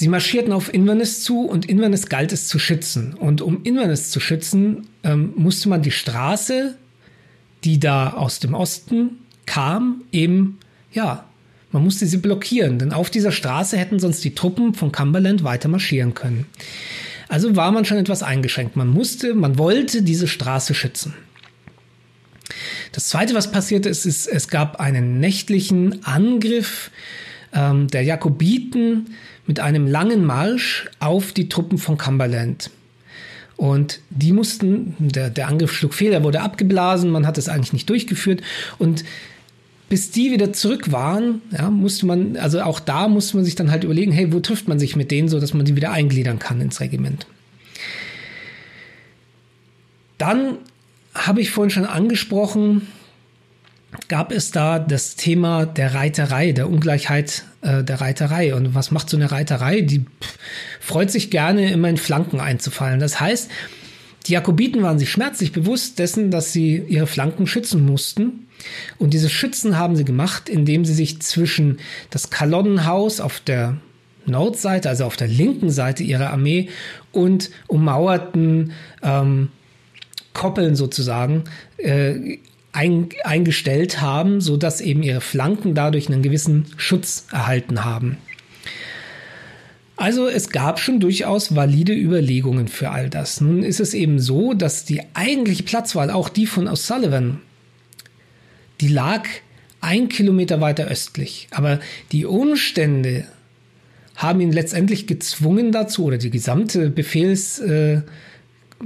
Sie 0.00 0.06
marschierten 0.06 0.52
auf 0.52 0.72
Inverness 0.72 1.24
zu 1.24 1.40
und 1.40 1.66
Inverness 1.66 2.08
galt 2.08 2.32
es 2.32 2.46
zu 2.46 2.60
schützen. 2.60 3.14
Und 3.14 3.40
um 3.40 3.64
Inverness 3.64 4.12
zu 4.12 4.20
schützen, 4.20 4.86
ähm, 5.02 5.32
musste 5.34 5.68
man 5.68 5.82
die 5.82 5.90
Straße, 5.90 6.76
die 7.64 7.80
da 7.80 8.10
aus 8.10 8.38
dem 8.38 8.54
Osten 8.54 9.18
kam, 9.44 10.02
eben, 10.12 10.60
ja, 10.92 11.24
man 11.72 11.82
musste 11.82 12.06
sie 12.06 12.18
blockieren, 12.18 12.78
denn 12.78 12.92
auf 12.92 13.10
dieser 13.10 13.32
Straße 13.32 13.76
hätten 13.76 13.98
sonst 13.98 14.22
die 14.22 14.36
Truppen 14.36 14.72
von 14.72 14.92
Cumberland 14.92 15.42
weiter 15.42 15.68
marschieren 15.68 16.14
können. 16.14 16.46
Also 17.28 17.56
war 17.56 17.72
man 17.72 17.84
schon 17.84 17.98
etwas 17.98 18.22
eingeschränkt. 18.22 18.76
Man 18.76 18.90
musste, 18.90 19.34
man 19.34 19.58
wollte 19.58 20.02
diese 20.02 20.28
Straße 20.28 20.74
schützen. 20.74 21.14
Das 22.92 23.08
zweite, 23.08 23.34
was 23.34 23.50
passierte, 23.50 23.88
ist, 23.88 24.06
ist 24.06 24.28
es 24.28 24.46
gab 24.46 24.78
einen 24.78 25.18
nächtlichen 25.18 26.04
Angriff 26.04 26.92
ähm, 27.52 27.88
der 27.88 28.02
Jakobiten 28.02 29.14
mit 29.46 29.60
einem 29.60 29.86
langen 29.86 30.24
Marsch 30.24 30.88
auf 31.00 31.32
die 31.32 31.48
Truppen 31.48 31.78
von 31.78 31.96
Cumberland. 31.96 32.70
Und 33.56 34.00
die 34.10 34.32
mussten, 34.32 34.94
der, 34.98 35.30
der 35.30 35.48
Angriff 35.48 35.72
schlug 35.72 35.92
fehl, 35.92 36.12
er 36.12 36.22
wurde 36.22 36.42
abgeblasen, 36.42 37.10
man 37.10 37.26
hat 37.26 37.38
es 37.38 37.48
eigentlich 37.48 37.72
nicht 37.72 37.90
durchgeführt. 37.90 38.40
Und 38.78 39.04
bis 39.88 40.10
die 40.10 40.30
wieder 40.30 40.52
zurück 40.52 40.92
waren, 40.92 41.42
ja, 41.50 41.70
musste 41.70 42.06
man, 42.06 42.36
also 42.36 42.60
auch 42.60 42.78
da 42.78 43.08
musste 43.08 43.36
man 43.36 43.44
sich 43.44 43.54
dann 43.54 43.70
halt 43.70 43.84
überlegen, 43.84 44.12
hey, 44.12 44.32
wo 44.32 44.40
trifft 44.40 44.68
man 44.68 44.78
sich 44.78 44.96
mit 44.96 45.10
denen, 45.10 45.28
so 45.28 45.40
dass 45.40 45.54
man 45.54 45.64
die 45.64 45.74
wieder 45.76 45.90
eingliedern 45.90 46.38
kann 46.38 46.60
ins 46.60 46.80
Regiment. 46.80 47.26
Dann 50.18 50.58
habe 51.14 51.40
ich 51.40 51.50
vorhin 51.50 51.70
schon 51.70 51.86
angesprochen, 51.86 52.86
gab 54.08 54.32
es 54.32 54.50
da 54.50 54.78
das 54.78 55.16
Thema 55.16 55.66
der 55.66 55.94
Reiterei, 55.94 56.52
der 56.52 56.68
Ungleichheit 56.68 57.44
äh, 57.62 57.82
der 57.82 58.00
Reiterei. 58.00 58.54
Und 58.54 58.74
was 58.74 58.90
macht 58.90 59.08
so 59.08 59.16
eine 59.16 59.30
Reiterei? 59.30 59.80
Die 59.80 60.04
freut 60.80 61.10
sich 61.10 61.30
gerne, 61.30 61.70
immer 61.70 61.88
in 61.88 61.96
Flanken 61.96 62.40
einzufallen. 62.40 63.00
Das 63.00 63.20
heißt, 63.20 63.50
die 64.26 64.32
Jakobiten 64.32 64.82
waren 64.82 64.98
sich 64.98 65.10
schmerzlich 65.10 65.52
bewusst 65.52 65.98
dessen, 65.98 66.30
dass 66.30 66.52
sie 66.52 66.76
ihre 66.76 67.06
Flanken 67.06 67.46
schützen 67.46 67.84
mussten. 67.84 68.46
Und 68.98 69.14
dieses 69.14 69.32
Schützen 69.32 69.78
haben 69.78 69.96
sie 69.96 70.04
gemacht, 70.04 70.48
indem 70.48 70.84
sie 70.84 70.94
sich 70.94 71.20
zwischen 71.22 71.78
das 72.10 72.28
Kalonnenhaus 72.28 73.20
auf 73.20 73.40
der 73.40 73.78
Nordseite, 74.26 74.88
also 74.88 75.04
auf 75.04 75.16
der 75.16 75.28
linken 75.28 75.70
Seite 75.70 76.02
ihrer 76.02 76.30
Armee 76.30 76.68
und 77.12 77.50
ummauerten 77.68 78.72
ähm, 79.02 79.48
Koppeln 80.34 80.76
sozusagen 80.76 81.44
äh, 81.78 82.38
ein, 82.72 83.08
eingestellt 83.24 84.00
haben, 84.00 84.40
sodass 84.40 84.80
eben 84.80 85.02
ihre 85.02 85.20
Flanken 85.20 85.74
dadurch 85.74 86.08
einen 86.08 86.22
gewissen 86.22 86.66
Schutz 86.76 87.26
erhalten 87.30 87.84
haben. 87.84 88.18
Also 89.96 90.28
es 90.28 90.50
gab 90.50 90.78
schon 90.78 91.00
durchaus 91.00 91.56
valide 91.56 91.92
Überlegungen 91.92 92.68
für 92.68 92.90
all 92.90 93.10
das. 93.10 93.40
Nun 93.40 93.64
ist 93.64 93.80
es 93.80 93.94
eben 93.94 94.20
so, 94.20 94.54
dass 94.54 94.84
die 94.84 95.02
eigentliche 95.14 95.64
Platzwahl, 95.64 96.10
auch 96.10 96.28
die 96.28 96.46
von 96.46 96.68
O'Sullivan, 96.68 97.38
die 98.80 98.88
lag 98.88 99.26
ein 99.80 100.08
Kilometer 100.08 100.60
weiter 100.60 100.86
östlich. 100.86 101.48
Aber 101.50 101.80
die 102.12 102.26
Umstände 102.26 103.26
haben 104.14 104.40
ihn 104.40 104.52
letztendlich 104.52 105.08
gezwungen 105.08 105.72
dazu, 105.72 106.04
oder 106.04 106.18
die 106.18 106.30
gesamte 106.30 106.90
Befehls, 106.90 107.58
äh, 107.58 108.02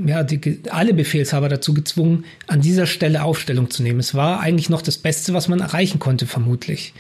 ja, 0.07 0.23
die, 0.23 0.61
alle 0.71 0.95
Befehlshaber 0.95 1.49
dazu 1.49 1.75
gezwungen, 1.75 2.25
an 2.47 2.61
dieser 2.61 2.87
Stelle 2.87 3.23
Aufstellung 3.23 3.71
zu 3.71 3.83
nehmen. 3.83 4.01
Es 4.01 4.15
war 4.15 4.41
eigentlich 4.41 4.71
noch 4.71 4.83
das 4.83 4.99
Beste, 4.99 5.35
was 5.35 5.49
man 5.49 5.61
erreichen 5.61 5.99
konnte, 5.99 6.27
vermutlich. 6.27 6.95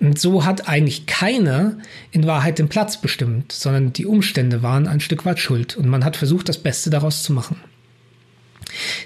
Und 0.00 0.18
so 0.18 0.44
hat 0.44 0.68
eigentlich 0.68 1.06
keiner 1.06 1.78
in 2.12 2.26
Wahrheit 2.26 2.58
den 2.58 2.68
Platz 2.68 3.00
bestimmt, 3.00 3.50
sondern 3.50 3.92
die 3.92 4.06
Umstände 4.06 4.62
waren 4.62 4.86
ein 4.86 5.00
Stück 5.00 5.24
weit 5.24 5.40
schuld 5.40 5.76
und 5.76 5.88
man 5.88 6.04
hat 6.04 6.16
versucht, 6.16 6.48
das 6.48 6.58
Beste 6.58 6.90
daraus 6.90 7.22
zu 7.22 7.32
machen. 7.32 7.56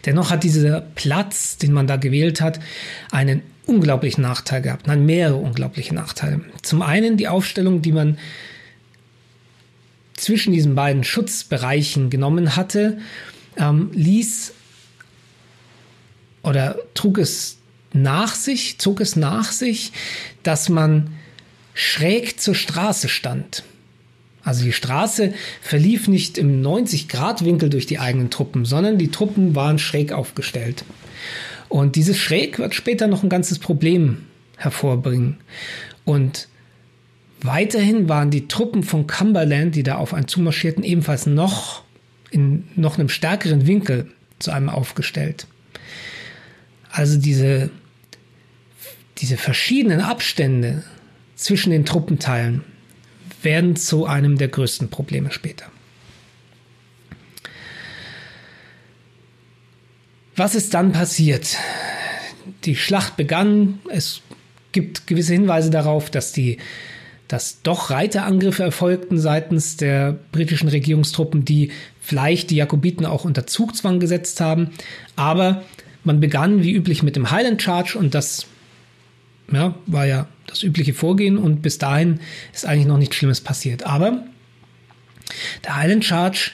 Dennoch 0.05 0.31
hat 0.31 0.45
dieser 0.45 0.81
Platz, 0.81 1.57
den 1.57 1.73
man 1.73 1.87
da 1.87 1.97
gewählt 1.97 2.41
hat, 2.41 2.61
einen 3.11 3.43
unglaublichen 3.65 4.23
Nachteil 4.23 4.61
gehabt, 4.61 4.87
nein, 4.87 5.07
mehrere 5.07 5.37
unglaubliche 5.37 5.95
Nachteile. 5.95 6.41
Zum 6.63 6.83
einen 6.83 7.17
die 7.17 7.29
Aufstellung, 7.29 7.81
die 7.81 7.93
man 7.93 8.19
zwischen 10.23 10.53
diesen 10.53 10.75
beiden 10.75 11.05
Schutzbereichen 11.05 12.11
genommen 12.11 12.57
hatte, 12.57 12.99
ähm, 13.57 13.91
ließ 13.93 14.55
oder 16.43 16.77
trug 16.95 17.19
es 17.19 17.59
nach 17.93 18.35
sich, 18.35 18.79
zog 18.79 19.01
es 19.01 19.17
nach 19.17 19.53
sich, 19.53 19.93
dass 20.43 20.69
man 20.69 21.11
schräg 21.75 22.41
zur 22.41 22.55
Straße 22.55 23.09
stand. 23.09 23.65
Also 24.45 24.65
die 24.65 24.73
Straße 24.73 25.35
verlief 25.61 26.09
nicht 26.09 26.37
im 26.37 26.63
90-Grad-Winkel 26.63 27.71
durch 27.71 27.87
die 27.87 28.01
eigenen 28.01 28.31
Truppen, 28.31 28.65
sondern 28.65 28.99
die 28.99 29.11
Truppen 29.11 29.55
waren 29.55 29.79
schräg 29.79 30.13
aufgestellt. 30.13 30.85
Und 31.69 31.97
dieses 31.97 32.19
Schräg 32.19 32.59
wird 32.59 32.75
später 32.75 33.07
noch 33.07 33.23
ein 33.23 33.29
ganzes 33.29 33.59
Problem 33.59 34.27
hervorbringen. 34.57 35.39
Und 36.05 36.49
Weiterhin 37.43 38.09
waren 38.09 38.31
die 38.31 38.47
Truppen 38.47 38.85
von 38.85 39.09
Cumberland, 39.09 39.75
die 39.75 39.83
da 39.83 39.97
auf 39.97 40.15
einen 40.15 40.29
zumarschierten, 40.29 40.85
ebenfalls 40.85 41.27
noch 41.27 41.83
in 42.31 42.69
noch 42.77 42.99
einem 42.99 43.09
stärkeren 43.09 43.67
Winkel 43.67 44.11
zu 44.39 44.53
einem 44.53 44.69
aufgestellt. 44.69 45.47
Also 46.91 47.19
diese, 47.19 47.71
diese 49.19 49.37
verschiedenen 49.37 50.01
Abstände 50.01 50.85
zwischen 51.35 51.71
den 51.71 51.85
Truppenteilen 51.85 52.63
werden 53.43 53.75
zu 53.75 54.07
einem 54.07 54.39
der 54.39 54.49
größten 54.49 54.89
Probleme 54.89 55.33
später. 55.33 55.67
Was 60.37 60.55
ist 60.55 60.75
dann 60.75 60.93
passiert? 60.93 61.57
Die 62.65 62.77
Schlacht 62.77 63.17
begann. 63.17 63.81
Es 63.91 64.23
gibt 64.71 65.07
gewisse 65.09 65.33
Hinweise 65.33 65.71
darauf, 65.71 66.09
dass 66.09 66.33
die 66.33 66.59
dass 67.33 67.63
doch 67.63 67.89
Reiterangriffe 67.89 68.63
erfolgten 68.63 69.19
seitens 69.19 69.79
der 69.79 70.19
britischen 70.33 70.69
Regierungstruppen, 70.69 71.47
die 71.47 71.71
vielleicht 71.99 72.51
die 72.51 72.57
Jakobiten 72.57 73.07
auch 73.07 73.25
unter 73.25 73.47
Zugzwang 73.47 74.01
gesetzt 74.01 74.39
haben. 74.43 74.69
Aber 75.17 75.63
man 76.05 76.21
begann 76.21 76.63
wie 76.63 76.73
üblich 76.73 77.03
mit 77.03 77.17
dem 77.17 77.31
Highland 77.31 77.63
Charge 77.63 77.97
und 77.99 78.15
das 78.15 78.45
ja, 79.51 79.75
war 79.87 80.05
ja 80.05 80.29
das 80.47 80.63
übliche 80.63 80.93
Vorgehen 80.93 81.39
und 81.39 81.63
bis 81.63 81.79
dahin 81.79 82.21
ist 82.53 82.67
eigentlich 82.67 82.87
noch 82.87 82.99
nichts 82.99 83.17
Schlimmes 83.17 83.41
passiert. 83.41 83.87
Aber 83.87 84.25
der 85.65 85.77
Highland 85.77 86.05
Charge 86.05 86.51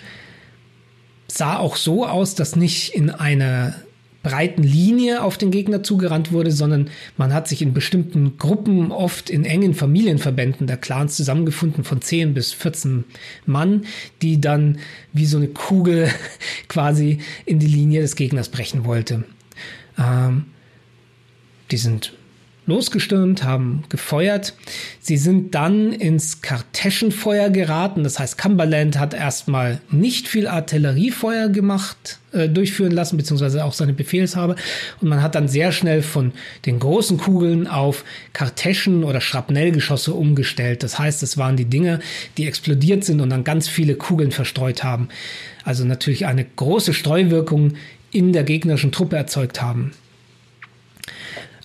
sah 1.27 1.59
auch 1.59 1.75
so 1.75 2.07
aus, 2.07 2.37
dass 2.37 2.55
nicht 2.55 2.95
in 2.95 3.11
einer 3.11 3.75
breiten 4.22 4.62
Linie 4.62 5.22
auf 5.22 5.38
den 5.38 5.50
Gegner 5.50 5.83
zugerannt 5.83 6.33
wurde, 6.33 6.50
sondern 6.50 6.90
man 7.16 7.33
hat 7.33 7.46
sich 7.48 7.62
in 7.62 7.72
bestimmten 7.72 8.37
Gruppen, 8.37 8.90
oft 8.90 9.31
in 9.31 9.44
engen 9.44 9.74
Familienverbänden 9.74 10.66
der 10.66 10.76
Clans 10.76 11.16
zusammengefunden 11.16 11.85
von 11.85 12.02
10 12.02 12.35
bis 12.35 12.52
14 12.52 13.04
Mann, 13.46 13.87
die 14.22 14.40
dann 14.40 14.78
wie 15.12 15.26
so 15.26 15.37
eine 15.37 15.48
Kugel 15.48 16.11
quasi 16.68 17.18
in 17.46 17.59
die 17.59 17.68
Linie 17.68 18.00
des 18.00 18.16
Gegners 18.16 18.48
brechen 18.48 18.85
wollte. 18.85 19.24
Ähm, 19.96 20.46
die 21.70 21.76
sind 21.76 22.14
losgestürmt, 22.68 23.42
haben 23.42 23.83
gefeuert. 23.88 24.54
Sie 25.00 25.16
sind 25.16 25.54
dann 25.54 25.92
ins 25.92 26.42
Kartäschenfeuer 26.42 27.50
geraten. 27.50 28.04
Das 28.04 28.18
heißt, 28.18 28.38
Cumberland 28.38 28.98
hat 28.98 29.14
erstmal 29.14 29.81
nicht 29.90 30.28
viel 30.28 30.46
Artilleriefeuer 30.46 31.48
gemacht, 31.48 32.18
äh, 32.33 32.48
durchführen 32.48 32.92
lassen, 32.92 33.16
beziehungsweise 33.16 33.64
auch 33.64 33.72
seine 33.72 33.94
Befehlshaber. 33.94 34.54
Und 35.00 35.09
man 35.09 35.22
hat 35.22 35.35
dann 35.35 35.48
sehr 35.48 35.72
schnell 35.72 36.02
von 36.02 36.33
den 36.66 36.78
großen 36.78 37.16
Kugeln 37.16 37.66
auf 37.66 38.04
Kartäschen 38.35 39.02
oder 39.02 39.22
Schrapnellgeschosse 39.22 40.12
umgestellt. 40.12 40.83
Das 40.83 40.98
heißt, 40.98 41.22
es 41.22 41.38
waren 41.38 41.57
die 41.57 41.64
Dinge, 41.64 42.00
die 42.37 42.46
explodiert 42.46 43.02
sind 43.02 43.20
und 43.20 43.31
dann 43.31 43.44
ganz 43.44 43.66
viele 43.66 43.94
Kugeln 43.94 44.31
verstreut 44.31 44.85
haben. 44.85 45.09
Also 45.64 45.85
natürlich 45.85 46.26
eine 46.26 46.44
große 46.44 46.92
Streuwirkung 46.92 47.74
in 48.11 48.33
der 48.33 48.44
gegnerischen 48.44 48.92
Truppe 48.92 49.16
erzeugt 49.16 49.62
haben. 49.62 49.92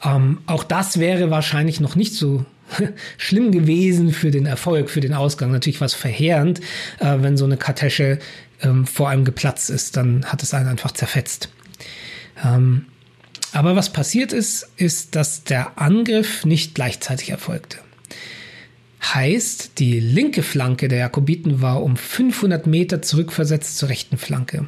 Ähm, 0.04 0.40
auch 0.46 0.64
das 0.64 1.00
wäre 1.00 1.30
wahrscheinlich 1.30 1.80
noch 1.80 1.96
nicht 1.96 2.14
so 2.14 2.46
schlimm 3.18 3.52
gewesen 3.52 4.12
für 4.12 4.32
den 4.32 4.46
Erfolg, 4.46 4.90
für 4.90 5.02
den 5.02 5.14
Ausgang. 5.14 5.52
Natürlich 5.52 5.82
was 5.82 5.94
verheerend, 5.94 6.60
äh, 7.00 7.18
wenn 7.20 7.38
so 7.38 7.46
eine 7.46 7.58
Kartesche 7.58 8.20
ähm, 8.62 8.86
vor 8.86 9.10
einem 9.10 9.26
geplatzt 9.26 9.70
ist, 9.70 9.98
dann 9.98 10.26
hat 10.26 10.44
es 10.44 10.54
einen 10.54 10.70
einfach 10.70 10.92
zerfetzt. 10.92 11.50
Ähm, 12.44 12.86
aber 13.52 13.76
was 13.76 13.94
passiert 13.94 14.34
ist, 14.34 14.68
ist, 14.78 15.16
dass 15.16 15.44
der 15.44 15.80
Angriff 15.80 16.44
nicht 16.44 16.74
gleichzeitig 16.74 17.30
erfolgte. 17.30 17.78
Heißt, 19.14 19.80
die 19.80 20.00
linke 20.00 20.44
Flanke 20.44 20.88
der 20.88 21.00
Jakobiten 21.00 21.62
war 21.62 21.84
um 21.84 21.98
500 21.98 22.66
Meter 22.66 23.02
zurückversetzt 23.02 23.78
zur 23.78 23.90
rechten 23.90 24.18
Flanke. 24.18 24.68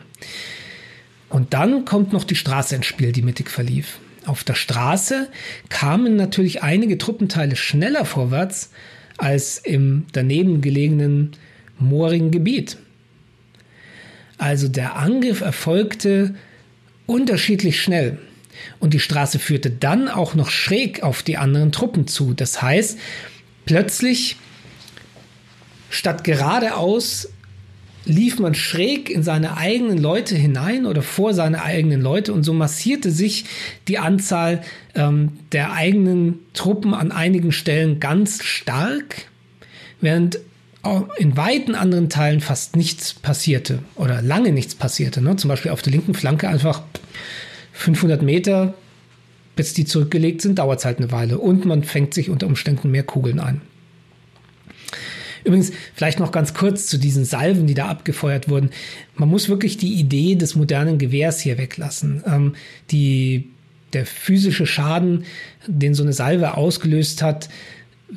Und 1.30 1.54
dann 1.54 1.86
kommt 1.86 2.14
noch 2.14 2.26
die 2.26 2.36
Straße 2.36 2.76
ins 2.76 2.86
Spiel, 2.86 3.12
die 3.12 3.22
mittig 3.22 3.50
verlief. 3.50 4.00
Auf 4.26 4.44
der 4.44 4.56
Straße 4.56 5.30
kamen 5.70 6.16
natürlich 6.16 6.64
einige 6.64 6.98
Truppenteile 6.98 7.56
schneller 7.56 8.06
vorwärts 8.06 8.72
als 9.18 9.58
im 9.60 10.06
daneben 10.12 10.62
gelegenen 10.62 11.32
moorigen 11.78 12.32
Gebiet. 12.32 12.78
Also 14.38 14.68
der 14.68 14.96
Angriff 14.96 15.42
erfolgte 15.42 16.36
unterschiedlich 17.06 17.82
schnell. 17.82 18.18
Und 18.80 18.94
die 18.94 19.00
Straße 19.00 19.40
führte 19.40 19.70
dann 19.70 20.08
auch 20.08 20.34
noch 20.34 20.50
schräg 20.50 21.04
auf 21.04 21.24
die 21.24 21.38
anderen 21.38 21.72
Truppen 21.72 22.08
zu. 22.08 22.34
Das 22.34 22.62
heißt, 22.62 22.98
plötzlich 23.66 24.38
statt 25.90 26.24
geradeaus 26.24 27.30
lief 28.06 28.40
man 28.40 28.54
schräg 28.54 29.10
in 29.10 29.24
seine 29.24 29.58
eigenen 29.58 29.98
Leute 29.98 30.36
hinein 30.36 30.86
oder 30.86 31.02
vor 31.02 31.34
seine 31.34 31.62
eigenen 31.62 32.02
Leute 32.02 32.34
und 32.34 32.44
so 32.44 32.54
massierte 32.54 33.12
sich 33.12 33.46
die 33.88 33.98
Anzahl 33.98 34.62
ähm, 34.94 35.34
der 35.52 35.74
eigenen 35.74 36.40
Truppen 36.54 36.94
an 36.94 37.12
einigen 37.12 37.52
Stellen 37.52 38.00
ganz 38.00 38.44
stark, 38.44 39.26
während 40.02 40.40
in 41.18 41.36
weiten 41.36 41.74
anderen 41.74 42.10
Teilen 42.10 42.42
fast 42.42 42.76
nichts 42.76 43.16
passierte 43.16 43.80
oder 43.96 44.22
lange 44.22 44.52
nichts 44.52 44.76
passierte. 44.76 45.20
Ne? 45.20 45.36
Zum 45.36 45.48
Beispiel 45.48 45.72
auf 45.72 45.82
der 45.82 45.92
linken 45.92 46.14
Flanke 46.14 46.48
einfach 46.48 46.84
500 47.74 48.22
Meter, 48.22 48.76
bis 49.56 49.74
die 49.74 49.86
zurückgelegt 49.86 50.42
sind, 50.42 50.60
dauert 50.60 50.80
es 50.80 50.86
halt 50.86 51.00
eine 51.00 51.12
Weile 51.12 51.40
und 51.40 51.66
man 51.66 51.84
fängt 51.84 52.14
sich 52.14 52.30
unter 52.30 52.46
Umständen 52.46 52.92
mehr 52.92 53.04
Kugeln 53.04 53.40
ein. 53.40 53.62
Übrigens, 55.46 55.72
vielleicht 55.94 56.20
noch 56.20 56.32
ganz 56.32 56.54
kurz 56.54 56.88
zu 56.88 56.98
diesen 56.98 57.24
Salven, 57.24 57.68
die 57.68 57.76
da 57.76 57.88
abgefeuert 57.88 58.50
wurden. 58.50 58.72
Man 59.16 59.30
muss 59.30 59.48
wirklich 59.48 59.78
die 59.78 59.94
Idee 59.94 60.36
des 60.36 60.56
modernen 60.56 60.98
Gewehrs 60.98 61.40
hier 61.40 61.58
weglassen. 61.58 62.24
Ähm, 62.26 62.56
die, 62.92 63.52
der 63.94 64.06
physische 64.06 64.66
Schaden, 64.66 65.26
den 65.68 65.94
so 65.94 66.04
eine 66.04 66.14
Salve 66.14 66.58
ausgelöst 66.58 67.22
hat, 67.22 67.48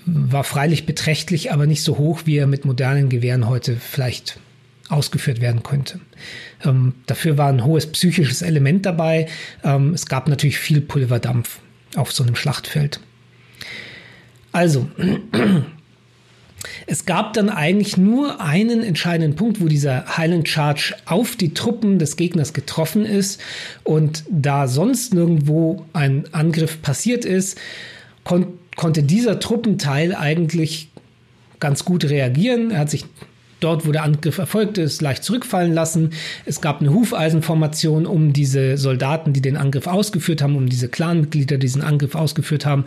war 0.06 0.44
freilich 0.44 0.86
beträchtlich, 0.86 1.52
aber 1.52 1.66
nicht 1.66 1.82
so 1.82 1.98
hoch, 1.98 2.22
wie 2.24 2.36
er 2.36 2.46
mit 2.46 2.64
modernen 2.64 3.08
Gewehren 3.08 3.46
heute 3.46 3.76
vielleicht 3.76 4.38
ausgeführt 4.88 5.40
werden 5.40 5.62
könnte. 5.62 6.00
Ähm, 6.64 6.94
dafür 7.06 7.36
war 7.36 7.48
ein 7.48 7.64
hohes 7.64 7.86
psychisches 7.92 8.42
Element 8.42 8.86
dabei. 8.86 9.28
Ähm, 9.62 9.92
es 9.92 10.06
gab 10.06 10.28
natürlich 10.28 10.58
viel 10.58 10.80
Pulverdampf 10.80 11.60
auf 11.94 12.12
so 12.12 12.22
einem 12.22 12.36
Schlachtfeld. 12.36 13.00
Also, 14.52 14.88
Es 16.86 17.06
gab 17.06 17.34
dann 17.34 17.50
eigentlich 17.50 17.96
nur 17.96 18.40
einen 18.40 18.82
entscheidenden 18.82 19.36
Punkt, 19.36 19.60
wo 19.60 19.68
dieser 19.68 20.16
Highland 20.16 20.48
Charge 20.48 20.94
auf 21.06 21.36
die 21.36 21.54
Truppen 21.54 21.98
des 21.98 22.16
Gegners 22.16 22.52
getroffen 22.52 23.04
ist. 23.04 23.40
Und 23.84 24.24
da 24.28 24.66
sonst 24.66 25.14
nirgendwo 25.14 25.84
ein 25.92 26.24
Angriff 26.32 26.82
passiert 26.82 27.24
ist, 27.24 27.58
kon 28.24 28.46
konnte 28.76 29.02
dieser 29.02 29.40
Truppenteil 29.40 30.14
eigentlich 30.14 30.88
ganz 31.58 31.84
gut 31.84 32.04
reagieren. 32.04 32.70
Er 32.70 32.78
hat 32.78 32.90
sich 32.90 33.06
dort, 33.60 33.86
wo 33.86 33.92
der 33.92 34.04
Angriff 34.04 34.38
erfolgte, 34.38 34.82
ist, 34.82 35.02
leicht 35.02 35.24
zurückfallen 35.24 35.72
lassen. 35.72 36.10
Es 36.44 36.60
gab 36.60 36.80
eine 36.80 36.92
Hufeisenformation 36.92 38.06
um 38.06 38.32
diese 38.32 38.76
Soldaten, 38.76 39.32
die 39.32 39.40
den 39.40 39.56
Angriff 39.56 39.86
ausgeführt 39.86 40.42
haben, 40.42 40.56
um 40.56 40.68
diese 40.68 40.88
Clanmitglieder, 40.88 41.56
die 41.56 41.66
diesen 41.66 41.82
Angriff 41.82 42.14
ausgeführt 42.14 42.66
haben. 42.66 42.84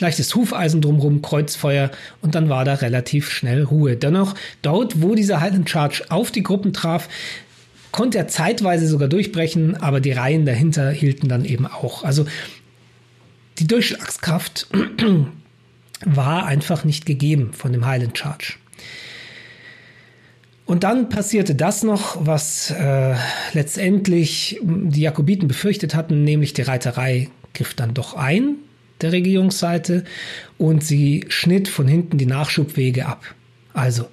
Leichtes 0.00 0.34
Hufeisen 0.34 0.80
drumherum, 0.80 1.22
Kreuzfeuer 1.22 1.90
und 2.20 2.34
dann 2.34 2.48
war 2.48 2.64
da 2.64 2.74
relativ 2.74 3.30
schnell 3.30 3.62
Ruhe. 3.62 3.96
Dennoch, 3.96 4.34
dort, 4.62 5.02
wo 5.02 5.14
dieser 5.14 5.40
Highland 5.40 5.70
Charge 5.70 6.04
auf 6.08 6.30
die 6.30 6.42
Gruppen 6.42 6.72
traf, 6.72 7.08
konnte 7.92 8.18
er 8.18 8.26
zeitweise 8.26 8.88
sogar 8.88 9.06
durchbrechen, 9.06 9.76
aber 9.76 10.00
die 10.00 10.10
Reihen 10.10 10.46
dahinter 10.46 10.90
hielten 10.90 11.28
dann 11.28 11.44
eben 11.44 11.66
auch. 11.66 12.02
Also 12.02 12.26
die 13.58 13.68
Durchschlagskraft 13.68 14.66
war 16.04 16.44
einfach 16.46 16.84
nicht 16.84 17.06
gegeben 17.06 17.52
von 17.52 17.72
dem 17.72 17.86
Highland 17.86 18.18
Charge. 18.18 18.54
Und 20.66 20.82
dann 20.82 21.10
passierte 21.10 21.54
das 21.54 21.82
noch, 21.82 22.24
was 22.24 22.70
äh, 22.70 23.14
letztendlich 23.52 24.58
die 24.62 25.02
Jakobiten 25.02 25.46
befürchtet 25.46 25.94
hatten, 25.94 26.24
nämlich 26.24 26.54
die 26.54 26.62
Reiterei 26.62 27.28
griff 27.52 27.74
dann 27.74 27.92
doch 27.92 28.14
ein, 28.14 28.56
der 29.00 29.12
Regierungsseite, 29.12 30.04
und 30.56 30.82
sie 30.82 31.26
schnitt 31.28 31.68
von 31.68 31.86
hinten 31.86 32.16
die 32.16 32.26
Nachschubwege 32.26 33.06
ab. 33.06 33.24
Also 33.74 34.08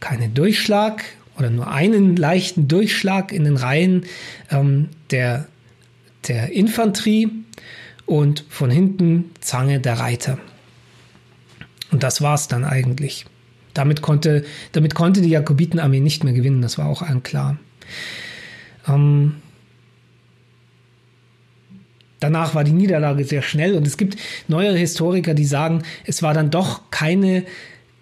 keinen 0.00 0.34
Durchschlag 0.34 1.04
oder 1.38 1.48
nur 1.48 1.70
einen 1.70 2.16
leichten 2.16 2.68
Durchschlag 2.68 3.32
in 3.32 3.44
den 3.44 3.56
Reihen 3.56 4.04
ähm, 4.50 4.90
der, 5.10 5.48
der 6.28 6.52
Infanterie 6.52 7.30
und 8.04 8.44
von 8.50 8.70
hinten 8.70 9.30
Zange 9.40 9.80
der 9.80 9.98
Reiter. 9.98 10.38
Und 11.90 12.02
das 12.02 12.20
war 12.20 12.34
es 12.34 12.48
dann 12.48 12.64
eigentlich. 12.64 13.26
Damit 13.74 14.02
konnte, 14.02 14.44
damit 14.72 14.94
konnte 14.94 15.22
die 15.22 15.30
Jakobitenarmee 15.30 16.00
nicht 16.00 16.24
mehr 16.24 16.34
gewinnen, 16.34 16.62
das 16.62 16.78
war 16.78 16.86
auch 16.86 17.02
allen 17.02 17.22
klar. 17.22 17.58
Ähm, 18.86 19.36
danach 22.20 22.54
war 22.54 22.64
die 22.64 22.72
Niederlage 22.72 23.24
sehr 23.24 23.42
schnell 23.42 23.74
und 23.74 23.86
es 23.86 23.96
gibt 23.96 24.16
neuere 24.48 24.76
Historiker, 24.76 25.34
die 25.34 25.44
sagen, 25.44 25.82
es 26.04 26.22
war 26.22 26.34
dann 26.34 26.50
doch 26.50 26.90
keine, 26.90 27.44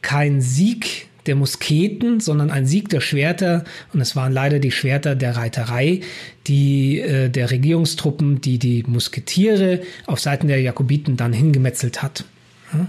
kein 0.03 0.41
Sieg 0.41 1.09
der 1.27 1.37
Musketen, 1.37 2.21
sondern 2.21 2.51
ein 2.51 2.67
Sieg 2.67 2.89
der 2.89 3.01
Schwerter 3.01 3.65
und 3.93 4.01
es 4.01 4.17
waren 4.17 4.33
leider 4.33 4.59
die 4.59 4.71
Schwerter 4.71 5.15
der 5.15 5.37
Reiterei, 5.37 6.01
die 6.47 6.99
äh, 7.01 7.29
der 7.29 7.51
Regierungstruppen, 7.51 8.41
die 8.41 8.59
die 8.59 8.85
Musketiere 8.87 9.81
auf 10.07 10.21
Seiten 10.21 10.49
der 10.49 10.61
Jakobiten 10.61 11.17
dann 11.17 11.33
hingemetzelt 11.33 12.03
hat. 12.03 12.25
Ja? 12.73 12.89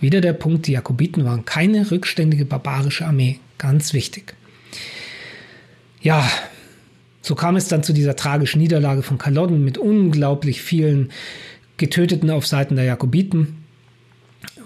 Wieder 0.00 0.20
der 0.20 0.32
Punkt, 0.32 0.66
die 0.66 0.72
Jakobiten 0.72 1.24
waren 1.24 1.44
keine 1.44 1.90
rückständige 1.90 2.44
barbarische 2.44 3.06
Armee. 3.06 3.38
Ganz 3.58 3.92
wichtig. 3.92 4.34
Ja, 6.02 6.28
so 7.22 7.34
kam 7.34 7.56
es 7.56 7.68
dann 7.68 7.82
zu 7.82 7.94
dieser 7.94 8.16
tragischen 8.16 8.60
Niederlage 8.60 9.02
von 9.02 9.16
Kalodden 9.16 9.64
mit 9.64 9.78
unglaublich 9.78 10.60
vielen 10.60 11.10
Getöteten 11.78 12.30
auf 12.30 12.46
Seiten 12.46 12.76
der 12.76 12.84
Jakobiten 12.84 13.63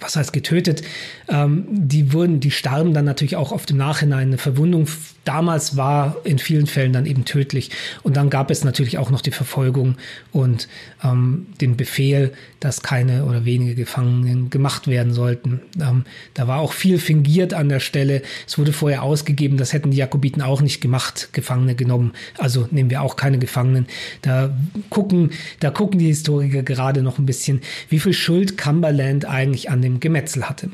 was 0.01 0.17
heißt 0.17 0.33
getötet, 0.33 0.83
ähm, 1.29 1.67
die 1.69 2.13
wurden, 2.13 2.41
die 2.41 2.51
starben 2.51 2.95
dann 2.95 3.05
natürlich 3.05 3.37
auch 3.37 3.53
auf 3.53 3.67
dem 3.67 3.77
Nachhinein. 3.77 4.29
Eine 4.29 4.39
Verwundung 4.39 4.87
damals 5.29 5.77
war 5.77 6.17
in 6.25 6.39
vielen 6.39 6.67
Fällen 6.67 6.95
dann 6.95 7.05
eben 7.05 7.27
tödlich. 7.27 7.71
Und 8.03 8.17
dann 8.17 8.31
gab 8.31 8.51
es 8.51 8.65
natürlich 8.65 8.97
auch 8.97 9.11
noch 9.11 9.21
die 9.21 9.31
Verfolgung 9.31 9.97
und 10.33 10.69
ähm, 11.05 11.49
den 11.61 11.77
Befehl, 11.77 12.33
dass 12.61 12.83
keine 12.83 13.27
oder 13.27 13.45
wenige 13.45 13.75
Gefangenen 13.75 14.49
gemacht 14.49 14.89
werden 14.89 15.13
sollten. 15.13 15.61
Ähm, 15.79 16.05
da 16.33 16.49
war 16.49 16.61
auch 16.61 16.73
viel 16.73 16.99
fingiert 16.99 17.53
an 17.53 17.69
der 17.69 17.81
Stelle. 17.81 18.23
Es 18.47 18.57
wurde 18.57 18.73
vorher 18.73 19.03
ausgegeben, 19.03 19.59
das 19.59 19.75
hätten 19.75 19.91
die 19.91 19.99
Jakobiten 19.99 20.41
auch 20.41 20.63
nicht 20.63 20.81
gemacht, 20.81 21.29
Gefangene 21.33 21.75
genommen. 21.75 22.13
Also 22.39 22.67
nehmen 22.71 22.89
wir 22.89 23.03
auch 23.03 23.17
keine 23.17 23.39
Gefangenen. 23.39 23.87
Da 24.23 24.57
gucken, 24.89 25.33
da 25.61 25.71
gucken 25.71 25.99
die 25.99 26.07
Historiker 26.07 26.63
gerade 26.63 27.03
noch 27.03 27.19
ein 27.19 27.27
bisschen, 27.27 27.61
wie 27.91 28.01
viel 28.01 28.15
Schuld 28.15 28.57
Cumberland 28.57 29.27
eigentlich 29.27 29.71
an 29.71 29.83
dem 29.89 30.01
Gemetzel 30.01 30.49
hatte. 30.49 30.71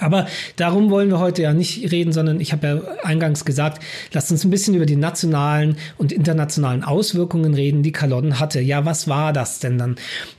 Aber 0.00 0.26
darum 0.56 0.90
wollen 0.90 1.10
wir 1.10 1.18
heute 1.18 1.42
ja 1.42 1.52
nicht 1.52 1.92
reden, 1.92 2.12
sondern 2.12 2.40
ich 2.40 2.52
habe 2.52 2.66
ja 2.66 3.04
eingangs 3.04 3.44
gesagt, 3.44 3.82
lasst 4.12 4.30
uns 4.30 4.44
ein 4.44 4.50
bisschen 4.50 4.74
über 4.74 4.86
die 4.86 4.96
nationalen 4.96 5.76
und 5.98 6.10
internationalen 6.10 6.82
Auswirkungen 6.82 7.54
reden, 7.54 7.82
die 7.82 7.92
Kalodden 7.92 8.40
hatte. 8.40 8.60
Ja, 8.60 8.86
was 8.86 9.08
war 9.08 9.32
das 9.32 9.58
denn 9.58 9.76
dann? 9.76 9.96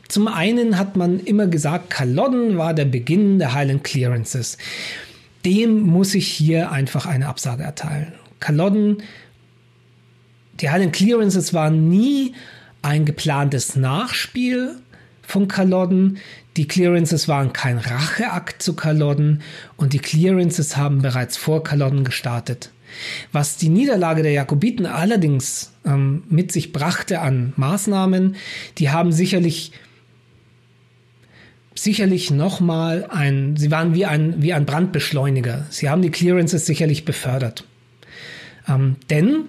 Zum 0.07 0.27
einen 0.27 0.79
hat 0.79 0.97
man 0.97 1.19
immer 1.19 1.47
gesagt, 1.47 1.91
Kalodden 1.91 2.57
war 2.57 2.73
der 2.73 2.85
Beginn 2.85 3.37
der 3.37 3.53
Highland 3.53 3.83
Clearances. 3.83 4.57
Dem 5.45 5.81
muss 5.81 6.15
ich 6.15 6.27
hier 6.27 6.71
einfach 6.71 7.05
eine 7.05 7.27
Absage 7.27 7.63
erteilen. 7.63 8.13
Kalodden, 8.39 9.03
die 10.59 10.69
Highland 10.69 10.93
Clearances 10.93 11.53
waren 11.53 11.87
nie 11.87 12.33
ein 12.81 13.05
geplantes 13.05 13.75
Nachspiel 13.75 14.80
von 15.31 15.47
Kalodden. 15.47 16.17
Die 16.57 16.67
Clearances 16.67 17.27
waren 17.27 17.53
kein 17.53 17.77
Racheakt 17.77 18.61
zu 18.61 18.75
Kalodden 18.75 19.41
und 19.77 19.93
die 19.93 19.99
Clearances 19.99 20.77
haben 20.77 21.01
bereits 21.01 21.37
vor 21.37 21.63
Kalodden 21.63 22.03
gestartet. 22.03 22.71
Was 23.31 23.57
die 23.57 23.69
Niederlage 23.69 24.21
der 24.21 24.33
Jakobiten 24.33 24.85
allerdings 24.85 25.73
ähm, 25.85 26.23
mit 26.29 26.51
sich 26.51 26.73
brachte 26.73 27.21
an 27.21 27.53
Maßnahmen, 27.55 28.35
die 28.77 28.89
haben 28.89 29.11
sicherlich 29.11 29.71
sicherlich 31.73 32.29
nochmal 32.29 33.07
ein, 33.09 33.55
sie 33.55 33.71
waren 33.71 33.95
wie 33.95 34.05
ein, 34.05 34.41
wie 34.41 34.53
ein 34.53 34.65
Brandbeschleuniger. 34.65 35.65
Sie 35.69 35.89
haben 35.89 36.01
die 36.01 36.11
Clearances 36.11 36.65
sicherlich 36.65 37.05
befördert. 37.05 37.65
Ähm, 38.67 38.97
denn 39.09 39.45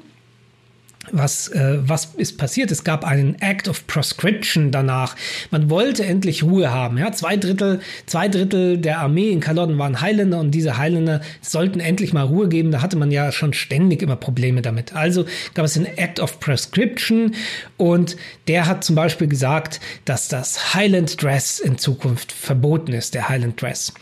was, 1.11 1.48
äh, 1.48 1.78
was 1.80 2.11
ist 2.16 2.38
passiert? 2.38 2.70
Es 2.70 2.84
gab 2.84 3.05
einen 3.05 3.40
Act 3.40 3.68
of 3.68 3.86
Proscription 3.86 4.70
danach. 4.70 5.16
Man 5.50 5.68
wollte 5.68 6.05
endlich 6.05 6.44
Ruhe 6.44 6.70
haben. 6.70 6.96
Ja? 6.96 7.11
Zwei, 7.12 7.36
Drittel, 7.36 7.80
zwei 8.07 8.28
Drittel 8.28 8.78
der 8.78 9.00
Armee 9.00 9.30
in 9.30 9.40
Kalodden 9.40 9.78
waren 9.78 10.00
Highlander 10.00 10.38
und 10.38 10.53
diese 10.53 10.78
Highlander 10.78 11.20
sollten 11.40 11.80
endlich 11.80 12.12
mal 12.12 12.22
Ruhe 12.22 12.48
geben. 12.48 12.70
Da 12.70 12.82
hatte 12.82 12.96
man 12.96 13.11
ja 13.11 13.32
schon 13.32 13.53
ständig 13.53 14.03
immer 14.03 14.16
Probleme 14.16 14.62
damit. 14.62 14.94
Also 14.94 15.26
gab 15.55 15.64
es 15.64 15.76
einen 15.76 15.86
Act 15.86 16.20
of 16.20 16.38
Proscription 16.38 17.34
und 17.76 18.16
der 18.46 18.66
hat 18.66 18.84
zum 18.84 18.94
Beispiel 18.94 19.26
gesagt, 19.26 19.80
dass 20.05 20.28
das 20.28 20.74
Highland 20.74 21.20
Dress 21.20 21.59
in 21.59 21.78
Zukunft 21.78 22.30
verboten 22.30 22.92
ist, 22.92 23.14
der 23.14 23.28
Highland 23.28 23.61
Dress. 23.61 23.92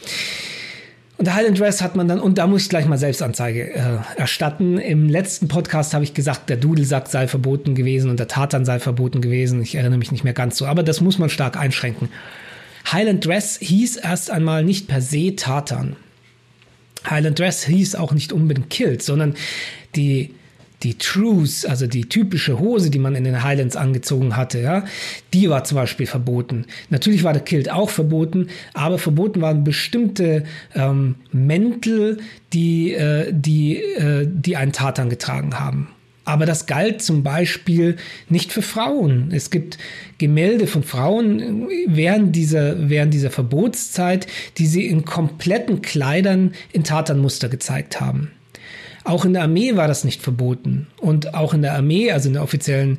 Und 1.21 1.35
Highland 1.35 1.61
Dress 1.61 1.83
hat 1.83 1.97
man 1.97 2.09
dann, 2.09 2.19
und 2.19 2.39
da 2.39 2.47
muss 2.47 2.63
ich 2.63 2.71
gleich 2.71 2.87
mal 2.87 2.97
Selbstanzeige 2.97 3.75
äh, 3.75 3.99
erstatten. 4.17 4.79
Im 4.79 5.11
letzten 5.11 5.49
Podcast 5.49 5.93
habe 5.93 6.03
ich 6.03 6.15
gesagt, 6.15 6.49
der 6.49 6.57
Dudelsack 6.57 7.09
sei 7.09 7.29
verboten 7.29 7.75
gewesen 7.75 8.09
und 8.09 8.19
der 8.19 8.27
Tatan 8.27 8.65
sei 8.65 8.79
verboten 8.79 9.21
gewesen. 9.21 9.61
Ich 9.61 9.75
erinnere 9.75 9.99
mich 9.99 10.13
nicht 10.13 10.25
mehr 10.25 10.33
ganz 10.33 10.57
so, 10.57 10.65
aber 10.65 10.83
das 10.83 11.03
muss 11.03 11.19
man 11.19 11.29
stark 11.29 11.59
einschränken. 11.59 12.09
Highland 12.91 13.27
Dress 13.27 13.59
hieß 13.61 13.97
erst 13.97 14.31
einmal 14.31 14.65
nicht 14.65 14.89
per 14.89 15.03
se 15.03 15.37
Tatan. 15.37 15.97
Highland 17.05 17.39
Dress 17.39 17.65
hieß 17.65 17.97
auch 17.97 18.13
nicht 18.13 18.33
unbedingt 18.33 18.71
Kilt, 18.71 19.03
sondern 19.03 19.35
die 19.97 20.35
die 20.83 20.97
Trues, 20.97 21.65
also 21.65 21.87
die 21.87 22.09
typische 22.09 22.59
Hose, 22.59 22.91
die 22.91 22.99
man 22.99 23.15
in 23.15 23.25
den 23.25 23.43
Highlands 23.43 23.77
angezogen 23.77 24.37
hatte, 24.37 24.61
ja, 24.61 24.85
die 25.35 25.51
war 25.51 25.65
zum 25.65 25.77
Beispiel 25.77 26.07
verboten. 26.07 26.65
Natürlich 26.89 27.23
war 27.23 27.33
der 27.33 27.43
Kilt 27.43 27.71
auch 27.71 27.91
verboten, 27.91 28.49
aber 28.73 28.99
verboten 28.99 29.41
waren 29.41 29.65
bestimmte 29.65 30.45
ähm, 30.75 31.17
Mäntel, 31.33 32.19
die, 32.53 32.93
äh, 32.93 33.33
die, 33.33 33.77
äh, 33.77 34.27
die 34.27 34.57
einen 34.57 34.73
Tatan 34.73 35.11
getragen 35.11 35.59
haben. 35.59 35.89
Aber 36.25 36.47
das 36.47 36.67
galt 36.67 37.03
zum 37.03 37.23
Beispiel 37.23 37.97
nicht 38.29 38.53
für 38.53 38.63
Frauen. 38.63 39.31
Es 39.33 39.51
gibt 39.51 39.79
Gemälde 40.19 40.67
von 40.67 40.85
Frauen 40.85 41.67
während 41.89 42.37
dieser, 42.37 42.89
während 42.89 43.13
dieser 43.13 43.31
Verbotszeit, 43.31 44.27
die 44.59 44.67
sie 44.67 44.87
in 44.87 45.05
kompletten 45.05 45.83
Kleidern 45.83 46.53
in 46.73 46.85
Tatanmuster 46.85 47.49
gezeigt 47.49 48.01
haben. 48.01 48.31
Auch 49.05 49.25
in 49.25 49.33
der 49.33 49.43
Armee 49.43 49.77
war 49.77 49.89
das 49.89 50.05
nicht 50.05 50.23
verboten. 50.23 50.87
Und 50.99 51.35
auch 51.35 51.55
in 51.55 51.63
der 51.63 51.75
Armee, 51.75 52.11
also 52.13 52.29
in 52.29 52.35
der 52.35 52.43
offiziellen 52.43 52.99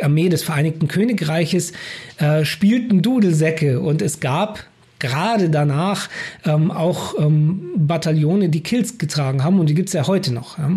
Armee 0.00 0.28
des 0.28 0.42
Vereinigten 0.42 0.88
Königreiches, 0.88 1.72
äh, 2.18 2.44
spielten 2.44 3.02
Dudelsäcke 3.02 3.80
und 3.80 4.02
es 4.02 4.20
gab 4.20 4.64
gerade 4.98 5.50
danach 5.50 6.08
ähm, 6.44 6.70
auch 6.70 7.18
ähm, 7.18 7.72
Bataillone, 7.76 8.48
die 8.48 8.62
Kills 8.62 8.98
getragen 8.98 9.44
haben 9.44 9.60
und 9.60 9.68
die 9.68 9.74
gibt 9.74 9.88
es 9.88 9.92
ja 9.92 10.06
heute 10.06 10.32
noch. 10.32 10.58
Ja. 10.58 10.70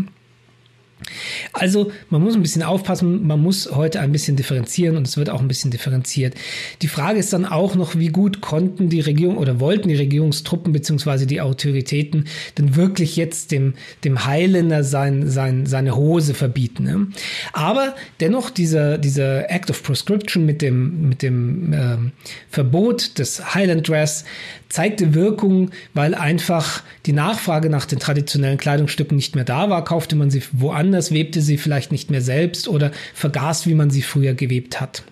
Also 1.53 1.91
man 2.09 2.21
muss 2.21 2.35
ein 2.35 2.41
bisschen 2.41 2.63
aufpassen, 2.63 3.25
man 3.25 3.41
muss 3.41 3.69
heute 3.71 3.99
ein 3.99 4.11
bisschen 4.11 4.35
differenzieren 4.35 4.97
und 4.97 5.07
es 5.07 5.17
wird 5.17 5.29
auch 5.29 5.41
ein 5.41 5.47
bisschen 5.47 5.71
differenziert. 5.71 6.35
Die 6.81 6.87
Frage 6.87 7.19
ist 7.19 7.33
dann 7.33 7.45
auch 7.45 7.75
noch, 7.75 7.95
wie 7.95 8.07
gut 8.07 8.41
konnten 8.41 8.89
die 8.89 8.99
Regierung 8.99 9.37
oder 9.37 9.59
wollten 9.59 9.89
die 9.89 9.95
Regierungstruppen 9.95 10.73
bzw. 10.73 11.25
die 11.25 11.41
Autoritäten 11.41 12.25
denn 12.57 12.75
wirklich 12.75 13.15
jetzt 13.15 13.51
dem, 13.51 13.75
dem 14.03 14.25
Highlander 14.25 14.83
sein, 14.83 15.29
sein, 15.29 15.65
seine 15.65 15.95
Hose 15.95 16.33
verbieten. 16.33 16.83
Ne? 16.83 17.07
Aber 17.53 17.95
dennoch 18.19 18.49
dieser, 18.49 18.97
dieser 18.97 19.49
Act 19.51 19.69
of 19.69 19.83
Proscription 19.83 20.45
mit 20.45 20.61
dem, 20.61 21.09
mit 21.09 21.21
dem 21.21 21.73
ähm, 21.73 22.11
Verbot 22.49 23.19
des 23.19 23.53
Highland 23.53 23.87
Dress 23.87 24.25
zeigte 24.69 25.13
Wirkung, 25.13 25.71
weil 25.93 26.13
einfach 26.13 26.83
die 27.05 27.13
Nachfrage 27.13 27.69
nach 27.69 27.85
den 27.85 27.99
traditionellen 27.99 28.57
Kleidungsstücken 28.57 29.15
nicht 29.15 29.35
mehr 29.35 29.45
da 29.45 29.69
war, 29.69 29.83
kaufte 29.83 30.15
man 30.15 30.29
sie 30.29 30.43
woanders, 30.51 30.86
webte 31.11 31.41
sie 31.41 31.57
vielleicht 31.57 31.91
nicht 31.91 32.11
mehr 32.11 32.21
selbst 32.21 32.67
oder 32.67 32.91
vergaß, 33.13 33.67
wie 33.67 33.75
man 33.75 33.89
sie 33.89 34.01
früher 34.01 34.33
gewebt 34.33 34.79
hat. 34.81 35.03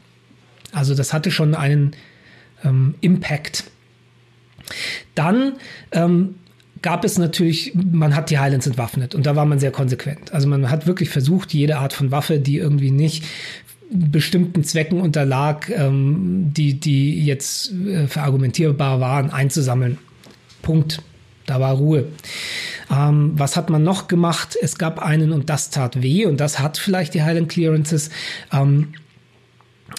Also 0.71 0.95
das 0.95 1.13
hatte 1.13 1.32
schon 1.32 1.55
einen 1.55 1.95
ähm, 2.63 2.95
Impact. 3.01 3.65
Dann 5.13 5.53
ähm, 5.91 6.36
gab 6.82 7.03
es 7.05 7.17
natürlich, 7.17 7.73
man 7.76 8.15
hat 8.15 8.30
die 8.30 8.39
Highlands 8.39 8.67
entwaffnet 8.67 9.15
und 9.15 9.26
da 9.26 9.36
war 9.36 9.45
man 9.45 9.59
sehr 9.59 9.71
konsequent. 9.71 10.34
Also 10.34 10.47
man 10.47 10.69
hat 10.69 10.88
wirklich 10.88 11.09
versucht, 11.09 11.53
jede 11.53 11.78
Art 11.78 11.93
von 11.93 12.11
Waffe, 12.11 12.39
die 12.39 12.57
irgendwie 12.57 12.91
nicht 12.91 13.23
bestimmten 13.89 14.63
Zwecken 14.63 14.99
unterlag, 14.99 15.69
ähm, 15.69 16.51
die, 16.55 16.80
die 16.80 17.23
jetzt 17.23 17.71
äh, 17.71 18.07
verargumentierbar 18.07 18.99
waren, 18.99 19.30
einzusammeln. 19.30 19.97
Punkt. 20.61 21.01
Da 21.46 21.60
war 21.60 21.76
Ruhe. 21.76 22.08
Ähm, 22.91 23.34
was 23.36 23.56
hat 23.56 23.70
man 23.70 23.84
noch 23.84 24.08
gemacht? 24.08 24.58
Es 24.62 24.78
gab 24.78 25.00
einen 25.00 25.32
und 25.32 25.50
das 25.50 25.70
tat 25.70 26.02
weh 26.02 26.26
und 26.26 26.39
das 26.39 26.60
hat 26.60 26.78
vielleicht 26.78 27.14
die 27.14 27.24
Highland 27.24 27.50
Clearances 27.50 28.10
ähm, 28.52 28.93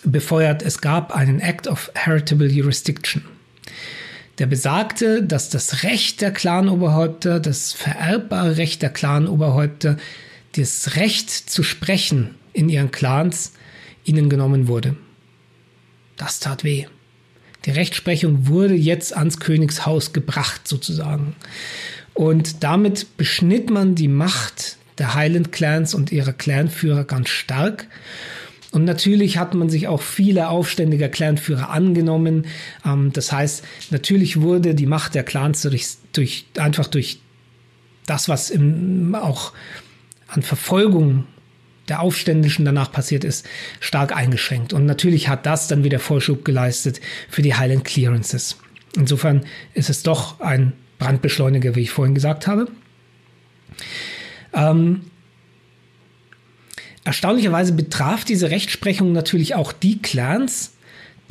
befeuert. 0.05 0.63
Es 0.63 0.81
gab 0.81 1.15
einen 1.15 1.41
Act 1.41 1.67
of 1.69 1.91
Heritable 1.95 2.49
Jurisdiction. 2.49 3.25
Der 4.39 4.47
besagte, 4.47 5.23
dass 5.23 5.49
das 5.49 5.83
Recht 5.83 6.21
der 6.21 6.31
Clanoberhäupter, 6.31 7.41
das 7.41 7.73
vererbbare 7.73 8.59
Recht 8.59 8.83
der 8.83 8.91
Clanoberhäupter, 8.91 9.97
das 10.57 10.97
Recht 10.97 11.31
zu 11.31 11.63
sprechen 11.63 12.35
in 12.53 12.69
ihren 12.69 12.91
Clans 12.91 13.53
ihnen 14.05 14.29
genommen 14.29 14.69
wurde. 14.69 14.97
Das 16.17 16.41
tat 16.41 16.65
weh. 16.65 16.87
Die 17.67 17.73
Rechtsprechung 17.73 18.47
wurde 18.47 18.75
jetzt 18.75 19.17
ans 19.17 19.41
Königshaus 19.41 20.13
gebracht, 20.13 20.67
sozusagen. 20.67 21.35
Und 22.15 22.63
damit 22.63 23.17
beschnitt 23.17 23.69
man 23.71 23.95
die 23.95 24.09
Macht 24.09 24.79
der 24.99 25.15
Highland 25.15 25.53
Clans 25.53 25.93
und 25.93 26.13
ihrer 26.13 26.33
Clanführer 26.33 27.05
ganz 27.05 27.29
stark. 27.29 27.89
Und 28.71 28.85
natürlich 28.85 29.39
hat 29.39 29.55
man 29.55 29.69
sich 29.69 29.89
auch 29.89 30.01
viele 30.01 30.49
aufständiger 30.49 31.09
Clanführer 31.09 31.71
angenommen. 31.71 32.47
Ähm, 32.85 33.13
das 33.13 33.33
heißt, 33.33 33.65
natürlich 33.91 34.41
wurde 34.41 34.75
die 34.75 34.87
Macht 34.87 35.15
der 35.15 35.25
Clans 35.25 35.63
durch, 35.63 35.87
durch 36.13 36.47
einfach 36.57 36.87
durch 36.87 37.21
das, 38.07 38.29
was 38.29 38.51
im, 38.51 39.15
auch 39.15 39.53
an 40.29 40.43
Verfolgung 40.43 41.25
der 41.89 42.01
Aufständischen 42.01 42.65
danach 42.65 42.91
passiert 42.91 43.25
ist, 43.25 43.47
stark 43.81 44.15
eingeschränkt. 44.15 44.73
Und 44.73 44.87
natürlich 44.87 45.29
hat 45.29 45.47
das 45.47 45.69
dann 45.69 45.85
wieder 45.85 45.99
Vorschub 45.99 46.45
geleistet 46.45 47.01
für 47.29 47.43
die 47.43 47.55
Highland 47.55 47.85
Clearances. 47.85 48.57
Insofern 48.97 49.45
ist 49.75 49.91
es 49.91 50.03
doch 50.03 50.41
ein 50.41 50.73
Brandbeschleuniger, 50.99 51.75
wie 51.75 51.83
ich 51.83 51.91
vorhin 51.91 52.15
gesagt 52.15 52.47
habe. 52.47 52.69
Ähm, 54.55 55.03
erstaunlicherweise 57.05 57.73
betraf 57.73 58.25
diese 58.25 58.51
Rechtsprechung 58.51 59.13
natürlich 59.13 59.55
auch 59.55 59.73
die 59.73 60.01
Clans, 60.01 60.73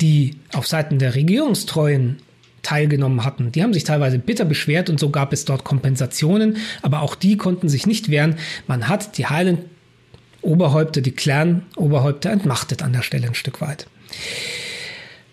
die 0.00 0.36
auf 0.52 0.66
Seiten 0.66 0.98
der 0.98 1.14
Regierungstreuen 1.14 2.18
teilgenommen 2.62 3.24
hatten. 3.24 3.52
Die 3.52 3.62
haben 3.62 3.72
sich 3.72 3.84
teilweise 3.84 4.18
bitter 4.18 4.44
beschwert 4.44 4.90
und 4.90 4.98
so 4.98 5.10
gab 5.10 5.32
es 5.32 5.44
dort 5.44 5.64
Kompensationen, 5.64 6.56
aber 6.82 7.00
auch 7.00 7.14
die 7.14 7.36
konnten 7.36 7.68
sich 7.68 7.86
nicht 7.86 8.10
wehren. 8.10 8.36
Man 8.66 8.88
hat 8.88 9.18
die 9.18 9.26
Highland 9.26 9.60
Oberhäupter, 10.46 11.00
die 11.00 11.12
Clan-Oberhäupter 11.12 12.30
entmachtet 12.30 12.82
an 12.82 12.92
der 12.92 13.02
Stelle 13.02 13.26
ein 13.26 13.34
Stück 13.34 13.60
weit. 13.60 13.86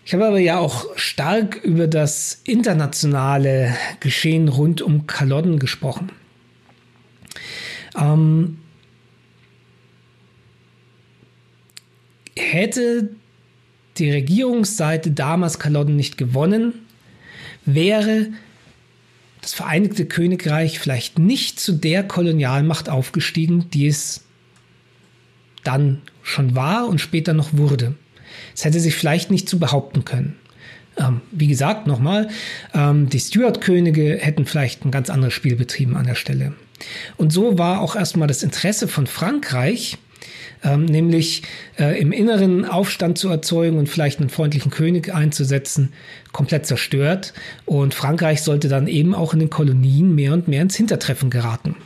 Ich 0.04 0.12
habe 0.12 0.26
aber 0.26 0.38
ja 0.38 0.58
auch 0.58 0.86
stark 0.96 1.56
über 1.62 1.86
das 1.86 2.42
internationale 2.44 3.74
Geschehen 4.00 4.48
rund 4.48 4.82
um 4.82 5.06
Kalodden 5.06 5.58
gesprochen. 5.58 6.10
Ähm, 7.96 8.58
hätte 12.36 13.10
die 13.96 14.10
Regierungsseite 14.10 15.12
damals 15.12 15.58
Kalodden 15.58 15.96
nicht 15.96 16.18
gewonnen, 16.18 16.74
wäre 17.64 18.28
das 19.40 19.54
Vereinigte 19.54 20.06
Königreich 20.06 20.78
vielleicht 20.78 21.18
nicht 21.18 21.60
zu 21.60 21.72
der 21.72 22.02
Kolonialmacht 22.02 22.88
aufgestiegen, 22.88 23.70
die 23.70 23.86
es 23.86 24.23
dann 25.64 26.02
schon 26.22 26.54
war 26.54 26.86
und 26.88 27.00
später 27.00 27.32
noch 27.32 27.52
wurde. 27.52 27.94
Es 28.54 28.64
hätte 28.64 28.80
sich 28.80 28.94
vielleicht 28.94 29.30
nicht 29.30 29.48
zu 29.48 29.58
behaupten 29.58 30.04
können. 30.04 30.36
Ähm, 30.96 31.22
wie 31.32 31.48
gesagt, 31.48 31.86
nochmal, 31.86 32.28
ähm, 32.72 33.08
die 33.08 33.18
Stuart-Könige 33.18 34.18
hätten 34.20 34.46
vielleicht 34.46 34.84
ein 34.84 34.90
ganz 34.90 35.10
anderes 35.10 35.34
Spiel 35.34 35.56
betrieben 35.56 35.96
an 35.96 36.06
der 36.06 36.14
Stelle. 36.14 36.54
Und 37.16 37.32
so 37.32 37.58
war 37.58 37.80
auch 37.80 37.96
erstmal 37.96 38.28
das 38.28 38.42
Interesse 38.42 38.86
von 38.86 39.06
Frankreich, 39.06 39.98
ähm, 40.62 40.84
nämlich 40.84 41.42
äh, 41.78 42.00
im 42.00 42.12
Inneren 42.12 42.64
Aufstand 42.64 43.18
zu 43.18 43.28
erzeugen 43.28 43.78
und 43.78 43.88
vielleicht 43.88 44.20
einen 44.20 44.30
freundlichen 44.30 44.70
König 44.70 45.12
einzusetzen, 45.12 45.92
komplett 46.32 46.66
zerstört. 46.66 47.34
Und 47.66 47.92
Frankreich 47.92 48.42
sollte 48.42 48.68
dann 48.68 48.86
eben 48.86 49.14
auch 49.14 49.34
in 49.34 49.40
den 49.40 49.50
Kolonien 49.50 50.14
mehr 50.14 50.32
und 50.32 50.48
mehr 50.48 50.62
ins 50.62 50.76
Hintertreffen 50.76 51.30
geraten. 51.30 51.76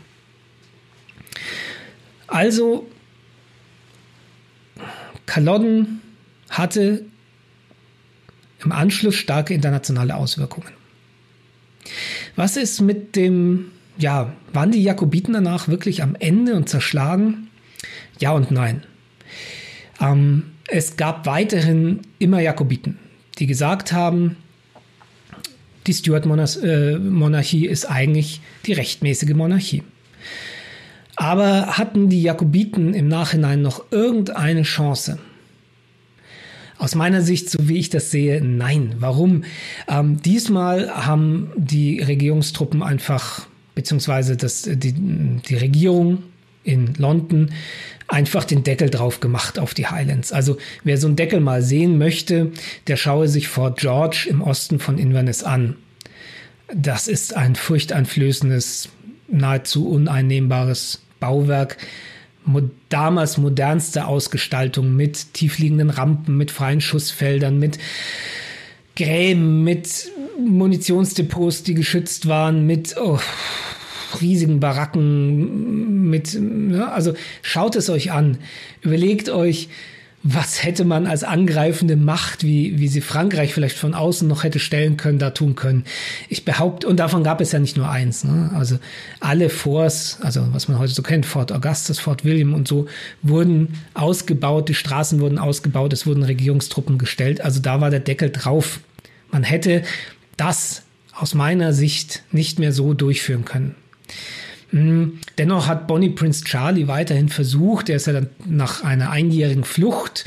Also 2.26 2.86
Kalodden 5.28 6.00
hatte 6.48 7.04
im 8.64 8.72
Anschluss 8.72 9.14
starke 9.14 9.52
internationale 9.52 10.16
Auswirkungen. 10.16 10.72
Was 12.34 12.56
ist 12.56 12.80
mit 12.80 13.14
dem, 13.14 13.70
ja, 13.98 14.32
waren 14.54 14.72
die 14.72 14.82
Jakobiten 14.82 15.34
danach 15.34 15.68
wirklich 15.68 16.02
am 16.02 16.16
Ende 16.18 16.54
und 16.54 16.70
zerschlagen? 16.70 17.48
Ja 18.18 18.32
und 18.32 18.50
nein. 18.50 18.84
Ähm, 20.00 20.44
es 20.66 20.96
gab 20.96 21.26
weiterhin 21.26 22.00
immer 22.18 22.40
Jakobiten, 22.40 22.98
die 23.38 23.46
gesagt 23.46 23.92
haben, 23.92 24.36
die 25.86 25.92
Stuart-Monarchie 25.92 27.66
äh, 27.66 27.70
ist 27.70 27.84
eigentlich 27.84 28.40
die 28.64 28.72
rechtmäßige 28.72 29.34
Monarchie. 29.34 29.82
Aber 31.18 31.76
hatten 31.76 32.08
die 32.08 32.22
Jakobiten 32.22 32.94
im 32.94 33.08
Nachhinein 33.08 33.60
noch 33.60 33.90
irgendeine 33.90 34.62
Chance? 34.62 35.18
Aus 36.78 36.94
meiner 36.94 37.22
Sicht, 37.22 37.50
so 37.50 37.68
wie 37.68 37.78
ich 37.78 37.90
das 37.90 38.12
sehe, 38.12 38.40
nein. 38.40 38.94
Warum? 39.00 39.42
Ähm, 39.88 40.22
diesmal 40.22 40.88
haben 40.90 41.50
die 41.56 42.00
Regierungstruppen 42.00 42.84
einfach, 42.84 43.48
beziehungsweise 43.74 44.36
das, 44.36 44.62
die, 44.62 44.92
die 44.92 45.56
Regierung 45.56 46.22
in 46.62 46.94
London 46.94 47.50
einfach 48.06 48.44
den 48.44 48.62
Deckel 48.62 48.88
drauf 48.88 49.18
gemacht 49.18 49.58
auf 49.58 49.74
die 49.74 49.88
Highlands. 49.88 50.30
Also 50.30 50.56
wer 50.84 50.98
so 50.98 51.08
einen 51.08 51.16
Deckel 51.16 51.40
mal 51.40 51.62
sehen 51.62 51.98
möchte, 51.98 52.52
der 52.86 52.96
schaue 52.96 53.26
sich 53.26 53.48
Fort 53.48 53.80
George 53.80 54.28
im 54.30 54.40
Osten 54.40 54.78
von 54.78 54.98
Inverness 54.98 55.42
an. 55.42 55.74
Das 56.72 57.08
ist 57.08 57.34
ein 57.34 57.56
furchteinflößendes, 57.56 58.90
nahezu 59.26 59.88
uneinnehmbares 59.88 61.00
Bauwerk. 61.20 61.76
Damals 62.88 63.36
modernste 63.36 64.06
Ausgestaltung 64.06 64.96
mit 64.96 65.34
tiefliegenden 65.34 65.90
Rampen, 65.90 66.38
mit 66.38 66.50
freien 66.50 66.80
Schussfeldern, 66.80 67.58
mit 67.58 67.78
Gräben, 68.96 69.64
mit 69.64 70.10
Munitionsdepots, 70.38 71.62
die 71.62 71.74
geschützt 71.74 72.26
waren, 72.26 72.66
mit 72.66 72.96
oh, 72.98 73.18
riesigen 74.20 74.60
Baracken 74.60 76.08
mit, 76.08 76.38
ja, 76.70 76.88
also 76.88 77.14
schaut 77.42 77.76
es 77.76 77.90
euch 77.90 78.12
an. 78.12 78.38
Überlegt 78.80 79.28
euch, 79.28 79.68
was 80.24 80.64
hätte 80.64 80.84
man 80.84 81.06
als 81.06 81.22
angreifende 81.22 81.94
Macht, 81.94 82.42
wie, 82.42 82.78
wie 82.78 82.88
sie 82.88 83.00
Frankreich 83.00 83.54
vielleicht 83.54 83.78
von 83.78 83.94
außen 83.94 84.26
noch 84.26 84.42
hätte 84.42 84.58
stellen 84.58 84.96
können, 84.96 85.18
da 85.20 85.30
tun 85.30 85.54
können. 85.54 85.84
Ich 86.28 86.44
behaupte, 86.44 86.88
und 86.88 86.98
davon 86.98 87.22
gab 87.22 87.40
es 87.40 87.52
ja 87.52 87.60
nicht 87.60 87.76
nur 87.76 87.88
eins, 87.88 88.24
ne? 88.24 88.50
also 88.54 88.78
alle 89.20 89.48
Forts, 89.48 90.18
also 90.20 90.48
was 90.52 90.66
man 90.66 90.78
heute 90.78 90.92
so 90.92 91.02
kennt, 91.02 91.24
Fort 91.24 91.52
Augustus, 91.52 92.00
Fort 92.00 92.24
William 92.24 92.52
und 92.52 92.66
so, 92.66 92.86
wurden 93.22 93.74
ausgebaut, 93.94 94.68
die 94.68 94.74
Straßen 94.74 95.20
wurden 95.20 95.38
ausgebaut, 95.38 95.92
es 95.92 96.04
wurden 96.04 96.24
Regierungstruppen 96.24 96.98
gestellt, 96.98 97.40
also 97.40 97.60
da 97.60 97.80
war 97.80 97.90
der 97.90 98.00
Deckel 98.00 98.30
drauf. 98.30 98.80
Man 99.30 99.44
hätte 99.44 99.82
das 100.36 100.82
aus 101.12 101.34
meiner 101.34 101.72
Sicht 101.72 102.24
nicht 102.32 102.58
mehr 102.58 102.72
so 102.72 102.92
durchführen 102.92 103.44
können. 103.44 103.76
Hm, 104.70 105.18
dennoch 105.38 105.66
hat 105.66 105.86
Bonnie 105.86 106.10
Prince 106.10 106.44
Charlie 106.44 106.88
weiterhin 106.88 107.30
versucht, 107.30 107.88
er 107.88 107.96
ist 107.96 108.06
ja 108.06 108.12
dann 108.12 108.28
nach 108.46 108.84
einer 108.84 109.10
einjährigen 109.10 109.64
Flucht, 109.64 110.26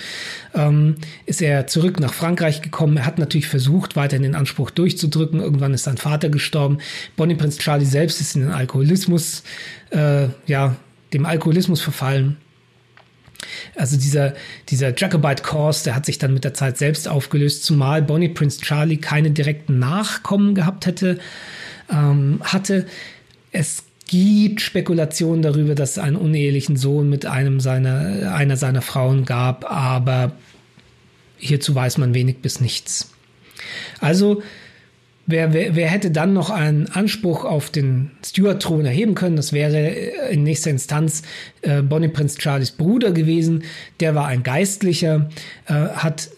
ähm, 0.55 0.95
ist 1.27 1.43
er 1.43 1.67
zurück 1.67 1.99
nach 1.99 2.13
Frankreich 2.13 2.63
gekommen. 2.63 2.97
Er 2.97 3.05
hat 3.05 3.19
natürlich 3.19 3.47
versucht, 3.47 3.95
weiterhin 3.95 4.23
den 4.23 4.35
Anspruch 4.35 4.71
durchzudrücken. 4.71 5.41
Irgendwann 5.41 5.75
ist 5.75 5.83
sein 5.83 5.97
Vater 5.97 6.29
gestorben. 6.29 6.79
Bonnie 7.15 7.35
Prince 7.35 7.59
Charlie 7.59 7.85
selbst 7.85 8.19
ist 8.19 8.35
in 8.35 8.41
den 8.41 8.51
Alkoholismus, 8.51 9.43
äh, 9.91 10.27
ja, 10.47 10.75
dem 11.13 11.25
Alkoholismus 11.27 11.81
verfallen. 11.81 12.37
Also 13.75 13.95
dieser, 13.97 14.33
dieser 14.69 14.95
Jacobite 14.95 15.43
Cause, 15.43 15.83
der 15.83 15.95
hat 15.95 16.05
sich 16.07 16.17
dann 16.17 16.33
mit 16.33 16.43
der 16.43 16.53
Zeit 16.55 16.79
selbst 16.79 17.07
aufgelöst, 17.07 17.63
zumal 17.63 18.01
Bonnie 18.01 18.29
Prince 18.29 18.59
Charlie 18.61 18.97
keine 18.97 19.29
direkten 19.29 19.77
Nachkommen 19.77 20.55
gehabt 20.55 20.87
hätte, 20.87 21.19
ähm, 21.91 22.39
hatte. 22.43 22.87
Es 23.51 23.83
gibt 24.11 24.59
Spekulationen 24.59 25.41
darüber, 25.41 25.73
dass 25.73 25.91
es 25.91 25.97
einen 25.97 26.17
unehelichen 26.17 26.75
Sohn 26.75 27.09
mit 27.09 27.25
einem 27.25 27.61
seiner, 27.61 28.35
einer 28.35 28.57
seiner 28.57 28.81
Frauen 28.81 29.23
gab, 29.23 29.71
aber 29.71 30.33
hierzu 31.37 31.73
weiß 31.73 31.97
man 31.97 32.13
wenig 32.13 32.39
bis 32.39 32.59
nichts. 32.59 33.13
Also, 34.01 34.43
wer, 35.27 35.53
wer, 35.53 35.77
wer 35.77 35.87
hätte 35.87 36.11
dann 36.11 36.33
noch 36.33 36.49
einen 36.49 36.87
Anspruch 36.87 37.45
auf 37.45 37.69
den 37.69 38.11
Stuart-Thron 38.25 38.85
erheben 38.85 39.15
können? 39.15 39.37
Das 39.37 39.53
wäre 39.53 39.87
in 40.29 40.43
nächster 40.43 40.71
Instanz 40.71 41.21
äh, 41.61 41.81
Bonnie 41.81 42.09
Prince 42.09 42.37
Charlies 42.37 42.71
Bruder 42.71 43.11
gewesen. 43.11 43.63
Der 44.01 44.13
war 44.13 44.27
ein 44.27 44.43
Geistlicher, 44.43 45.29
äh, 45.67 45.73
hat 45.73 46.31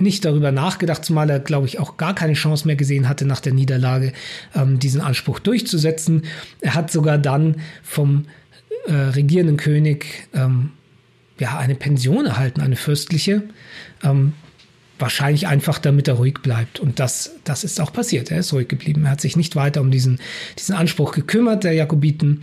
nicht 0.00 0.24
darüber 0.24 0.52
nachgedacht, 0.52 1.04
zumal 1.04 1.30
er, 1.30 1.40
glaube 1.40 1.66
ich, 1.66 1.78
auch 1.78 1.96
gar 1.96 2.14
keine 2.14 2.34
Chance 2.34 2.66
mehr 2.66 2.76
gesehen 2.76 3.08
hatte, 3.08 3.24
nach 3.24 3.40
der 3.40 3.52
Niederlage 3.52 4.12
ähm, 4.54 4.78
diesen 4.78 5.00
Anspruch 5.00 5.38
durchzusetzen. 5.38 6.22
Er 6.60 6.74
hat 6.74 6.90
sogar 6.90 7.18
dann 7.18 7.56
vom 7.82 8.26
äh, 8.86 8.92
regierenden 8.92 9.56
König 9.56 10.28
ähm, 10.34 10.70
ja, 11.38 11.58
eine 11.58 11.74
Pension 11.74 12.26
erhalten, 12.26 12.60
eine 12.60 12.76
fürstliche. 12.76 13.42
Ähm, 14.02 14.32
wahrscheinlich 14.98 15.46
einfach, 15.46 15.78
damit 15.78 16.08
er 16.08 16.14
ruhig 16.14 16.34
bleibt. 16.42 16.80
Und 16.80 16.98
das, 16.98 17.36
das 17.44 17.64
ist 17.64 17.80
auch 17.80 17.92
passiert. 17.92 18.30
Er 18.30 18.40
ist 18.40 18.52
ruhig 18.52 18.68
geblieben. 18.68 19.04
Er 19.04 19.12
hat 19.12 19.20
sich 19.20 19.36
nicht 19.36 19.56
weiter 19.56 19.80
um 19.80 19.90
diesen, 19.90 20.18
diesen 20.58 20.74
Anspruch 20.74 21.12
gekümmert, 21.12 21.64
der 21.64 21.72
Jakobiten. 21.72 22.42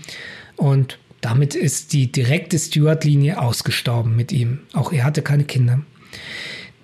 Und 0.56 0.97
damit 1.22 1.56
ist 1.56 1.93
die 1.93 2.12
direkte 2.12 2.58
Stuart-Linie 2.58 3.41
ausgestorben 3.41 4.16
mit 4.16 4.32
ihm. 4.32 4.60
Auch 4.74 4.91
er 4.93 5.03
hatte 5.03 5.22
keine 5.22 5.43
Kinder. 5.43 5.82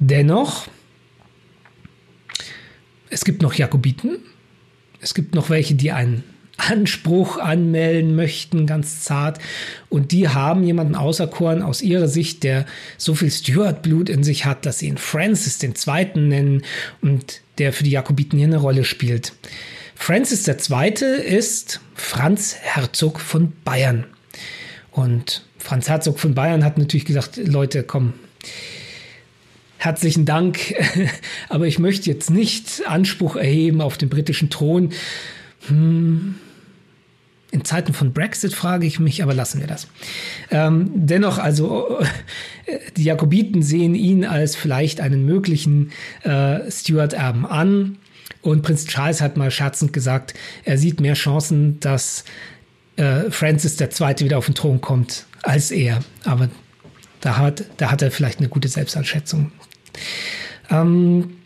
Dennoch, 0.04 0.68
es 3.12 3.24
gibt 3.24 3.44
noch 3.44 3.54
Jakobiten, 3.54 4.18
es 5.00 5.14
gibt 5.14 5.36
noch 5.36 5.52
welche, 5.52 5.76
die 5.76 5.92
einen 5.92 6.24
Anspruch 6.58 7.38
anmelden 7.38 8.16
möchten, 8.16 8.66
ganz 8.66 9.04
zart. 9.04 9.38
Und 9.90 10.12
die 10.12 10.28
haben 10.28 10.64
jemanden 10.64 10.96
auserkoren 10.96 11.62
aus 11.62 11.84
ihrer 11.84 12.08
Sicht, 12.08 12.42
der 12.42 12.66
so 12.98 13.14
viel 13.14 13.30
Stuart-Blut 13.30 14.10
in 14.10 14.24
sich 14.24 14.46
hat, 14.46 14.66
dass 14.66 14.80
sie 14.80 14.88
ihn 14.88 14.98
Francis 14.98 15.60
Zweiten 15.60 16.30
nennen 16.30 16.64
und 17.02 17.42
der 17.60 17.72
für 17.72 17.84
die 17.84 17.92
Jakobiten 17.92 18.40
hier 18.40 18.48
eine 18.48 18.58
Rolle 18.58 18.86
spielt. 18.86 19.34
Francis 19.94 20.44
Zweite 20.46 21.06
ist 21.06 21.80
Franz 21.94 22.56
Herzog 22.60 23.20
von 23.20 23.54
Bayern. 23.64 24.06
Und 24.90 25.46
Franz 25.60 25.90
Herzog 25.90 26.20
von 26.20 26.34
Bayern 26.34 26.66
hat 26.66 26.80
natürlich 26.80 27.06
gesagt, 27.06 27.38
Leute, 27.38 27.84
komm, 27.84 28.14
herzlichen 29.84 30.26
Dank, 30.26 30.76
aber 31.50 31.66
ich 31.66 31.80
möchte 31.80 32.10
jetzt 32.10 32.30
nicht 32.30 32.84
Anspruch 32.86 33.36
erheben 33.36 33.82
auf 33.82 33.98
den 33.98 34.10
britischen 34.10 34.50
Thron. 34.52 34.92
Hm. 35.68 36.36
In 37.50 37.66
Zeiten 37.66 37.94
von 37.94 38.14
Brexit 38.14 38.54
frage 38.54 38.86
ich 38.86 39.00
mich, 39.00 39.24
aber 39.24 39.34
lassen 39.34 39.60
wir 39.60 39.68
das. 39.68 39.88
Ähm, 40.52 40.90
dennoch, 40.94 41.38
also 41.38 42.00
die 42.96 43.04
Jakobiten 43.04 43.62
sehen 43.62 43.94
ihn 43.94 44.24
als 44.24 44.56
vielleicht 44.56 45.02
einen 45.02 45.26
möglichen 45.26 45.92
äh, 46.24 46.72
Stuart-Erben 46.72 47.46
an. 47.46 47.98
Und 48.42 48.62
Prinz 48.62 48.86
Charles 48.86 49.20
hat 49.20 49.36
mal 49.36 49.52
scherzend 49.52 49.92
gesagt, 49.94 50.34
er 50.64 50.78
sieht 50.78 51.02
mehr 51.02 51.16
Chancen, 51.16 51.80
dass 51.82 52.24
äh, 52.96 53.30
Francis 53.32 53.80
II. 53.82 54.20
wieder 54.20 54.38
auf 54.38 54.46
den 54.46 54.56
Thron 54.56 54.80
kommt, 54.80 55.26
als 55.42 55.72
er. 55.72 56.00
Aber 56.24 56.50
da 57.20 57.38
hat, 57.38 57.66
da 57.78 57.92
hat 57.92 58.02
er 58.02 58.12
vielleicht 58.12 58.40
eine 58.40 58.48
gute 58.48 58.68
Selbsteinschätzung. 58.68 59.52
Ähm, 60.70 61.38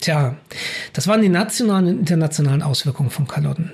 tja, 0.00 0.36
das 0.92 1.06
waren 1.06 1.22
die 1.22 1.28
nationalen 1.28 1.88
und 1.88 1.98
internationalen 1.98 2.62
Auswirkungen 2.62 3.10
von 3.10 3.26
Kalotten. 3.26 3.72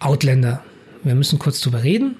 Outlander. 0.00 0.62
Wir 1.02 1.14
müssen 1.14 1.38
kurz 1.38 1.60
drüber 1.60 1.82
reden. 1.82 2.16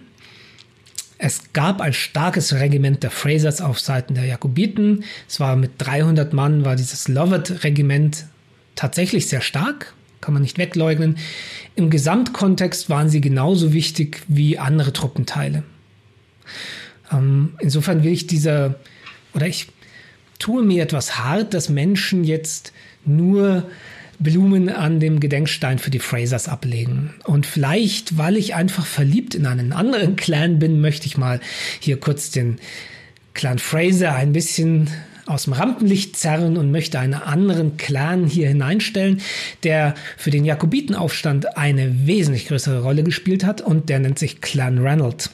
Es 1.19 1.53
gab 1.53 1.81
ein 1.81 1.93
starkes 1.93 2.55
Regiment 2.55 3.03
der 3.03 3.11
Frasers 3.11 3.61
auf 3.61 3.81
Seiten 3.81 4.15
der 4.15 4.25
Jakobiten. 4.25 5.05
Es 5.29 5.41
war 5.41 5.57
mit 5.57 5.73
300 5.79 6.33
Mann, 6.33 6.65
war 6.65 6.77
dieses 6.77 7.09
Lovett-Regiment 7.09 8.27
tatsächlich 8.77 9.27
sehr 9.27 9.41
stark, 9.41 9.95
kann 10.21 10.33
man 10.33 10.43
nicht 10.43 10.59
wegleugnen. 10.59 11.19
Im 11.75 11.91
Gesamtkontext 11.91 12.89
waren 12.89 13.09
sie 13.09 13.21
genauso 13.21 13.73
wichtig 13.73 14.23
wie 14.29 14.59
andere 14.59 14.93
Truppenteile. 14.93 15.65
Ähm, 17.13 17.55
insofern 17.61 18.05
will 18.05 18.13
ich 18.13 18.27
dieser, 18.27 18.77
oder 19.35 19.47
ich 19.47 19.69
tue 20.39 20.63
mir 20.63 20.83
etwas 20.83 21.19
hart, 21.19 21.55
dass 21.55 21.69
Menschen 21.69 22.25
jetzt 22.25 22.73
nur 23.05 23.69
Blumen 24.21 24.69
an 24.69 24.99
dem 24.99 25.21
Gedenkstein 25.21 25.79
für 25.79 25.91
die 25.91 26.01
Frasers 26.01 26.49
ablegen. 26.49 27.15
Und 27.25 27.47
vielleicht, 27.47 28.19
weil 28.19 28.37
ich 28.37 28.55
einfach 28.55 28.85
verliebt 28.85 29.35
in 29.35 29.47
einen 29.47 29.73
anderen 29.73 30.17
Clan 30.17 30.59
bin, 30.59 30.81
möchte 30.81 31.07
ich 31.07 31.17
mal 31.17 31.41
hier 31.79 32.01
kurz 32.01 32.31
den 32.31 32.57
Clan 33.35 33.59
Fraser 33.59 34.15
ein 34.15 34.33
bisschen 34.33 34.91
aus 35.27 35.45
dem 35.45 35.53
Rampenlicht 35.53 36.17
zerren 36.17 36.57
und 36.57 36.73
möchte 36.73 36.99
einen 36.99 37.15
anderen 37.15 37.77
Clan 37.77 38.27
hier 38.27 38.49
hineinstellen, 38.49 39.21
der 39.63 39.95
für 40.17 40.31
den 40.31 40.45
Jakobitenaufstand 40.45 41.57
eine 41.57 42.07
wesentlich 42.07 42.49
größere 42.49 42.83
Rolle 42.83 43.05
gespielt 43.05 43.45
hat 43.45 43.61
und 43.61 43.89
der 43.89 44.01
nennt 44.01 44.19
sich 44.19 44.41
Clan 44.41 44.79
Ranald. 44.79 45.31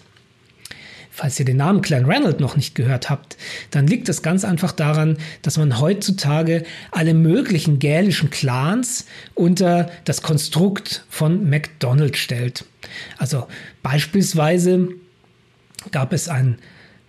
Falls 1.14 1.38
ihr 1.38 1.44
den 1.44 1.58
Namen 1.58 1.80
Clan 1.80 2.06
Reynolds 2.06 2.40
noch 2.40 2.56
nicht 2.56 2.74
gehört 2.74 3.08
habt, 3.08 3.36
dann 3.70 3.86
liegt 3.86 4.08
es 4.08 4.20
ganz 4.20 4.44
einfach 4.44 4.72
daran, 4.72 5.16
dass 5.42 5.56
man 5.56 5.78
heutzutage 5.78 6.64
alle 6.90 7.14
möglichen 7.14 7.78
gälischen 7.78 8.30
Clans 8.30 9.06
unter 9.34 9.90
das 10.06 10.22
Konstrukt 10.22 11.04
von 11.08 11.48
McDonald 11.48 12.16
stellt. 12.16 12.64
Also 13.16 13.46
beispielsweise 13.84 14.88
gab 15.92 16.12
es 16.12 16.28
einen 16.28 16.58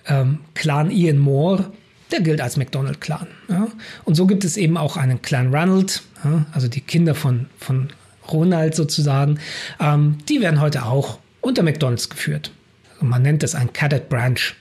ähm, 0.08 0.41
Clan 0.53 0.91
Ian 0.91 1.18
Moore, 1.18 1.72
der 2.12 2.22
gilt 2.22 2.41
als 2.41 2.58
McDonald-Clan. 2.58 3.28
Ja? 3.49 3.68
Und 4.03 4.14
so 4.14 4.28
gibt 4.28 4.43
es 4.43 4.56
eben 4.56 4.78
auch 4.78 4.97
einen 4.97 5.24
Clan 5.24 5.51
Ronald, 5.51 6.03
ja? 6.24 6.45
also 6.51 6.68
die 6.68 6.82
Kinder 6.82 7.16
von, 7.16 7.47
von 7.58 7.89
Ronald 8.32 8.76
sozusagen. 8.76 9.39
Ähm, 9.80 10.20
die 10.30 10.41
werden 10.41 10.62
heute 10.62 10.86
auch 10.86 11.18
unter 11.41 11.64
McDonalds 11.64 12.08
geführt. 12.08 12.51
Man 13.00 13.22
nennt 13.22 13.43
es 13.43 13.56
ein 13.56 13.74
Cadet 13.74 14.10
Branch. 14.10 14.56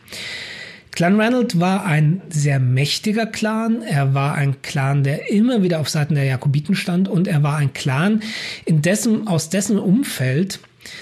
Clan 0.94 1.20
Ranald 1.20 1.58
war 1.58 1.84
ein 1.84 2.22
sehr 2.28 2.60
mächtiger 2.60 3.26
Clan. 3.26 3.82
Er 3.82 4.14
war 4.14 4.34
ein 4.34 4.62
Clan, 4.62 5.02
der 5.02 5.30
immer 5.30 5.62
wieder 5.62 5.80
auf 5.80 5.88
Seiten 5.88 6.14
der 6.14 6.24
Jakobiten 6.24 6.76
stand 6.76 7.08
und 7.08 7.26
er 7.26 7.42
war 7.42 7.56
ein 7.56 7.72
Clan, 7.72 8.22
in 8.64 8.80
dessen, 8.80 9.26
aus 9.26 9.48
dessen 9.48 9.78
Umfeld 9.78 10.60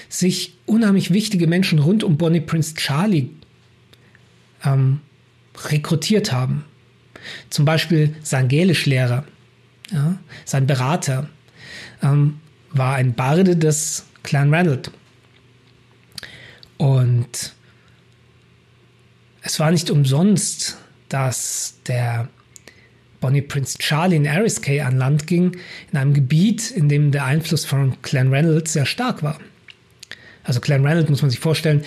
sich 0.09 0.57
unheimlich 0.65 1.13
wichtige 1.13 1.45
Menschen 1.45 1.77
rund 1.77 2.03
um 2.03 2.17
Bonnie 2.17 2.41
Prince 2.41 2.73
Charlie 2.73 3.29
ähm, 4.65 5.01
rekrutiert 5.69 6.31
haben. 6.31 6.65
Zum 7.51 7.65
Beispiel 7.65 8.15
sein 8.23 8.47
Gälischlehrer, 8.47 9.25
ja, 9.91 10.17
sein 10.45 10.65
Berater 10.65 11.29
ähm, 12.01 12.39
war 12.71 12.95
ein 12.95 13.13
Barde 13.13 13.55
des 13.55 14.05
Clan 14.23 14.53
Ranald. 14.53 14.91
Und 16.77 17.53
es 19.41 19.59
war 19.59 19.71
nicht 19.71 19.89
umsonst, 19.89 20.77
dass 21.09 21.75
der 21.87 22.29
Bonnie 23.19 23.41
Prince 23.41 23.77
Charlie 23.77 24.17
in 24.17 24.27
Ariskay 24.27 24.81
an 24.81 24.97
Land 24.97 25.27
ging, 25.27 25.55
in 25.91 25.97
einem 25.97 26.13
Gebiet, 26.13 26.71
in 26.71 26.89
dem 26.89 27.11
der 27.11 27.25
Einfluss 27.25 27.65
von 27.65 28.01
Clan 28.01 28.33
Reynolds 28.33 28.73
sehr 28.73 28.85
stark 28.85 29.23
war. 29.23 29.39
Also 30.43 30.59
Clan 30.59 30.85
Reynolds 30.85 31.09
muss 31.09 31.21
man 31.21 31.31
sich 31.31 31.39
vorstellen, 31.39 31.83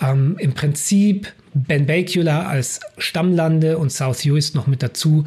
ähm, 0.00 0.36
im 0.38 0.52
Prinzip 0.52 1.32
Ben 1.52 1.86
Bacula 1.86 2.46
als 2.46 2.80
Stammlande 2.98 3.76
und 3.78 3.90
South 3.90 4.24
Uist 4.24 4.54
noch 4.54 4.66
mit 4.66 4.82
dazu. 4.82 5.24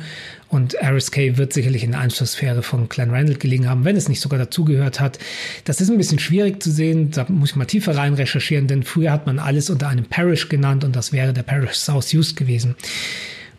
Und 0.47 0.75
RSK 0.75 1.37
wird 1.37 1.51
sicherlich 1.51 1.83
in 1.83 1.91
der 1.91 1.99
Einflusssphäre 1.99 2.63
von 2.63 2.87
Clan 2.87 3.09
Randall 3.09 3.35
gelegen 3.35 3.67
haben, 3.67 3.83
wenn 3.83 3.97
es 3.97 4.07
nicht 4.07 4.21
sogar 4.21 4.39
dazugehört 4.39 4.99
hat. 4.99 5.19
Das 5.65 5.81
ist 5.81 5.89
ein 5.89 5.97
bisschen 5.97 6.19
schwierig 6.19 6.63
zu 6.63 6.71
sehen. 6.71 7.11
Da 7.11 7.25
muss 7.27 7.51
ich 7.51 7.55
mal 7.55 7.65
tiefer 7.65 7.97
rein 7.97 8.13
recherchieren, 8.13 8.67
denn 8.67 8.83
früher 8.83 9.11
hat 9.11 9.25
man 9.25 9.39
alles 9.39 9.69
unter 9.69 9.89
einem 9.89 10.05
Parish 10.05 10.47
genannt 10.47 10.83
und 10.83 10.95
das 10.95 11.11
wäre 11.11 11.33
der 11.33 11.43
Parish 11.43 11.75
South 11.75 12.13
Uist 12.13 12.37
gewesen. 12.37 12.75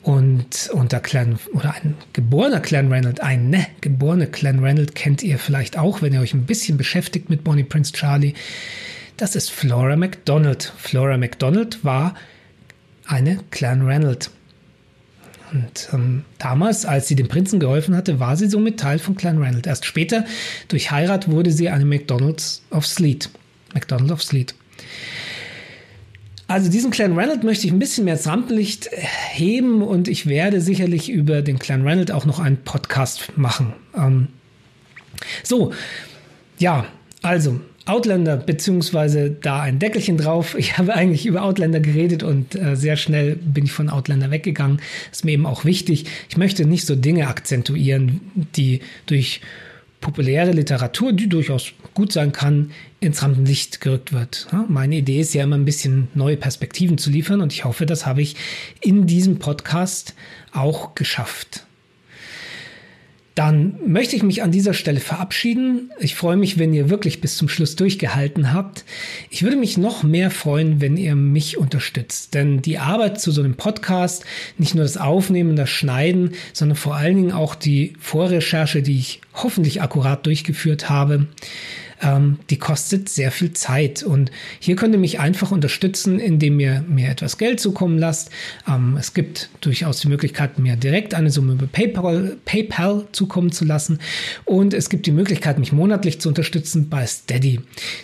Und 0.03 0.71
unter 0.73 1.01
Clan 1.01 1.39
oder 1.53 1.75
ein 1.75 1.95
geborener 2.13 2.61
Clan 2.61 2.93
Reynolds, 2.93 3.21
ein 3.21 3.51
ne, 3.51 3.67
geborener 3.81 4.27
Clan 4.27 4.59
Reynolds 4.59 4.95
kennt 4.95 5.23
ihr 5.23 5.39
vielleicht 5.39 5.79
auch, 5.79 6.03
wenn 6.03 6.13
ihr 6.13 6.21
euch 6.21 6.35
ein 6.35 6.45
bisschen 6.45 6.77
beschäftigt 6.77 7.31
mit 7.31 7.43
Bonnie 7.43 7.65
Prince 7.65 7.93
Charlie. 7.93 8.35
Das 9.17 9.35
ist 9.35 9.51
Flora 9.51 9.97
MacDonald. 9.97 10.73
Flora 10.77 11.17
MacDonald 11.17 11.85
war 11.85 12.15
eine 13.07 13.39
Clan 13.51 13.83
Reynolds. 13.83 14.31
Und 15.53 15.89
ähm, 15.93 16.25
damals, 16.39 16.85
als 16.85 17.07
sie 17.07 17.15
dem 17.15 17.29
Prinzen 17.29 17.61
geholfen 17.61 17.95
hatte, 17.95 18.19
war 18.19 18.37
sie 18.37 18.49
somit 18.49 18.81
Teil 18.81 18.99
von 18.99 19.15
Clan 19.15 19.39
Reynolds. 19.39 19.69
Erst 19.69 19.85
später, 19.85 20.25
durch 20.69 20.91
Heirat, 20.91 21.31
wurde 21.31 21.53
sie 21.53 21.69
eine 21.69 21.85
McDonalds 21.85 22.63
of 22.71 22.87
Sleet. 22.87 23.31
McDonald 23.73 24.11
of 24.11 24.23
Sleet. 24.23 24.55
Also 26.47 26.71
diesen 26.71 26.91
Clan 26.91 27.17
Reynolds 27.17 27.43
möchte 27.43 27.67
ich 27.67 27.73
ein 27.73 27.79
bisschen 27.79 28.05
mehr 28.05 28.15
ins 28.15 28.27
Rampenlicht 28.27 28.91
heben 29.33 29.83
und 29.83 30.09
ich 30.09 30.27
werde 30.27 30.61
sicherlich 30.61 31.09
über 31.09 31.41
den 31.41 31.59
Clan 31.59 31.87
Reynolds 31.87 32.11
auch 32.11 32.27
noch 32.27 32.39
einen 32.39 32.59
Podcast 32.59 33.37
machen. 33.37 33.73
Ähm, 33.97 34.29
so, 35.43 35.73
ja, 36.59 36.87
also 37.23 37.61
Outlander, 37.87 38.39
beziehungsweise 38.39 39.31
da 39.31 39.61
ein 39.61 39.79
Deckelchen 39.79 40.17
drauf. 40.17 40.55
Ich 40.59 40.79
habe 40.79 40.95
eigentlich 40.95 41.27
über 41.27 41.43
Outlander 41.43 41.81
geredet 41.81 42.23
und 42.23 42.55
äh, 42.55 42.77
sehr 42.77 42.97
schnell 42.97 43.37
bin 43.37 43.67
ich 43.67 43.73
von 43.73 43.91
Outlander 43.91 44.31
weggegangen. 44.31 44.81
ist 45.13 45.25
mir 45.25 45.33
eben 45.33 45.45
auch 45.45 45.65
wichtig. 45.65 46.07
Ich 46.31 46.37
möchte 46.37 46.65
nicht 46.65 46.87
so 46.87 46.97
Dinge 46.97 47.29
akzentuieren, 47.29 48.21
die 48.57 48.81
durch 49.07 49.43
populäre 50.01 50.53
Literatur, 50.53 51.13
die 51.13 51.29
durchaus 51.29 51.73
gut 51.95 52.13
sein 52.13 52.33
kann, 52.33 52.73
ins 53.01 53.23
Rampenlicht 53.23 53.81
gerückt 53.81 54.13
wird. 54.13 54.49
Meine 54.69 54.97
Idee 54.97 55.21
ist 55.21 55.35
ja 55.35 55.45
immer 55.45 55.57
ein 55.57 55.65
bisschen 55.65 56.09
neue 56.15 56.37
Perspektiven 56.37 56.99
zu 56.99 57.11
liefern 57.11 57.41
und 57.41 57.53
ich 57.53 57.65
hoffe, 57.65 57.87
das 57.87 58.05
habe 58.05 58.21
ich 58.21 58.37
in 58.81 59.07
diesem 59.07 59.39
Podcast 59.39 60.15
auch 60.53 60.95
geschafft. 60.95 61.67
Dann 63.35 63.75
möchte 63.85 64.15
ich 64.15 64.23
mich 64.23 64.45
an 64.45 64.53
dieser 64.53 64.75
Stelle 64.75 65.01
verabschieden. 65.01 65.91
Ich 65.99 66.15
freue 66.15 66.37
mich, 66.37 66.57
wenn 66.57 66.73
ihr 66.73 66.89
wirklich 66.89 67.21
bis 67.21 67.37
zum 67.37 67.49
Schluss 67.49 67.75
durchgehalten 67.75 68.53
habt. 68.53 68.85
Ich 69.29 69.43
würde 69.43 69.57
mich 69.57 69.77
noch 69.77 70.05
mehr 70.05 70.31
freuen, 70.31 70.81
wenn 70.81 70.97
ihr 70.97 71.17
mich 71.17 71.59
unterstützt. 71.59 72.35
Denn 72.35 72.63
die 72.63 72.79
Arbeit 72.79 73.21
zu 73.21 73.33
so 73.33 73.43
einem 73.43 73.57
Podcast, 73.57 74.25
nicht 74.57 74.77
nur 74.77 74.85
das 74.85 74.97
Aufnehmen, 74.97 75.57
das 75.57 75.71
Schneiden, 75.71 76.35
sondern 76.53 76.77
vor 76.77 76.95
allen 76.95 77.17
Dingen 77.17 77.33
auch 77.33 77.57
die 77.57 77.95
Vorrecherche, 77.99 78.83
die 78.83 78.99
ich 78.99 79.21
hoffentlich 79.33 79.83
akkurat 79.83 80.25
durchgeführt 80.27 80.89
habe, 80.89 81.27
ähm, 82.05 82.39
die 82.51 82.59
kostet 82.59 83.09
sehr 83.09 83.33
viel 83.33 83.53
Zeit. 83.53 84.03
Und 84.03 84.31
hier 84.61 84.77
könnt 84.77 84.95
ihr 84.95 85.01
mich 85.01 85.19
einfach 85.19 85.51
unterstützen, 85.51 86.21
indem 86.21 86.61
ihr 86.61 86.85
mir 86.87 87.09
etwas 87.09 87.39
Geld 87.39 87.61
zukommen 87.61 87.99
lasst. 87.99 88.31
Ähm, 88.69 88.97
es 88.99 89.15
gibt 89.15 89.49
durchaus 89.61 90.01
die 90.01 90.09
Möglichkeit, 90.09 90.59
mir 90.59 90.77
direkt 90.77 91.15
eine 91.15 91.31
Summe 91.31 91.55
über 91.55 91.67
PayPal, 91.67 92.37
PayPal 92.45 93.07
zukommen 93.13 93.51
zu 93.51 93.65
lassen. 93.65 93.99
Und 94.45 94.75
es 94.75 94.91
gibt 94.91 95.07
die 95.07 95.13
Möglichkeit, 95.13 95.59
mich 95.59 95.73
monatlich 95.73 96.21
zu 96.21 96.29
unterstützen 96.29 96.89
bei 96.89 97.07
Steady. 97.07 97.61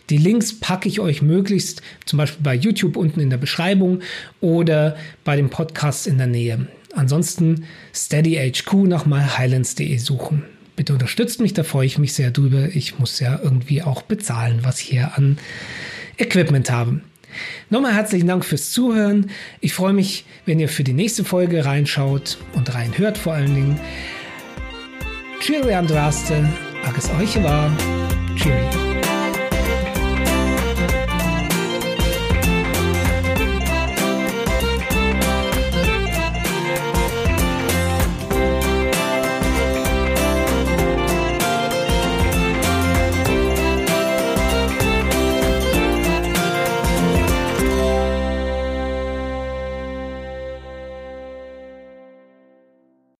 Die 0.08 0.18
Links 0.18 0.58
packe 0.58 0.88
ich 0.88 1.00
euch 1.00 1.22
möglichst 1.22 1.82
zum 2.06 2.16
Beispiel 2.16 2.42
bei 2.42 2.54
YouTube 2.54 2.96
unten 2.96 3.20
in 3.20 3.30
der 3.30 3.36
Beschreibung 3.36 4.00
oder 4.40 4.96
bei 5.24 5.36
dem 5.36 5.50
Podcast 5.50 6.06
in 6.06 6.18
der 6.18 6.26
Nähe. 6.26 6.66
Ansonsten 6.94 7.66
SteadyHQ 7.94 8.72
nach 8.86 9.06
myhighlands.de 9.06 9.96
suchen. 9.98 10.59
Bitte 10.76 10.92
unterstützt 10.92 11.40
mich, 11.40 11.52
da 11.52 11.62
freue 11.62 11.86
ich 11.86 11.98
mich 11.98 12.14
sehr 12.14 12.30
drüber. 12.30 12.68
Ich 12.74 12.98
muss 12.98 13.20
ja 13.20 13.38
irgendwie 13.42 13.82
auch 13.82 14.02
bezahlen, 14.02 14.60
was 14.62 14.80
ich 14.80 14.88
hier 14.88 15.16
an 15.16 15.38
Equipment 16.16 16.70
habe. 16.70 17.00
Nochmal 17.68 17.94
herzlichen 17.94 18.26
Dank 18.26 18.44
fürs 18.44 18.70
Zuhören. 18.70 19.30
Ich 19.60 19.74
freue 19.74 19.92
mich, 19.92 20.24
wenn 20.46 20.58
ihr 20.58 20.68
für 20.68 20.84
die 20.84 20.92
nächste 20.92 21.24
Folge 21.24 21.64
reinschaut 21.64 22.38
und 22.54 22.74
reinhört 22.74 23.18
vor 23.18 23.34
allen 23.34 23.54
Dingen. 23.54 23.80
Cheerio 25.40 25.76
Andraste, 25.78 26.48
Agus 26.84 27.08
euch 27.18 27.42
war. 27.42 27.70
Cheerio. 28.36 29.09